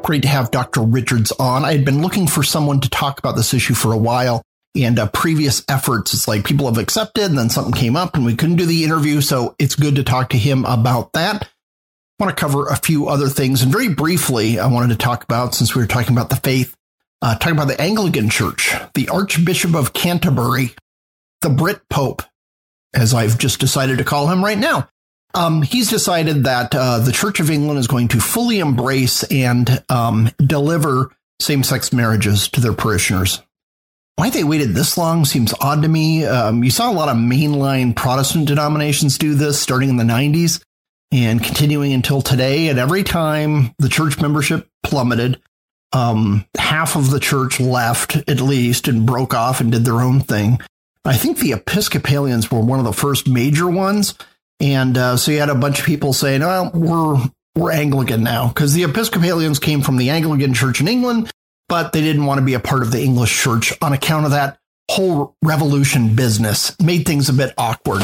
Great 0.02 0.22
to 0.22 0.28
have 0.28 0.50
Dr. 0.50 0.82
Richards 0.82 1.32
on. 1.32 1.64
I 1.64 1.72
had 1.72 1.84
been 1.84 2.02
looking 2.02 2.26
for 2.26 2.42
someone 2.42 2.80
to 2.80 2.90
talk 2.90 3.18
about 3.18 3.36
this 3.36 3.54
issue 3.54 3.74
for 3.74 3.92
a 3.92 3.98
while. 3.98 4.42
And 4.76 4.98
uh, 4.98 5.08
previous 5.08 5.64
efforts, 5.68 6.14
it's 6.14 6.26
like 6.26 6.44
people 6.44 6.66
have 6.66 6.78
accepted, 6.78 7.26
and 7.26 7.38
then 7.38 7.48
something 7.48 7.72
came 7.72 7.94
up, 7.94 8.16
and 8.16 8.24
we 8.24 8.34
couldn't 8.34 8.56
do 8.56 8.66
the 8.66 8.82
interview. 8.82 9.20
So 9.20 9.54
it's 9.58 9.76
good 9.76 9.94
to 9.96 10.02
talk 10.02 10.30
to 10.30 10.38
him 10.38 10.64
about 10.64 11.12
that. 11.12 11.44
I 11.44 12.24
want 12.24 12.36
to 12.36 12.40
cover 12.40 12.66
a 12.66 12.76
few 12.76 13.08
other 13.08 13.28
things. 13.28 13.62
And 13.62 13.70
very 13.70 13.88
briefly, 13.88 14.58
I 14.58 14.66
wanted 14.66 14.88
to 14.88 15.04
talk 15.04 15.22
about, 15.22 15.54
since 15.54 15.74
we 15.74 15.82
were 15.82 15.86
talking 15.86 16.12
about 16.12 16.28
the 16.28 16.36
faith, 16.36 16.74
uh, 17.22 17.36
talking 17.36 17.56
about 17.56 17.68
the 17.68 17.80
Anglican 17.80 18.28
Church, 18.28 18.74
the 18.94 19.08
Archbishop 19.08 19.74
of 19.74 19.92
Canterbury, 19.92 20.74
the 21.40 21.50
Brit 21.50 21.88
Pope, 21.88 22.22
as 22.94 23.14
I've 23.14 23.38
just 23.38 23.60
decided 23.60 23.98
to 23.98 24.04
call 24.04 24.28
him 24.28 24.44
right 24.44 24.58
now. 24.58 24.88
Um, 25.34 25.62
he's 25.62 25.90
decided 25.90 26.44
that 26.44 26.74
uh, 26.74 27.00
the 27.00 27.12
Church 27.12 27.40
of 27.40 27.50
England 27.50 27.78
is 27.78 27.88
going 27.88 28.08
to 28.08 28.20
fully 28.20 28.60
embrace 28.60 29.24
and 29.24 29.82
um, 29.88 30.30
deliver 30.38 31.10
same 31.40 31.64
sex 31.64 31.92
marriages 31.92 32.48
to 32.48 32.60
their 32.60 32.72
parishioners. 32.72 33.42
Why 34.16 34.30
they 34.30 34.44
waited 34.44 34.70
this 34.70 34.96
long 34.96 35.24
seems 35.24 35.52
odd 35.60 35.82
to 35.82 35.88
me. 35.88 36.24
Um, 36.24 36.62
you 36.62 36.70
saw 36.70 36.90
a 36.90 36.94
lot 36.94 37.08
of 37.08 37.16
mainline 37.16 37.96
Protestant 37.96 38.46
denominations 38.46 39.18
do 39.18 39.34
this 39.34 39.60
starting 39.60 39.88
in 39.88 39.96
the 39.96 40.04
90s 40.04 40.62
and 41.10 41.42
continuing 41.42 41.92
until 41.92 42.22
today. 42.22 42.68
And 42.68 42.78
every 42.78 43.02
time 43.02 43.74
the 43.80 43.88
church 43.88 44.20
membership 44.20 44.68
plummeted, 44.84 45.40
um, 45.92 46.44
half 46.56 46.96
of 46.96 47.10
the 47.10 47.20
church 47.20 47.58
left 47.58 48.16
at 48.28 48.40
least 48.40 48.86
and 48.86 49.06
broke 49.06 49.34
off 49.34 49.60
and 49.60 49.72
did 49.72 49.84
their 49.84 50.00
own 50.00 50.20
thing. 50.20 50.58
I 51.04 51.16
think 51.16 51.38
the 51.38 51.52
Episcopalians 51.52 52.50
were 52.50 52.60
one 52.60 52.78
of 52.78 52.84
the 52.84 52.92
first 52.92 53.28
major 53.28 53.68
ones. 53.68 54.14
And 54.60 54.96
uh, 54.96 55.16
so 55.16 55.30
you 55.30 55.40
had 55.40 55.50
a 55.50 55.54
bunch 55.54 55.80
of 55.80 55.86
people 55.86 56.12
saying, 56.12 56.42
"Oh, 56.42 56.70
we're 56.72 57.22
we're 57.54 57.72
Anglican 57.72 58.22
now," 58.22 58.48
because 58.48 58.72
the 58.72 58.84
Episcopalians 58.84 59.58
came 59.58 59.82
from 59.82 59.96
the 59.96 60.10
Anglican 60.10 60.54
Church 60.54 60.80
in 60.80 60.88
England, 60.88 61.30
but 61.68 61.92
they 61.92 62.00
didn't 62.00 62.24
want 62.24 62.38
to 62.38 62.44
be 62.44 62.54
a 62.54 62.60
part 62.60 62.82
of 62.82 62.90
the 62.90 63.02
English 63.02 63.42
Church 63.42 63.72
on 63.82 63.92
account 63.92 64.24
of 64.24 64.30
that 64.30 64.58
whole 64.90 65.36
revolution 65.42 66.14
business. 66.14 66.78
Made 66.80 67.06
things 67.06 67.28
a 67.28 67.32
bit 67.32 67.52
awkward. 67.58 68.02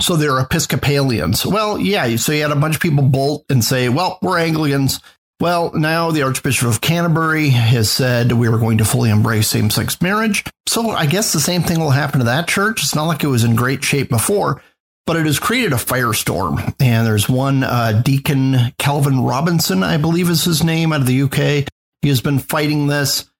So 0.00 0.16
they're 0.16 0.38
Episcopalians. 0.40 1.46
Well, 1.46 1.78
yeah. 1.78 2.16
So 2.16 2.32
you 2.32 2.42
had 2.42 2.50
a 2.50 2.56
bunch 2.56 2.74
of 2.74 2.82
people 2.82 3.04
bolt 3.04 3.44
and 3.48 3.64
say, 3.64 3.88
"Well, 3.88 4.18
we're 4.20 4.38
Anglicans." 4.38 5.00
Well, 5.38 5.70
now 5.74 6.10
the 6.12 6.22
Archbishop 6.22 6.66
of 6.66 6.80
Canterbury 6.80 7.50
has 7.50 7.90
said 7.90 8.32
we 8.32 8.48
are 8.48 8.58
going 8.58 8.78
to 8.78 8.86
fully 8.86 9.10
embrace 9.10 9.48
same 9.48 9.68
sex 9.68 10.00
marriage. 10.00 10.44
So 10.66 10.90
I 10.90 11.04
guess 11.04 11.32
the 11.32 11.40
same 11.40 11.62
thing 11.62 11.78
will 11.78 11.90
happen 11.90 12.20
to 12.20 12.24
that 12.26 12.48
church. 12.48 12.82
It's 12.82 12.94
not 12.94 13.04
like 13.04 13.22
it 13.22 13.28
was 13.28 13.44
in 13.44 13.54
great 13.54 13.84
shape 13.84 14.08
before, 14.08 14.62
but 15.04 15.16
it 15.16 15.26
has 15.26 15.38
created 15.38 15.74
a 15.74 15.76
firestorm. 15.76 16.74
And 16.80 17.06
there's 17.06 17.28
one 17.28 17.64
uh, 17.64 18.00
Deacon 18.02 18.72
Calvin 18.78 19.20
Robinson, 19.20 19.82
I 19.82 19.98
believe 19.98 20.30
is 20.30 20.44
his 20.44 20.64
name, 20.64 20.92
out 20.92 21.02
of 21.02 21.06
the 21.06 21.22
UK. 21.22 21.68
He 22.00 22.08
has 22.08 22.22
been 22.22 22.38
fighting 22.38 22.86
this. 22.86 23.30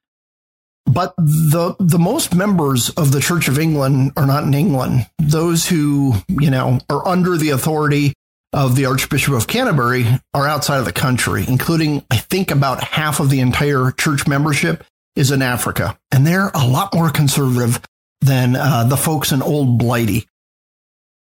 But 0.84 1.14
the 1.16 1.74
the 1.80 1.98
most 1.98 2.34
members 2.34 2.90
of 2.90 3.10
the 3.10 3.20
Church 3.20 3.48
of 3.48 3.58
England 3.58 4.12
are 4.16 4.26
not 4.26 4.44
in 4.44 4.54
England. 4.54 5.06
Those 5.18 5.66
who, 5.66 6.14
you 6.28 6.50
know, 6.50 6.78
are 6.88 7.06
under 7.08 7.36
the 7.36 7.50
authority 7.50 8.12
of 8.56 8.74
the 8.74 8.86
Archbishop 8.86 9.34
of 9.34 9.46
Canterbury 9.46 10.06
are 10.32 10.48
outside 10.48 10.78
of 10.78 10.86
the 10.86 10.92
country, 10.92 11.44
including, 11.46 12.02
I 12.10 12.16
think, 12.16 12.50
about 12.50 12.82
half 12.82 13.20
of 13.20 13.28
the 13.28 13.40
entire 13.40 13.90
church 13.92 14.26
membership 14.26 14.82
is 15.14 15.30
in 15.30 15.42
Africa. 15.42 15.98
And 16.10 16.26
they're 16.26 16.50
a 16.54 16.66
lot 16.66 16.94
more 16.94 17.10
conservative 17.10 17.82
than 18.22 18.56
uh, 18.56 18.84
the 18.84 18.96
folks 18.96 19.30
in 19.30 19.42
Old 19.42 19.78
Blighty. 19.78 20.26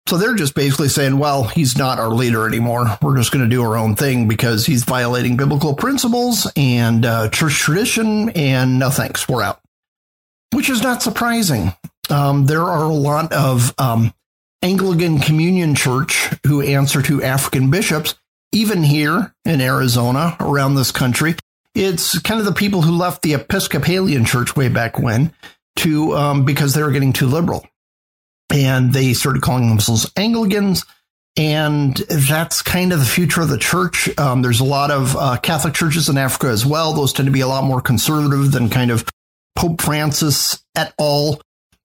So 0.08 0.18
they're 0.18 0.34
just 0.34 0.56
basically 0.56 0.88
saying, 0.88 1.18
well, 1.18 1.44
he's 1.44 1.78
not 1.78 2.00
our 2.00 2.08
leader 2.08 2.48
anymore. 2.48 2.98
We're 3.00 3.16
just 3.16 3.30
going 3.30 3.44
to 3.44 3.50
do 3.50 3.62
our 3.62 3.76
own 3.76 3.94
thing 3.94 4.26
because 4.26 4.66
he's 4.66 4.82
violating 4.82 5.36
biblical 5.36 5.74
principles 5.74 6.50
and 6.56 7.06
uh, 7.06 7.28
church 7.28 7.60
tradition. 7.60 8.30
And 8.30 8.80
no 8.80 8.90
thanks, 8.90 9.28
we're 9.28 9.42
out. 9.42 9.60
Which 10.52 10.68
is 10.68 10.82
not 10.82 11.00
surprising. 11.00 11.74
Um, 12.10 12.46
there 12.46 12.64
are 12.64 12.82
a 12.82 12.92
lot 12.92 13.32
of 13.32 13.72
um, 13.78 14.12
Anglican 14.62 15.18
Communion 15.18 15.74
Church 15.74 16.30
who 16.46 16.60
answer 16.60 17.02
to 17.02 17.22
African 17.22 17.70
bishops, 17.70 18.14
even 18.52 18.82
here 18.82 19.34
in 19.44 19.60
Arizona, 19.60 20.36
around 20.40 20.74
this 20.74 20.92
country. 20.92 21.36
It's 21.74 22.18
kind 22.18 22.40
of 22.40 22.46
the 22.46 22.52
people 22.52 22.82
who 22.82 22.96
left 22.96 23.22
the 23.22 23.34
Episcopalian 23.34 24.24
Church 24.24 24.56
way 24.56 24.68
back 24.68 24.98
when 24.98 25.32
to 25.76 26.14
um, 26.14 26.44
because 26.44 26.74
they 26.74 26.82
were 26.82 26.90
getting 26.90 27.12
too 27.12 27.26
liberal 27.26 27.66
and 28.52 28.92
they 28.92 29.14
started 29.14 29.42
calling 29.42 29.68
themselves 29.68 30.10
Anglicans. 30.16 30.84
And 31.36 31.96
that's 31.96 32.60
kind 32.60 32.92
of 32.92 32.98
the 32.98 33.04
future 33.04 33.40
of 33.40 33.48
the 33.48 33.56
church. 33.56 34.10
Um, 34.18 34.42
there's 34.42 34.60
a 34.60 34.64
lot 34.64 34.90
of 34.90 35.16
uh, 35.16 35.36
Catholic 35.36 35.74
churches 35.74 36.08
in 36.08 36.18
Africa 36.18 36.48
as 36.48 36.66
well. 36.66 36.92
Those 36.92 37.12
tend 37.12 37.26
to 37.26 37.32
be 37.32 37.40
a 37.40 37.46
lot 37.46 37.64
more 37.64 37.80
conservative 37.80 38.50
than 38.50 38.68
kind 38.68 38.90
of 38.90 39.04
Pope 39.54 39.80
Francis 39.80 40.62
et 40.74 40.92
al. 40.98 41.40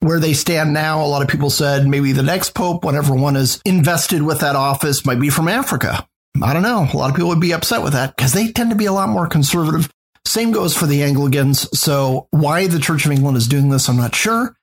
Where 0.05 0.19
they 0.19 0.33
stand 0.33 0.73
now, 0.73 1.03
a 1.03 1.07
lot 1.07 1.21
of 1.21 1.27
people 1.27 1.49
said 1.49 1.87
maybe 1.87 2.11
the 2.11 2.23
next 2.23 2.51
pope, 2.53 2.85
whenever 2.85 3.13
one 3.15 3.35
is 3.35 3.61
invested 3.65 4.21
with 4.21 4.39
that 4.41 4.55
office, 4.55 5.05
might 5.05 5.19
be 5.19 5.29
from 5.29 5.47
Africa. 5.47 6.07
I 6.41 6.53
don't 6.53 6.63
know. 6.63 6.87
A 6.93 6.97
lot 6.97 7.09
of 7.09 7.15
people 7.15 7.29
would 7.29 7.39
be 7.39 7.53
upset 7.53 7.81
with 7.81 7.93
that 7.93 8.15
because 8.15 8.33
they 8.33 8.51
tend 8.51 8.69
to 8.69 8.75
be 8.75 8.85
a 8.85 8.93
lot 8.93 9.09
more 9.09 9.27
conservative. 9.27 9.89
Same 10.25 10.51
goes 10.51 10.75
for 10.75 10.85
the 10.85 11.03
Anglicans. 11.03 11.67
So 11.79 12.27
why 12.31 12.67
the 12.67 12.79
Church 12.79 13.05
of 13.05 13.11
England 13.11 13.37
is 13.37 13.47
doing 13.47 13.69
this, 13.69 13.89
I'm 13.89 13.97
not 13.97 14.15
sure 14.15 14.55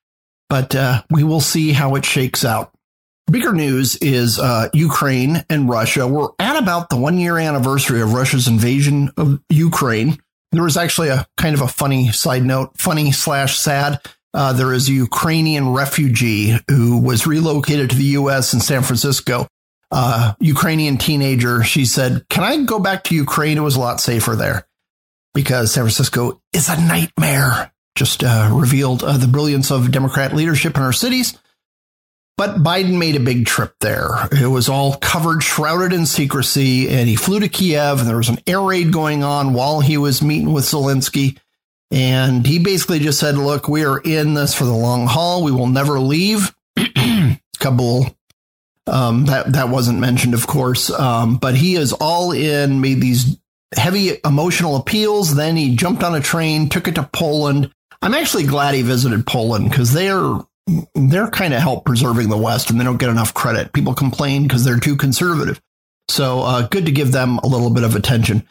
but 0.52 0.74
uh, 0.74 1.02
we 1.08 1.24
will 1.24 1.40
see 1.40 1.72
how 1.72 1.94
it 1.94 2.04
shakes 2.04 2.44
out. 2.44 2.74
Bigger 3.30 3.54
news 3.54 3.96
is 3.96 4.38
uh, 4.38 4.68
Ukraine 4.74 5.46
and 5.48 5.66
Russia. 5.66 6.06
We're 6.06 6.28
at 6.38 6.62
about 6.62 6.90
the 6.90 6.98
one 6.98 7.16
year 7.16 7.38
anniversary 7.38 8.02
of 8.02 8.12
Russia's 8.12 8.48
invasion 8.48 9.10
of 9.16 9.40
Ukraine. 9.48 10.18
There 10.50 10.62
was 10.62 10.76
actually 10.76 11.08
a 11.08 11.26
kind 11.38 11.54
of 11.54 11.62
a 11.62 11.68
funny 11.68 12.12
side 12.12 12.44
note, 12.44 12.76
funny 12.76 13.12
slash 13.12 13.58
sad. 13.58 13.98
Uh, 14.34 14.52
there 14.52 14.72
is 14.72 14.88
a 14.88 14.92
Ukrainian 14.92 15.70
refugee 15.70 16.58
who 16.68 16.98
was 16.98 17.26
relocated 17.26 17.90
to 17.90 17.96
the 17.96 18.16
U.S. 18.20 18.54
in 18.54 18.60
San 18.60 18.82
Francisco. 18.82 19.46
Uh, 19.90 20.32
Ukrainian 20.40 20.96
teenager. 20.96 21.62
She 21.62 21.84
said, 21.84 22.26
"Can 22.30 22.44
I 22.44 22.64
go 22.64 22.78
back 22.78 23.04
to 23.04 23.14
Ukraine? 23.14 23.58
It 23.58 23.62
was 23.62 23.76
a 23.76 23.80
lot 23.80 24.00
safer 24.00 24.34
there 24.34 24.66
because 25.34 25.72
San 25.72 25.82
Francisco 25.84 26.40
is 26.52 26.68
a 26.68 26.80
nightmare." 26.80 27.72
just 27.94 28.24
uh, 28.24 28.48
revealed 28.52 29.02
uh, 29.02 29.16
the 29.16 29.28
brilliance 29.28 29.70
of 29.70 29.90
Democrat 29.90 30.34
leadership 30.34 30.76
in 30.76 30.82
our 30.82 30.92
cities. 30.92 31.38
But 32.38 32.62
Biden 32.62 32.98
made 32.98 33.14
a 33.14 33.20
big 33.20 33.46
trip 33.46 33.74
there. 33.80 34.08
It 34.32 34.46
was 34.46 34.68
all 34.68 34.96
covered, 34.96 35.42
shrouded 35.42 35.92
in 35.92 36.06
secrecy, 36.06 36.88
and 36.88 37.08
he 37.08 37.14
flew 37.14 37.40
to 37.40 37.48
Kiev, 37.48 38.00
and 38.00 38.08
there 38.08 38.16
was 38.16 38.30
an 38.30 38.38
air 38.46 38.60
raid 38.60 38.92
going 38.92 39.22
on 39.22 39.52
while 39.52 39.80
he 39.80 39.98
was 39.98 40.22
meeting 40.22 40.52
with 40.52 40.64
Zelensky. 40.64 41.38
And 41.92 42.44
he 42.46 42.58
basically 42.58 42.98
just 42.98 43.20
said, 43.20 43.36
Look, 43.36 43.68
we 43.68 43.84
are 43.84 43.98
in 43.98 44.34
this 44.34 44.54
for 44.54 44.64
the 44.64 44.72
long 44.72 45.06
haul. 45.06 45.44
We 45.44 45.52
will 45.52 45.68
never 45.68 46.00
leave 46.00 46.54
Kabul. 47.60 48.16
Um, 48.88 49.26
that, 49.26 49.52
that 49.52 49.68
wasn't 49.68 50.00
mentioned, 50.00 50.34
of 50.34 50.46
course. 50.48 50.90
Um, 50.90 51.36
but 51.36 51.54
he 51.54 51.76
is 51.76 51.92
all 51.92 52.32
in, 52.32 52.80
made 52.80 53.00
these 53.00 53.38
heavy 53.76 54.18
emotional 54.24 54.74
appeals. 54.74 55.36
Then 55.36 55.54
he 55.54 55.76
jumped 55.76 56.02
on 56.02 56.16
a 56.16 56.20
train, 56.20 56.68
took 56.68 56.88
it 56.88 56.96
to 56.96 57.04
Poland, 57.12 57.70
I'm 58.02 58.14
actually 58.14 58.44
glad 58.44 58.74
he 58.74 58.82
visited 58.82 59.26
Poland 59.26 59.70
because 59.70 59.92
they're 59.92 60.40
they're 60.94 61.30
kind 61.30 61.54
of 61.54 61.60
help 61.60 61.84
preserving 61.84 62.28
the 62.28 62.36
West 62.36 62.70
and 62.70 62.78
they 62.78 62.84
don't 62.84 62.98
get 62.98 63.10
enough 63.10 63.32
credit. 63.32 63.72
People 63.72 63.94
complain 63.94 64.42
because 64.42 64.64
they're 64.64 64.80
too 64.80 64.96
conservative. 64.96 65.60
So 66.08 66.40
uh, 66.40 66.66
good 66.68 66.86
to 66.86 66.92
give 66.92 67.12
them 67.12 67.38
a 67.38 67.46
little 67.46 67.70
bit 67.70 67.84
of 67.84 67.94
attention. 67.94 68.46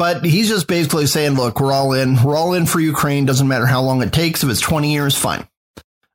But 0.00 0.24
he's 0.24 0.48
just 0.48 0.66
basically 0.66 1.04
saying, 1.04 1.34
look, 1.34 1.60
we're 1.60 1.74
all 1.74 1.92
in. 1.92 2.22
We're 2.22 2.34
all 2.34 2.54
in 2.54 2.64
for 2.64 2.80
Ukraine. 2.80 3.26
Doesn't 3.26 3.46
matter 3.46 3.66
how 3.66 3.82
long 3.82 4.00
it 4.02 4.14
takes. 4.14 4.42
If 4.42 4.48
it's 4.48 4.62
20 4.62 4.94
years, 4.94 5.14
fine. 5.14 5.46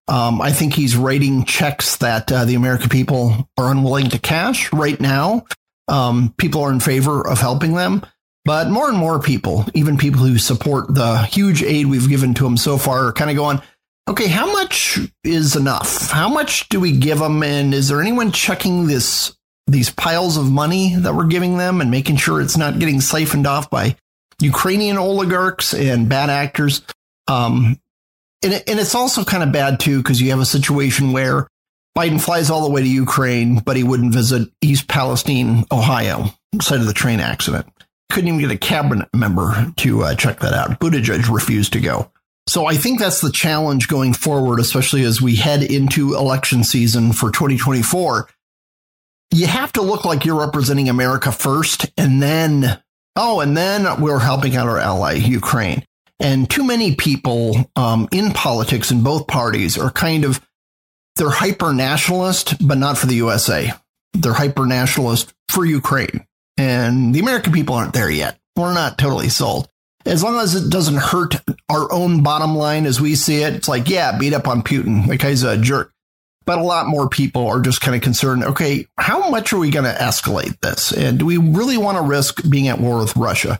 Um, 0.08 0.42
I 0.42 0.54
think 0.54 0.74
he's 0.74 0.96
writing 0.96 1.46
checks 1.46 1.98
that 1.98 2.32
uh, 2.32 2.46
the 2.46 2.56
American 2.56 2.90
people 2.90 3.48
are 3.60 3.70
unwilling 3.70 4.10
to 4.10 4.18
cash 4.18 4.74
right 4.74 5.00
now. 5.00 5.46
Um, 5.88 6.34
people 6.36 6.64
are 6.64 6.72
in 6.72 6.80
favor 6.80 7.28
of 7.28 7.40
helping 7.40 7.76
them. 7.76 8.04
But 8.44 8.72
more 8.72 8.90
and 8.90 8.98
more 8.98 9.20
people, 9.20 9.68
even 9.76 10.00
people 10.00 10.22
who 10.22 10.40
support 10.40 10.92
the 10.92 11.20
huge 11.20 11.62
aid 11.62 11.86
we've 11.86 12.10
given 12.10 12.34
to 12.34 12.44
them 12.44 12.58
so 12.58 12.80
far, 12.80 13.10
are 13.10 13.14
kind 13.14 13.30
of 13.30 13.38
going, 13.38 13.62
okay, 14.10 14.28
how 14.28 14.52
much 14.52 14.98
is 15.24 15.56
enough? 15.56 16.10
How 16.10 16.28
much 16.28 16.70
do 16.70 16.80
we 16.80 16.92
give 16.92 17.20
them? 17.20 17.44
And 17.44 17.72
is 17.72 17.90
there 17.90 18.02
anyone 18.02 18.32
checking 18.32 18.88
this 18.88 19.38
these 19.68 19.90
piles 19.90 20.38
of 20.38 20.52
money 20.52 20.96
that 20.96 21.16
we're 21.16 21.26
giving 21.26 21.58
them 21.58 21.82
and 21.82 21.92
making 21.92 22.18
sure 22.18 22.42
it's 22.42 22.58
not 22.58 22.80
getting 22.80 23.02
siphoned 23.02 23.48
off 23.48 23.70
by 23.70 23.96
Ukrainian 24.40 24.98
oligarchs 24.98 25.74
and 25.74 26.10
bad 26.10 26.30
actors? 26.30 26.82
Um, 27.28 27.80
and, 28.44 28.54
it, 28.54 28.70
and 28.70 28.80
it's 28.80 28.96
also 28.96 29.24
kind 29.24 29.44
of 29.44 29.52
bad 29.52 29.80
too 29.80 29.98
because 29.98 30.22
you 30.22 30.30
have 30.30 30.40
a 30.40 30.46
situation 30.46 31.12
where 31.12 31.48
Biden 31.98 32.22
flies 32.22 32.50
all 32.50 32.64
the 32.64 32.70
way 32.70 32.82
to 32.82 32.88
Ukraine, 32.88 33.60
but 33.60 33.78
he 33.78 33.84
wouldn't 33.84 34.14
visit 34.14 34.50
East 34.62 34.88
Palestine, 34.88 35.66
Ohio, 35.72 36.26
site 36.62 36.82
of 36.82 36.88
the 36.88 36.94
train 36.94 37.20
accident 37.20 37.66
couldn't 38.16 38.28
even 38.30 38.40
get 38.40 38.52
a 38.52 38.58
cabinet 38.58 39.10
member 39.14 39.74
to 39.78 40.04
uh, 40.04 40.16
check 40.16 40.40
that 40.40 40.54
out. 40.54 40.80
Buttigieg 40.80 41.28
refused 41.30 41.74
to 41.74 41.82
go. 41.82 42.12
So 42.48 42.66
I 42.66 42.76
think 42.76 43.00
that's 43.00 43.22
the 43.22 43.32
challenge 43.32 43.88
going 43.88 44.14
forward, 44.14 44.60
especially 44.60 45.04
as 45.04 45.22
we 45.22 45.36
head 45.36 45.64
into 45.64 46.14
election 46.14 46.64
season 46.64 47.12
for 47.12 47.32
2024. 47.32 48.30
You 49.36 49.48
have 49.48 49.74
to 49.74 49.82
look 49.82 50.06
like 50.06 50.24
you're 50.24 50.40
representing 50.40 50.88
America 50.88 51.30
first, 51.30 51.92
and 51.98 52.24
then, 52.24 52.82
oh, 53.18 53.42
and 53.42 53.58
then 53.58 54.00
we're 54.00 54.20
helping 54.20 54.56
out 54.56 54.70
our 54.70 54.80
ally, 54.80 55.16
Ukraine. 55.16 55.84
And 56.22 56.50
too 56.50 56.64
many 56.64 56.96
people 56.96 57.70
um, 57.76 58.08
in 58.14 58.32
politics 58.32 58.92
in 58.92 59.04
both 59.04 59.28
parties 59.28 59.78
are 59.78 59.92
kind 59.92 60.24
of, 60.24 60.40
they're 61.18 61.30
hyper 61.30 61.74
nationalist, 61.74 62.66
but 62.66 62.78
not 62.78 62.98
for 62.98 63.08
the 63.08 63.16
USA. 63.16 63.74
They're 64.14 64.32
hyper 64.32 64.66
nationalist 64.66 65.34
for 65.50 65.66
Ukraine. 65.66 66.26
And 66.56 67.14
the 67.14 67.20
American 67.20 67.52
people 67.52 67.76
aren't 67.76 67.94
there 67.94 68.10
yet. 68.10 68.40
We're 68.56 68.74
not 68.74 68.98
totally 68.98 69.28
sold. 69.28 69.68
As 70.06 70.24
long 70.24 70.40
as 70.40 70.56
it 70.56 70.72
doesn't 70.72 70.96
hurt 70.96 71.36
our 71.68 71.92
own 71.92 72.24
bottom 72.24 72.56
line 72.56 72.86
as 72.86 73.02
we 73.02 73.16
see 73.16 73.42
it, 73.42 73.54
it's 73.54 73.68
like, 73.68 73.90
yeah, 73.90 74.18
beat 74.18 74.34
up 74.34 74.48
on 74.48 74.62
Putin. 74.62 75.08
That 75.08 75.18
guy's 75.18 75.44
a 75.44 75.58
jerk. 75.58 75.92
But 76.46 76.60
a 76.60 76.64
lot 76.64 76.88
more 76.88 77.10
people 77.10 77.48
are 77.48 77.60
just 77.60 77.82
kind 77.82 77.96
of 77.96 78.02
concerned 78.02 78.44
okay, 78.44 78.88
how 78.98 79.30
much 79.30 79.52
are 79.52 79.58
we 79.58 79.72
going 79.72 79.86
to 79.86 80.00
escalate 80.00 80.60
this? 80.62 80.92
And 80.92 81.20
do 81.20 81.26
we 81.26 81.38
really 81.38 81.78
want 81.78 81.98
to 81.98 82.04
risk 82.04 82.48
being 82.48 82.68
at 82.68 82.80
war 82.80 83.00
with 83.00 83.16
Russia? 83.16 83.60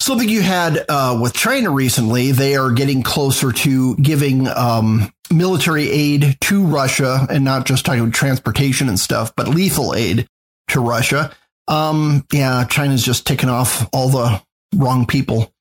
Something 0.00 0.28
you 0.28 0.42
had 0.42 0.84
uh, 0.88 1.18
with 1.20 1.32
China 1.32 1.70
recently, 1.70 2.30
they 2.32 2.56
are 2.56 2.70
getting 2.70 3.02
closer 3.02 3.50
to 3.50 3.96
giving 3.96 4.46
um, 4.48 5.10
military 5.32 5.90
aid 5.90 6.36
to 6.42 6.66
Russia 6.66 7.26
and 7.30 7.44
not 7.44 7.66
just 7.66 7.86
talking 7.86 8.02
about 8.02 8.14
transportation 8.14 8.88
and 8.88 9.00
stuff, 9.00 9.32
but 9.36 9.48
lethal 9.48 9.94
aid 9.94 10.28
to 10.68 10.80
Russia. 10.80 11.34
Um, 11.68 12.24
yeah, 12.32 12.64
China's 12.64 13.04
just 13.04 13.26
ticking 13.26 13.48
off 13.48 13.88
all 13.92 14.08
the 14.08 14.42
wrong 14.74 15.06
people 15.06 15.52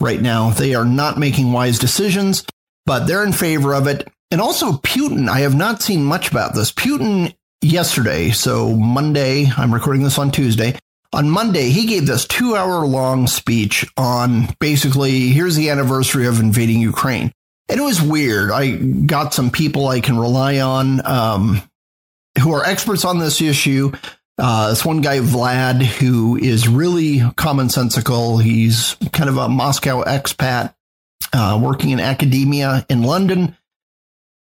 right 0.00 0.20
now. 0.20 0.50
They 0.50 0.74
are 0.74 0.84
not 0.84 1.18
making 1.18 1.52
wise 1.52 1.78
decisions, 1.78 2.44
but 2.86 3.06
they're 3.06 3.24
in 3.24 3.32
favor 3.32 3.74
of 3.74 3.86
it. 3.86 4.08
And 4.30 4.40
also 4.40 4.72
Putin, 4.72 5.28
I 5.28 5.40
have 5.40 5.54
not 5.54 5.82
seen 5.82 6.04
much 6.04 6.30
about 6.30 6.54
this. 6.54 6.72
Putin 6.72 7.34
yesterday, 7.62 8.30
so 8.30 8.74
Monday, 8.74 9.46
I'm 9.56 9.74
recording 9.74 10.02
this 10.02 10.18
on 10.18 10.30
Tuesday. 10.30 10.78
On 11.12 11.28
Monday, 11.28 11.70
he 11.70 11.86
gave 11.86 12.06
this 12.06 12.24
two 12.26 12.54
hour 12.54 12.86
long 12.86 13.26
speech 13.26 13.84
on 13.96 14.48
basically, 14.60 15.28
here's 15.28 15.56
the 15.56 15.70
anniversary 15.70 16.26
of 16.26 16.38
invading 16.38 16.80
Ukraine. 16.80 17.32
And 17.68 17.80
it 17.80 17.82
was 17.82 18.00
weird. 18.00 18.50
I 18.50 18.76
got 18.76 19.34
some 19.34 19.50
people 19.50 19.88
I 19.88 20.00
can 20.00 20.18
rely 20.18 20.60
on 20.60 21.04
um, 21.04 21.62
who 22.40 22.52
are 22.52 22.64
experts 22.64 23.04
on 23.04 23.18
this 23.18 23.40
issue 23.40 23.92
uh, 24.40 24.70
this 24.70 24.84
one 24.84 25.02
guy, 25.02 25.18
Vlad, 25.18 25.82
who 25.82 26.36
is 26.36 26.66
really 26.66 27.18
commonsensical. 27.18 28.42
He's 28.42 28.96
kind 29.12 29.28
of 29.28 29.36
a 29.36 29.50
Moscow 29.50 30.02
expat 30.02 30.74
uh, 31.34 31.60
working 31.62 31.90
in 31.90 32.00
academia 32.00 32.86
in 32.88 33.02
London. 33.02 33.54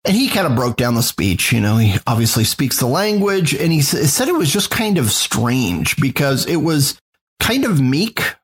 And 0.05 0.15
he 0.15 0.29
kind 0.29 0.47
of 0.47 0.55
broke 0.55 0.77
down 0.77 0.95
the 0.95 1.03
speech. 1.03 1.51
You 1.51 1.59
know, 1.59 1.77
he 1.77 1.97
obviously 2.07 2.43
speaks 2.43 2.79
the 2.79 2.87
language. 2.87 3.53
And 3.53 3.71
he 3.73 3.81
said 3.81 4.27
it 4.27 4.35
was 4.35 4.51
just 4.51 4.69
kind 4.69 4.97
of 4.97 5.11
strange 5.11 5.97
because 5.97 6.45
it 6.45 6.57
was 6.57 6.99
kind 7.39 7.65
of 7.65 7.81
meek. 7.81 8.35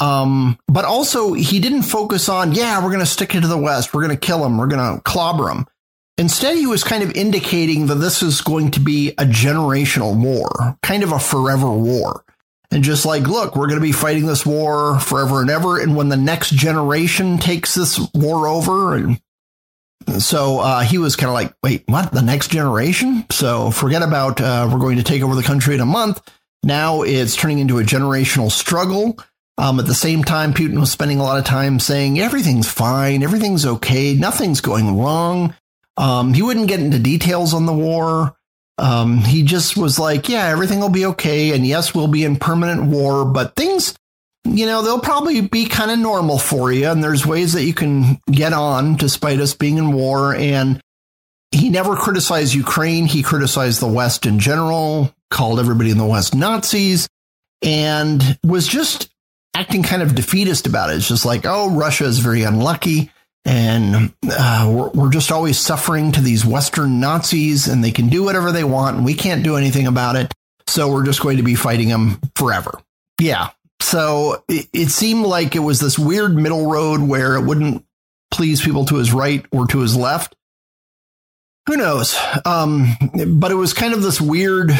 Um, 0.00 0.58
but 0.68 0.84
also 0.84 1.32
he 1.32 1.60
didn't 1.60 1.82
focus 1.82 2.28
on, 2.28 2.52
yeah, 2.52 2.82
we're 2.82 2.90
going 2.90 3.00
to 3.00 3.06
stick 3.06 3.34
it 3.34 3.40
to 3.42 3.48
the 3.48 3.58
West. 3.58 3.92
We're 3.92 4.04
going 4.04 4.18
to 4.18 4.26
kill 4.26 4.44
him. 4.44 4.56
We're 4.58 4.66
going 4.66 4.96
to 4.96 5.02
clobber 5.02 5.48
him. 5.48 5.66
Instead, 6.18 6.56
he 6.56 6.66
was 6.66 6.82
kind 6.82 7.02
of 7.02 7.12
indicating 7.12 7.86
that 7.86 7.96
this 7.96 8.22
is 8.22 8.40
going 8.40 8.70
to 8.70 8.80
be 8.80 9.10
a 9.10 9.24
generational 9.24 10.18
war, 10.18 10.78
kind 10.82 11.02
of 11.02 11.12
a 11.12 11.18
forever 11.18 11.70
war. 11.70 12.24
And 12.70 12.82
just 12.82 13.04
like, 13.04 13.24
look, 13.24 13.54
we're 13.54 13.68
going 13.68 13.78
to 13.78 13.86
be 13.86 13.92
fighting 13.92 14.26
this 14.26 14.44
war 14.44 14.98
forever 14.98 15.40
and 15.40 15.50
ever. 15.50 15.78
And 15.78 15.94
when 15.94 16.08
the 16.08 16.16
next 16.16 16.50
generation 16.50 17.38
takes 17.38 17.74
this 17.74 18.00
war 18.14 18.48
over, 18.48 18.94
and 18.94 19.20
So 20.18 20.60
uh, 20.60 20.80
he 20.80 20.98
was 20.98 21.16
kind 21.16 21.28
of 21.28 21.34
like, 21.34 21.54
wait, 21.62 21.84
what? 21.86 22.12
The 22.12 22.22
next 22.22 22.48
generation? 22.48 23.26
So 23.30 23.70
forget 23.70 24.02
about 24.02 24.40
uh, 24.40 24.68
we're 24.72 24.78
going 24.78 24.96
to 24.96 25.02
take 25.02 25.22
over 25.22 25.34
the 25.34 25.42
country 25.42 25.74
in 25.74 25.80
a 25.80 25.86
month. 25.86 26.20
Now 26.62 27.02
it's 27.02 27.36
turning 27.36 27.58
into 27.58 27.78
a 27.78 27.82
generational 27.82 28.50
struggle. 28.50 29.18
Um, 29.58 29.80
at 29.80 29.86
the 29.86 29.94
same 29.94 30.22
time, 30.22 30.52
Putin 30.52 30.78
was 30.78 30.90
spending 30.90 31.18
a 31.18 31.22
lot 31.22 31.38
of 31.38 31.44
time 31.44 31.80
saying 31.80 32.20
everything's 32.20 32.68
fine, 32.68 33.22
everything's 33.22 33.64
okay, 33.64 34.14
nothing's 34.14 34.60
going 34.60 34.98
wrong. 34.98 35.54
Um, 35.96 36.34
he 36.34 36.42
wouldn't 36.42 36.68
get 36.68 36.80
into 36.80 36.98
details 36.98 37.54
on 37.54 37.64
the 37.64 37.72
war. 37.72 38.36
Um, 38.78 39.18
he 39.18 39.42
just 39.42 39.76
was 39.76 39.98
like, 39.98 40.28
yeah, 40.28 40.48
everything 40.48 40.80
will 40.80 40.90
be 40.90 41.06
okay. 41.06 41.54
And 41.54 41.66
yes, 41.66 41.94
we'll 41.94 42.08
be 42.08 42.24
in 42.24 42.36
permanent 42.36 42.84
war, 42.84 43.24
but 43.24 43.56
things, 43.56 43.96
you 44.46 44.66
know, 44.66 44.82
they'll 44.82 45.00
probably 45.00 45.40
be 45.40 45.66
kind 45.66 45.90
of 45.90 45.98
normal 45.98 46.38
for 46.38 46.72
you. 46.72 46.88
And 46.88 47.02
there's 47.02 47.26
ways 47.26 47.52
that 47.52 47.64
you 47.64 47.74
can 47.74 48.20
get 48.30 48.52
on 48.52 48.96
despite 48.96 49.40
us 49.40 49.54
being 49.54 49.78
in 49.78 49.92
war. 49.92 50.34
And 50.34 50.80
he 51.50 51.70
never 51.70 51.96
criticized 51.96 52.54
Ukraine. 52.54 53.06
He 53.06 53.22
criticized 53.22 53.80
the 53.80 53.86
West 53.86 54.26
in 54.26 54.38
general, 54.38 55.14
called 55.30 55.60
everybody 55.60 55.90
in 55.90 55.98
the 55.98 56.06
West 56.06 56.34
Nazis, 56.34 57.08
and 57.62 58.38
was 58.44 58.66
just 58.66 59.08
acting 59.54 59.82
kind 59.82 60.02
of 60.02 60.14
defeatist 60.14 60.66
about 60.66 60.90
it. 60.90 60.96
It's 60.96 61.08
just 61.08 61.24
like, 61.24 61.42
oh, 61.44 61.70
Russia 61.70 62.04
is 62.04 62.18
very 62.18 62.42
unlucky 62.42 63.10
and 63.46 64.12
uh, 64.28 64.70
we're, 64.74 64.88
we're, 64.90 65.10
just 65.10 65.30
always 65.30 65.56
suffering 65.56 66.10
to 66.12 66.20
these 66.20 66.44
Western 66.44 66.98
Nazis, 66.98 67.68
and 67.68 67.82
they 67.82 67.92
can 67.92 68.08
do 68.08 68.24
whatever 68.24 68.50
they 68.50 68.64
want, 68.64 68.96
and 68.96 69.04
we 69.04 69.14
can't 69.14 69.44
do 69.44 69.54
anything 69.54 69.86
about 69.86 70.16
it. 70.16 70.32
So 70.66 70.90
we're 70.92 71.04
just 71.04 71.22
going 71.22 71.36
to 71.36 71.44
be 71.44 71.54
fighting 71.54 71.88
them 71.88 72.18
forever. 72.34 72.76
Yeah. 73.20 73.50
So 73.80 74.44
it, 74.48 74.68
it 74.72 74.88
seemed 74.88 75.26
like 75.26 75.54
it 75.54 75.60
was 75.60 75.80
this 75.80 75.98
weird 75.98 76.34
middle 76.34 76.70
road 76.70 77.00
where 77.00 77.36
it 77.36 77.44
wouldn't 77.44 77.84
please 78.30 78.62
people 78.62 78.84
to 78.86 78.96
his 78.96 79.12
right 79.12 79.44
or 79.52 79.66
to 79.68 79.80
his 79.80 79.96
left. 79.96 80.34
Who 81.66 81.76
knows? 81.76 82.16
Um, 82.44 82.92
but 83.26 83.50
it 83.50 83.56
was 83.56 83.72
kind 83.72 83.92
of 83.92 84.02
this 84.02 84.20
weird, 84.20 84.72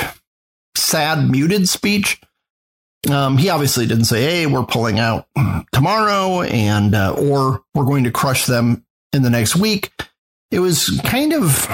sad, 0.77 1.29
muted 1.29 1.69
speech 1.69 2.21
um, 3.11 3.39
he 3.39 3.51
obviously 3.51 3.87
didn't 3.87 4.07
say, 4.07 4.23
"Hey, 4.23 4.47
we're 4.47 4.65
pulling 4.65 4.99
out 4.99 5.29
tomorrow," 5.73 6.43
and 6.43 6.95
uh, 6.95 7.15
or 7.15 7.63
we're 7.75 7.85
going 7.85 8.05
to 8.05 8.11
crush 8.11 8.47
them 8.47 8.85
in 9.13 9.23
the 9.23 9.31
next 9.31 9.57
week. 9.57 9.93
It 10.51 10.61
was 10.61 11.01
kind 11.05 11.33
of, 11.33 11.69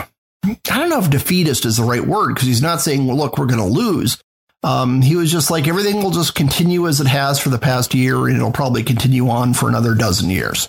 I 0.45 0.57
don't 0.64 0.91
know 0.91 0.99
if 0.99 1.11
defeatist 1.11 1.64
is 1.64 1.77
the 1.77 1.85
right 1.85 2.05
word 2.05 2.35
because 2.35 2.49
he's 2.49 2.62
not 2.62 2.81
saying, 2.81 3.07
"Well, 3.07 3.16
look, 3.16 3.39
we're 3.39 3.47
going 3.47 3.61
to 3.61 3.64
lose." 3.64 4.23
Um, 4.63 5.03
he 5.03 5.17
was 5.17 5.33
just 5.33 5.51
like, 5.51 5.67
everything 5.67 6.03
will 6.03 6.11
just 6.11 6.35
continue 6.35 6.87
as 6.87 7.01
it 7.01 7.09
has 7.09 7.41
for 7.41 7.49
the 7.49 7.59
past 7.59 7.95
year, 7.95 8.27
and 8.27 8.37
it'll 8.37 8.53
probably 8.53 8.83
continue 8.83 9.29
on 9.29 9.55
for 9.55 9.69
another 9.69 9.95
dozen 9.95 10.31
years. 10.31 10.69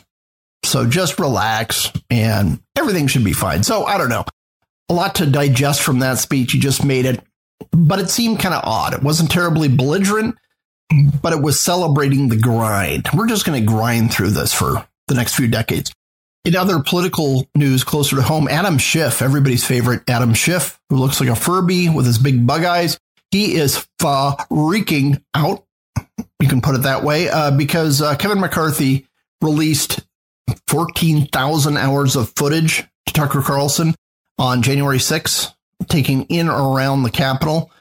So 0.63 0.87
just 0.87 1.19
relax, 1.19 1.91
and 2.09 2.59
everything 2.75 3.07
should 3.07 3.23
be 3.23 3.33
fine. 3.33 3.63
So 3.63 3.85
I 3.85 3.97
don't 3.97 4.09
know, 4.09 4.25
a 4.89 4.93
lot 4.93 5.15
to 5.15 5.25
digest 5.25 5.81
from 5.81 5.99
that 5.99 6.17
speech. 6.17 6.53
He 6.53 6.59
just 6.59 6.83
made 6.83 7.05
it, 7.05 7.21
but 7.71 7.99
it 7.99 8.09
seemed 8.09 8.39
kind 8.39 8.55
of 8.55 8.63
odd. 8.63 8.93
It 8.93 9.03
wasn't 9.03 9.29
terribly 9.29 9.67
belligerent 9.67 10.37
but 11.21 11.33
it 11.33 11.41
was 11.41 11.59
celebrating 11.59 12.29
the 12.29 12.37
grind. 12.37 13.07
We're 13.13 13.27
just 13.27 13.45
going 13.45 13.59
to 13.59 13.67
grind 13.67 14.13
through 14.13 14.31
this 14.31 14.53
for 14.53 14.87
the 15.07 15.15
next 15.15 15.35
few 15.35 15.47
decades. 15.47 15.91
In 16.45 16.55
other 16.55 16.81
political 16.81 17.47
news 17.55 17.83
closer 17.83 18.17
to 18.17 18.21
home, 18.21 18.47
Adam 18.49 18.77
Schiff, 18.77 19.21
everybody's 19.21 19.65
favorite 19.65 20.03
Adam 20.09 20.33
Schiff, 20.33 20.79
who 20.89 20.97
looks 20.97 21.21
like 21.21 21.29
a 21.29 21.35
Furby 21.35 21.89
with 21.89 22.05
his 22.05 22.17
big 22.17 22.45
bug 22.45 22.65
eyes, 22.65 22.99
he 23.33 23.55
is 23.55 23.85
freaking 23.99 25.21
out. 25.33 25.65
You 26.39 26.47
can 26.47 26.61
put 26.61 26.75
it 26.75 26.83
that 26.83 27.03
way, 27.03 27.29
uh, 27.29 27.51
because 27.51 28.01
uh, 28.01 28.15
Kevin 28.15 28.39
McCarthy 28.39 29.07
released 29.41 29.99
14,000 30.67 31.77
hours 31.77 32.15
of 32.15 32.31
footage 32.35 32.85
to 33.05 33.13
Tucker 33.13 33.41
Carlson 33.41 33.95
on 34.37 34.61
January 34.61 34.97
6th, 34.97 35.53
taking 35.87 36.23
in 36.23 36.49
or 36.49 36.75
around 36.75 37.03
the 37.03 37.11
Capitol 37.11 37.71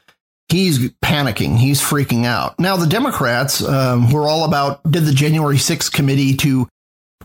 he's 0.49 0.91
panicking. 1.03 1.57
He's 1.57 1.81
freaking 1.81 2.25
out. 2.25 2.59
Now, 2.59 2.77
the 2.77 2.87
Democrats 2.87 3.63
um, 3.63 4.11
were 4.11 4.27
all 4.27 4.45
about 4.45 4.83
did 4.89 5.05
the 5.05 5.13
January 5.13 5.57
6th 5.57 5.91
committee 5.91 6.35
to 6.37 6.67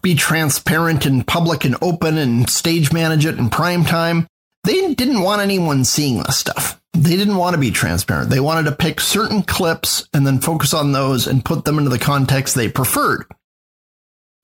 be 0.03 0.14
transparent 0.14 1.07
and 1.07 1.26
public 1.26 1.64
and 1.64 1.76
open 1.83 2.18
and 2.18 2.49
stage 2.49 2.93
manage 2.93 3.26
it 3.26 3.39
in 3.39 3.51
prime 3.51 3.85
time. 3.85 4.26
They 4.64 4.95
didn't 4.95 5.22
want 5.22 5.43
anyone 5.43 5.85
seeing 5.85 6.22
this 6.22 6.39
stuff. 6.39 6.78
They 6.95 7.16
didn't 7.16 7.36
want 7.36 7.55
to 7.55 7.61
be 7.61 7.70
transparent. 7.70 8.30
They 8.30 8.41
wanted 8.41 8.70
to 8.70 8.76
pick 8.76 9.01
certain 9.01 9.43
clips 9.43 10.09
and 10.12 10.26
then 10.26 10.41
focus 10.41 10.74
on 10.74 10.93
those 10.93 11.26
and 11.26 11.45
put 11.45 11.64
them 11.64 11.78
into 11.78 11.91
the 11.91 11.99
context 11.99 12.55
they 12.55 12.68
preferred. 12.68 13.24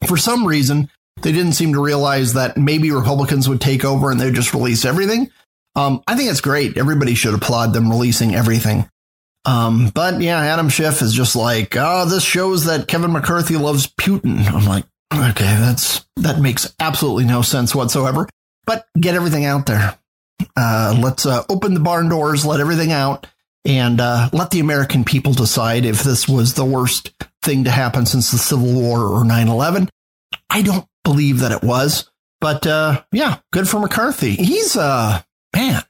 For 0.06 0.16
some 0.16 0.46
reason, 0.46 0.90
they 1.22 1.32
didn't 1.32 1.54
seem 1.54 1.72
to 1.72 1.82
realize 1.82 2.34
that 2.34 2.56
maybe 2.56 2.90
Republicans 2.90 3.48
would 3.48 3.60
take 3.60 3.84
over 3.84 4.10
and 4.10 4.20
they'd 4.20 4.34
just 4.34 4.54
release 4.54 4.84
everything. 4.84 5.30
Um, 5.74 6.02
I 6.06 6.16
think 6.16 6.30
it's 6.30 6.40
great. 6.40 6.76
Everybody 6.76 7.14
should 7.14 7.34
applaud 7.34 7.72
them 7.72 7.90
releasing 7.90 8.34
everything. 8.34 8.88
Um, 9.44 9.90
but 9.94 10.20
yeah, 10.20 10.38
Adam 10.38 10.68
Schiff 10.68 11.02
is 11.02 11.12
just 11.12 11.36
like, 11.36 11.76
oh, 11.76 12.06
this 12.06 12.24
shows 12.24 12.64
that 12.64 12.88
Kevin 12.88 13.12
McCarthy 13.12 13.56
loves 13.56 13.86
Putin. 13.86 14.46
I'm 14.50 14.66
like, 14.66 14.84
okay, 15.12 15.44
that's 15.44 16.04
that 16.16 16.40
makes 16.40 16.74
absolutely 16.80 17.24
no 17.24 17.42
sense 17.42 17.74
whatsoever. 17.74 18.28
But 18.66 18.86
get 18.98 19.14
everything 19.14 19.44
out 19.44 19.66
there. 19.66 19.98
Uh, 20.56 20.98
let's 21.00 21.26
uh, 21.26 21.44
open 21.48 21.74
the 21.74 21.80
barn 21.80 22.08
doors, 22.08 22.44
let 22.44 22.60
everything 22.60 22.92
out, 22.92 23.26
and 23.64 24.00
uh, 24.00 24.28
let 24.32 24.50
the 24.50 24.60
American 24.60 25.04
people 25.04 25.32
decide 25.32 25.84
if 25.84 26.02
this 26.02 26.28
was 26.28 26.54
the 26.54 26.64
worst 26.64 27.12
thing 27.42 27.64
to 27.64 27.70
happen 27.70 28.06
since 28.06 28.30
the 28.30 28.38
Civil 28.38 28.72
War 28.72 29.00
or 29.00 29.24
9 29.24 29.48
11. 29.48 29.88
I 30.50 30.62
don't 30.62 30.86
believe 31.04 31.40
that 31.40 31.52
it 31.52 31.62
was, 31.62 32.10
but 32.40 32.66
uh, 32.66 33.02
yeah, 33.12 33.38
good 33.52 33.68
for 33.68 33.80
McCarthy. 33.80 34.32
He's 34.32 34.76
uh, 34.76 35.22
man, 35.54 35.82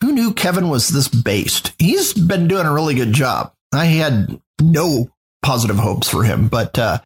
who 0.00 0.12
knew 0.12 0.32
Kevin 0.32 0.68
was 0.68 0.88
this 0.88 1.08
based? 1.08 1.72
He's 1.78 2.12
been 2.12 2.48
doing 2.48 2.66
a 2.66 2.72
really 2.72 2.94
good 2.94 3.12
job. 3.12 3.52
I 3.72 3.86
had 3.86 4.40
no 4.60 5.10
positive 5.42 5.76
hopes 5.76 6.08
for 6.08 6.24
him, 6.24 6.48
but 6.48 6.78
uh, 6.78 6.98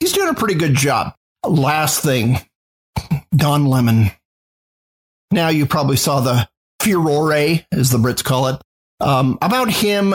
he's 0.00 0.12
doing 0.12 0.28
a 0.28 0.34
pretty 0.34 0.54
good 0.54 0.74
job. 0.74 1.14
Last 1.46 2.02
thing, 2.02 2.38
Don 3.34 3.66
Lemon. 3.66 4.10
Now 5.34 5.48
you 5.48 5.66
probably 5.66 5.96
saw 5.96 6.20
the 6.20 6.48
furore, 6.80 7.60
as 7.72 7.90
the 7.90 7.98
Brits 7.98 8.24
call 8.24 8.46
it, 8.48 8.62
um, 9.00 9.36
about 9.42 9.70
him 9.70 10.14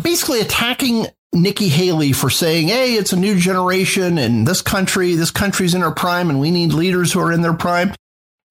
basically 0.00 0.40
attacking 0.40 1.06
Nikki 1.32 1.68
Haley 1.68 2.12
for 2.12 2.30
saying, 2.30 2.68
"Hey, 2.68 2.94
it's 2.94 3.12
a 3.12 3.16
new 3.16 3.38
generation, 3.38 4.18
and 4.18 4.46
this 4.46 4.62
country, 4.62 5.14
this 5.16 5.30
country's 5.30 5.74
in 5.74 5.82
our 5.82 5.94
prime, 5.94 6.30
and 6.30 6.38
we 6.38 6.50
need 6.50 6.72
leaders 6.72 7.12
who 7.12 7.20
are 7.20 7.32
in 7.32 7.42
their 7.42 7.54
prime." 7.54 7.94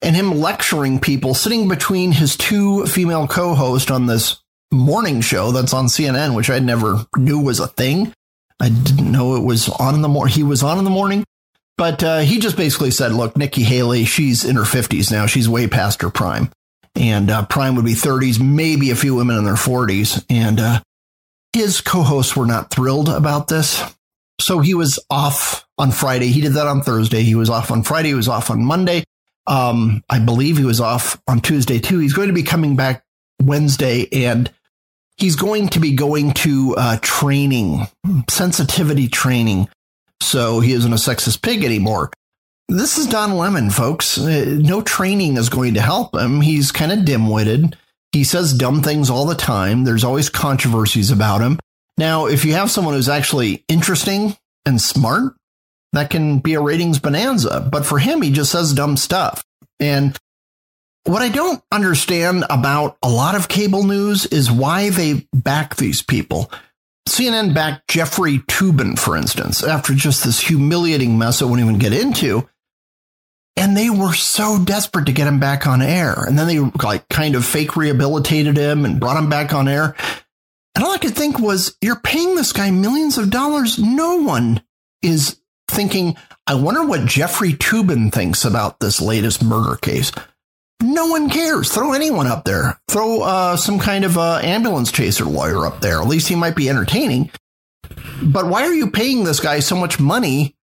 and 0.04 0.18
him 0.18 0.38
lecturing 0.38 1.00
people 1.00 1.34
sitting 1.34 1.70
between 1.70 2.12
his 2.12 2.36
two 2.36 2.86
female 2.86 3.26
co-hosts 3.26 3.90
on 3.90 4.06
this 4.06 4.44
morning 4.70 5.22
show 5.22 5.52
that's 5.52 5.74
on 5.74 5.86
CNN, 5.86 6.36
which 6.36 6.50
I 6.50 6.60
never 6.60 7.06
knew 7.16 7.40
was 7.40 7.62
a 7.62 7.68
thing. 7.68 8.12
I 8.60 8.68
didn't 8.68 9.12
know 9.12 9.36
it 9.36 9.46
was 9.46 9.70
on 9.70 9.96
in 9.96 10.02
the 10.02 10.10
morning. 10.10 10.34
He 10.36 10.44
was 10.44 10.62
on 10.62 10.78
in 10.78 10.84
the 10.84 10.90
morning, 10.90 11.24
but 11.78 12.04
uh, 12.04 12.20
he 12.20 12.40
just 12.40 12.58
basically 12.58 12.92
said, 12.92 13.12
"Look, 13.12 13.38
Nikki 13.38 13.64
Haley, 13.64 14.06
she's 14.06 14.46
in 14.46 14.56
her 14.56 14.66
fifties 14.66 15.12
now. 15.12 15.26
She's 15.26 15.50
way 15.50 15.68
past 15.68 16.02
her 16.02 16.10
prime, 16.10 16.52
and 16.96 17.30
uh, 17.30 17.46
prime 17.46 17.76
would 17.76 17.86
be 17.86 17.94
thirties, 17.94 18.40
maybe 18.40 18.92
a 18.92 18.96
few 18.96 19.16
women 19.16 19.38
in 19.38 19.44
their 19.44 19.56
forties." 19.56 20.24
And 20.30 20.60
uh, 20.60 20.82
his 21.54 21.82
co-hosts 21.82 22.36
were 22.36 22.46
not 22.46 22.70
thrilled 22.72 23.10
about 23.10 23.48
this, 23.48 23.84
so 24.40 24.60
he 24.60 24.74
was 24.74 25.00
off 25.10 25.66
on 25.78 25.92
Friday. 25.92 26.28
He 26.28 26.42
did 26.42 26.54
that 26.54 26.68
on 26.68 26.82
Thursday. 26.82 27.24
He 27.24 27.36
was 27.36 27.50
off 27.50 27.72
on 27.72 27.84
Friday. 27.84 28.10
He 28.10 28.16
was 28.16 28.28
off 28.28 28.50
on 28.50 28.64
Monday. 28.64 29.04
Um, 29.46 30.04
I 30.10 30.20
believe 30.20 30.58
he 30.58 30.66
was 30.66 30.80
off 30.80 31.22
on 31.28 31.42
Tuesday 31.42 31.80
too. 31.80 32.00
He's 32.00 32.14
going 32.14 32.30
to 32.30 32.34
be 32.34 32.44
coming 32.44 32.76
back 32.76 33.04
Wednesday 33.42 34.08
and 34.12 34.50
he's 35.18 35.36
going 35.36 35.70
to 35.70 35.80
be 35.80 35.94
going 35.94 36.32
to 36.32 36.76
uh, 36.78 36.98
training, 37.02 37.88
sensitivity 38.30 39.08
training. 39.08 39.68
So 40.24 40.60
he 40.60 40.74
isn't 40.74 40.94
a 40.94 40.98
sexist 40.98 41.42
pig 41.42 41.64
anymore. 41.64 42.12
This 42.70 42.98
is 42.98 43.08
Don 43.08 43.38
Lemon, 43.38 43.70
folks. 43.70 44.18
Uh, 44.18 44.58
no 44.60 44.82
training 44.82 45.38
is 45.38 45.50
going 45.50 45.74
to 45.74 45.82
help 45.82 46.16
him. 46.16 46.42
He's 46.42 46.72
kind 46.72 46.92
of 46.92 47.06
dim 47.06 47.30
witted. 47.30 47.78
He 48.14 48.24
says 48.24 48.54
dumb 48.54 48.82
things 48.82 49.10
all 49.10 49.26
the 49.26 49.36
time. 49.36 49.84
There's 49.84 50.04
always 50.04 50.30
controversies 50.30 51.12
about 51.12 51.42
him. 51.42 51.60
Now, 51.98 52.28
if 52.28 52.46
you 52.46 52.54
have 52.54 52.72
someone 52.72 52.94
who's 52.94 53.10
actually 53.10 53.66
interesting 53.68 54.38
and 54.66 54.82
smart, 54.82 55.36
that 55.92 56.10
can 56.10 56.40
be 56.40 56.54
a 56.54 56.62
ratings 56.62 57.00
bonanza. 57.00 57.68
But 57.72 57.86
for 57.86 58.00
him, 58.00 58.22
he 58.22 58.32
just 58.32 58.52
says 58.52 58.74
dumb 58.74 58.98
stuff. 58.98 59.44
And 59.80 60.18
what 61.06 61.22
I 61.22 61.30
don't 61.30 61.62
understand 61.72 62.46
about 62.50 62.98
a 63.04 63.10
lot 63.10 63.36
of 63.36 63.50
cable 63.50 63.84
news 63.84 64.26
is 64.26 64.52
why 64.52 64.90
they 64.90 65.28
back 65.34 65.76
these 65.76 66.02
people. 66.02 66.52
CNN 67.08 67.54
backed 67.54 67.90
Jeffrey 67.90 68.40
Toobin, 68.40 68.98
for 68.98 69.18
instance, 69.18 69.64
after 69.64 69.94
just 69.94 70.24
this 70.24 70.40
humiliating 70.40 71.18
mess 71.18 71.42
I 71.42 71.46
won't 71.46 71.60
even 71.62 71.78
get 71.78 71.94
into. 71.94 72.48
And 73.56 73.78
they 73.78 73.90
were 73.90 74.14
so 74.14 74.64
desperate 74.64 75.06
to 75.06 75.12
get 75.12 75.28
him 75.28 75.40
back 75.40 75.68
on 75.68 75.82
air. 75.82 76.24
And 76.24 76.40
then 76.40 76.48
they 76.48 76.60
like 76.60 77.08
kind 77.10 77.36
of 77.36 77.46
fake 77.46 77.76
rehabilitated 77.76 78.58
him 78.58 78.84
and 78.84 79.00
brought 79.00 79.22
him 79.22 79.30
back 79.30 79.54
on 79.54 79.68
air. 79.68 79.96
And 80.76 80.84
all 80.84 80.92
I 80.92 80.98
could 80.98 81.16
think 81.16 81.38
was, 81.38 81.78
you're 81.82 82.00
paying 82.00 82.36
this 82.36 82.52
guy 82.52 82.72
millions 82.72 83.18
of 83.18 83.30
dollars. 83.30 83.78
No 83.78 84.16
one 84.24 84.64
is 85.04 85.40
thinking, 85.68 86.18
I 86.48 86.56
wonder 86.56 86.84
what 86.84 87.06
Jeffrey 87.06 87.54
Toobin 87.54 88.12
thinks 88.12 88.44
about 88.44 88.80
this 88.80 89.00
latest 89.00 89.44
murder 89.44 89.76
case. 89.76 90.12
No 90.84 91.08
one 91.08 91.30
cares. 91.30 91.72
Throw 91.72 91.94
anyone 91.94 92.28
up 92.28 92.44
there. 92.44 92.78
Throw 92.90 93.22
uh, 93.22 93.56
some 93.56 93.80
kind 93.80 94.04
of 94.04 94.18
uh, 94.18 94.40
ambulance 94.44 94.92
chaser 94.92 95.24
lawyer 95.24 95.66
up 95.66 95.80
there. 95.80 96.02
At 96.02 96.08
least 96.08 96.28
he 96.28 96.36
might 96.36 96.58
be 96.58 96.70
entertaining. 96.70 97.32
But 98.22 98.48
why 98.48 98.64
are 98.64 98.74
you 98.74 98.92
paying 98.92 99.24
this 99.24 99.40
guy 99.40 99.62
so 99.62 99.78
much 99.78 99.98
money 99.98 100.56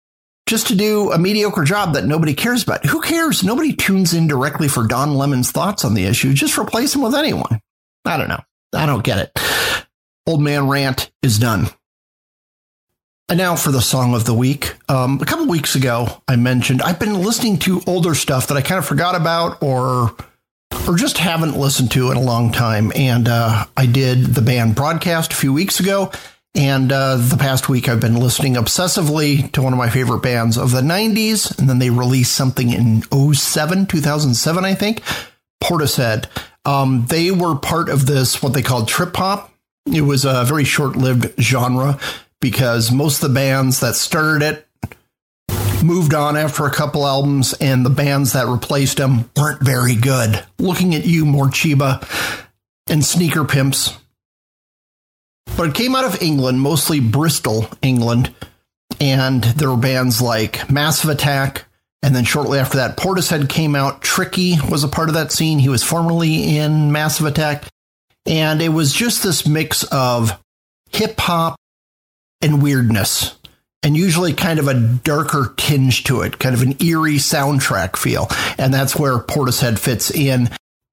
just 0.46 0.66
to 0.66 0.74
do 0.74 1.10
a 1.10 1.18
mediocre 1.18 1.64
job 1.64 1.94
that 1.94 2.04
nobody 2.04 2.34
cares 2.34 2.62
about? 2.62 2.84
Who 2.84 3.00
cares? 3.00 3.42
Nobody 3.42 3.72
tunes 3.72 4.12
in 4.12 4.26
directly 4.26 4.68
for 4.68 4.86
Don 4.86 5.14
Lemon's 5.14 5.52
thoughts 5.52 5.86
on 5.86 5.94
the 5.94 6.04
issue. 6.04 6.34
Just 6.34 6.58
replace 6.58 6.94
him 6.94 7.00
with 7.00 7.14
anyone. 7.14 7.60
I 8.04 8.18
don't 8.18 8.28
know. 8.28 8.42
I 8.74 8.84
don't 8.84 9.02
get 9.04 9.18
it. 9.18 9.86
Old 10.26 10.42
man 10.42 10.68
rant 10.68 11.10
is 11.22 11.38
done. 11.38 11.68
And 13.30 13.38
now 13.38 13.54
for 13.54 13.70
the 13.70 13.80
song 13.80 14.16
of 14.16 14.24
the 14.24 14.34
week. 14.34 14.74
Um, 14.88 15.20
a 15.22 15.24
couple 15.24 15.46
weeks 15.46 15.76
ago, 15.76 16.20
I 16.26 16.34
mentioned 16.34 16.82
I've 16.82 16.98
been 16.98 17.22
listening 17.22 17.60
to 17.60 17.80
older 17.86 18.16
stuff 18.16 18.48
that 18.48 18.56
I 18.56 18.60
kind 18.60 18.80
of 18.80 18.84
forgot 18.84 19.14
about 19.14 19.62
or 19.62 20.16
or 20.88 20.96
just 20.96 21.16
haven't 21.16 21.56
listened 21.56 21.92
to 21.92 22.10
in 22.10 22.16
a 22.16 22.22
long 22.22 22.50
time. 22.50 22.90
And 22.96 23.28
uh, 23.28 23.66
I 23.76 23.86
did 23.86 24.24
the 24.24 24.42
band 24.42 24.74
broadcast 24.74 25.32
a 25.32 25.36
few 25.36 25.52
weeks 25.52 25.78
ago. 25.78 26.10
And 26.56 26.90
uh, 26.90 27.18
the 27.18 27.36
past 27.36 27.68
week, 27.68 27.88
I've 27.88 28.00
been 28.00 28.16
listening 28.16 28.54
obsessively 28.54 29.52
to 29.52 29.62
one 29.62 29.72
of 29.72 29.78
my 29.78 29.90
favorite 29.90 30.22
bands 30.22 30.58
of 30.58 30.72
the 30.72 30.80
90s. 30.80 31.56
And 31.56 31.68
then 31.68 31.78
they 31.78 31.90
released 31.90 32.32
something 32.32 32.72
in 32.72 33.02
07, 33.32 33.86
2007, 33.86 34.64
I 34.64 34.74
think, 34.74 35.02
Portishead. 35.62 36.26
Um, 36.64 37.06
they 37.06 37.30
were 37.30 37.54
part 37.54 37.90
of 37.90 38.06
this, 38.06 38.42
what 38.42 38.54
they 38.54 38.62
called 38.62 38.88
trip 38.88 39.14
hop. 39.14 39.52
It 39.86 40.00
was 40.00 40.24
a 40.24 40.44
very 40.44 40.64
short 40.64 40.96
lived 40.96 41.40
genre 41.40 42.00
because 42.40 42.90
most 42.90 43.22
of 43.22 43.28
the 43.28 43.34
bands 43.34 43.80
that 43.80 43.94
started 43.94 44.42
it 44.42 44.66
moved 45.82 46.14
on 46.14 46.36
after 46.36 46.66
a 46.66 46.70
couple 46.70 47.06
albums, 47.06 47.54
and 47.54 47.84
the 47.84 47.90
bands 47.90 48.32
that 48.34 48.46
replaced 48.46 48.98
them 48.98 49.30
weren't 49.36 49.62
very 49.62 49.94
good. 49.94 50.44
Looking 50.58 50.94
at 50.94 51.06
you, 51.06 51.24
Morcheeba 51.24 52.06
and 52.88 53.04
Sneaker 53.04 53.44
Pimps. 53.44 53.96
But 55.56 55.70
it 55.70 55.74
came 55.74 55.94
out 55.94 56.04
of 56.04 56.22
England, 56.22 56.60
mostly 56.60 57.00
Bristol, 57.00 57.68
England, 57.82 58.34
and 59.00 59.42
there 59.42 59.70
were 59.70 59.76
bands 59.76 60.20
like 60.20 60.70
Massive 60.70 61.10
Attack, 61.10 61.64
and 62.02 62.14
then 62.14 62.24
shortly 62.24 62.58
after 62.58 62.78
that, 62.78 62.96
Portishead 62.96 63.48
came 63.48 63.74
out. 63.74 64.00
Tricky 64.00 64.56
was 64.70 64.84
a 64.84 64.88
part 64.88 65.08
of 65.08 65.14
that 65.14 65.32
scene. 65.32 65.58
He 65.58 65.68
was 65.68 65.82
formerly 65.82 66.56
in 66.56 66.92
Massive 66.92 67.26
Attack. 67.26 67.64
And 68.26 68.62
it 68.62 68.70
was 68.70 68.92
just 68.92 69.22
this 69.22 69.46
mix 69.46 69.82
of 69.84 70.38
hip 70.90 71.18
hop 71.20 71.59
and 72.42 72.62
weirdness, 72.62 73.36
and 73.82 73.96
usually 73.96 74.32
kind 74.32 74.58
of 74.58 74.68
a 74.68 74.74
darker 74.74 75.54
tinge 75.56 76.04
to 76.04 76.22
it, 76.22 76.38
kind 76.38 76.54
of 76.54 76.62
an 76.62 76.76
eerie 76.82 77.14
soundtrack 77.16 77.96
feel. 77.96 78.28
And 78.58 78.72
that's 78.72 78.96
where 78.96 79.18
Portishead 79.18 79.78
fits 79.78 80.10
in. 80.10 80.50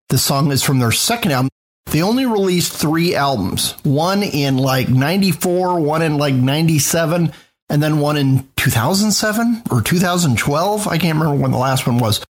The 0.09 0.17
song 0.17 0.51
is 0.51 0.63
from 0.63 0.79
their 0.79 0.91
second 0.91 1.31
album. 1.31 1.49
They 1.87 2.01
only 2.01 2.25
released 2.25 2.73
three 2.73 3.15
albums 3.15 3.71
one 3.83 4.23
in 4.23 4.57
like 4.57 4.89
94, 4.89 5.79
one 5.79 6.01
in 6.01 6.17
like 6.17 6.35
97, 6.35 7.31
and 7.69 7.83
then 7.83 7.99
one 7.99 8.17
in 8.17 8.47
2007 8.57 9.63
or 9.71 9.81
2012. 9.81 10.87
I 10.87 10.97
can't 10.97 11.17
remember 11.17 11.41
when 11.41 11.51
the 11.51 11.57
last 11.57 11.87
one 11.87 11.97
was. 11.97 12.23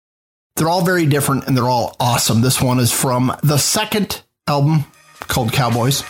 They're 0.55 0.69
all 0.69 0.83
very 0.83 1.05
different 1.05 1.47
and 1.47 1.55
they're 1.55 1.69
all 1.69 1.95
awesome. 1.99 2.41
This 2.41 2.61
one 2.61 2.79
is 2.79 2.91
from 2.91 3.35
the 3.43 3.57
second 3.57 4.21
album 4.47 4.85
called 5.19 5.53
Cowboys. 5.53 6.03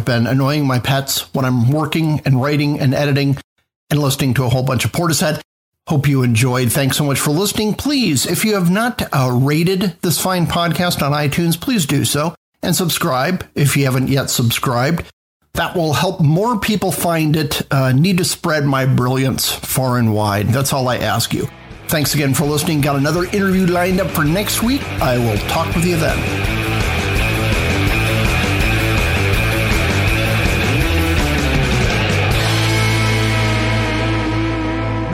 I've 0.00 0.06
been 0.06 0.26
annoying 0.26 0.66
my 0.66 0.78
pets 0.78 1.32
when 1.34 1.44
I'm 1.44 1.70
working 1.70 2.22
and 2.24 2.40
writing 2.40 2.80
and 2.80 2.94
editing 2.94 3.36
and 3.90 4.00
listening 4.00 4.32
to 4.34 4.44
a 4.44 4.48
whole 4.48 4.62
bunch 4.62 4.86
of 4.86 4.92
Portishead. 4.92 5.42
Hope 5.88 6.08
you 6.08 6.22
enjoyed. 6.22 6.72
Thanks 6.72 6.96
so 6.96 7.04
much 7.04 7.20
for 7.20 7.32
listening. 7.32 7.74
Please, 7.74 8.24
if 8.24 8.42
you 8.42 8.54
have 8.54 8.70
not 8.70 9.02
uh, 9.12 9.30
rated 9.30 9.94
this 10.00 10.18
fine 10.18 10.46
podcast 10.46 11.02
on 11.02 11.12
iTunes, 11.12 11.60
please 11.60 11.84
do 11.84 12.06
so 12.06 12.34
and 12.62 12.74
subscribe 12.74 13.46
if 13.54 13.76
you 13.76 13.84
haven't 13.84 14.08
yet 14.08 14.30
subscribed. 14.30 15.04
That 15.52 15.76
will 15.76 15.92
help 15.92 16.22
more 16.22 16.58
people 16.58 16.92
find 16.92 17.36
it. 17.36 17.60
Uh, 17.70 17.92
need 17.92 18.16
to 18.18 18.24
spread 18.24 18.64
my 18.64 18.86
brilliance 18.86 19.52
far 19.52 19.98
and 19.98 20.14
wide. 20.14 20.48
That's 20.48 20.72
all 20.72 20.88
I 20.88 20.96
ask 20.96 21.34
you. 21.34 21.46
Thanks 21.88 22.14
again 22.14 22.32
for 22.32 22.46
listening. 22.46 22.80
Got 22.80 22.96
another 22.96 23.24
interview 23.24 23.66
lined 23.66 24.00
up 24.00 24.10
for 24.12 24.24
next 24.24 24.62
week. 24.62 24.82
I 25.02 25.18
will 25.18 25.36
talk 25.48 25.74
with 25.74 25.84
you 25.84 25.98
then. 25.98 26.69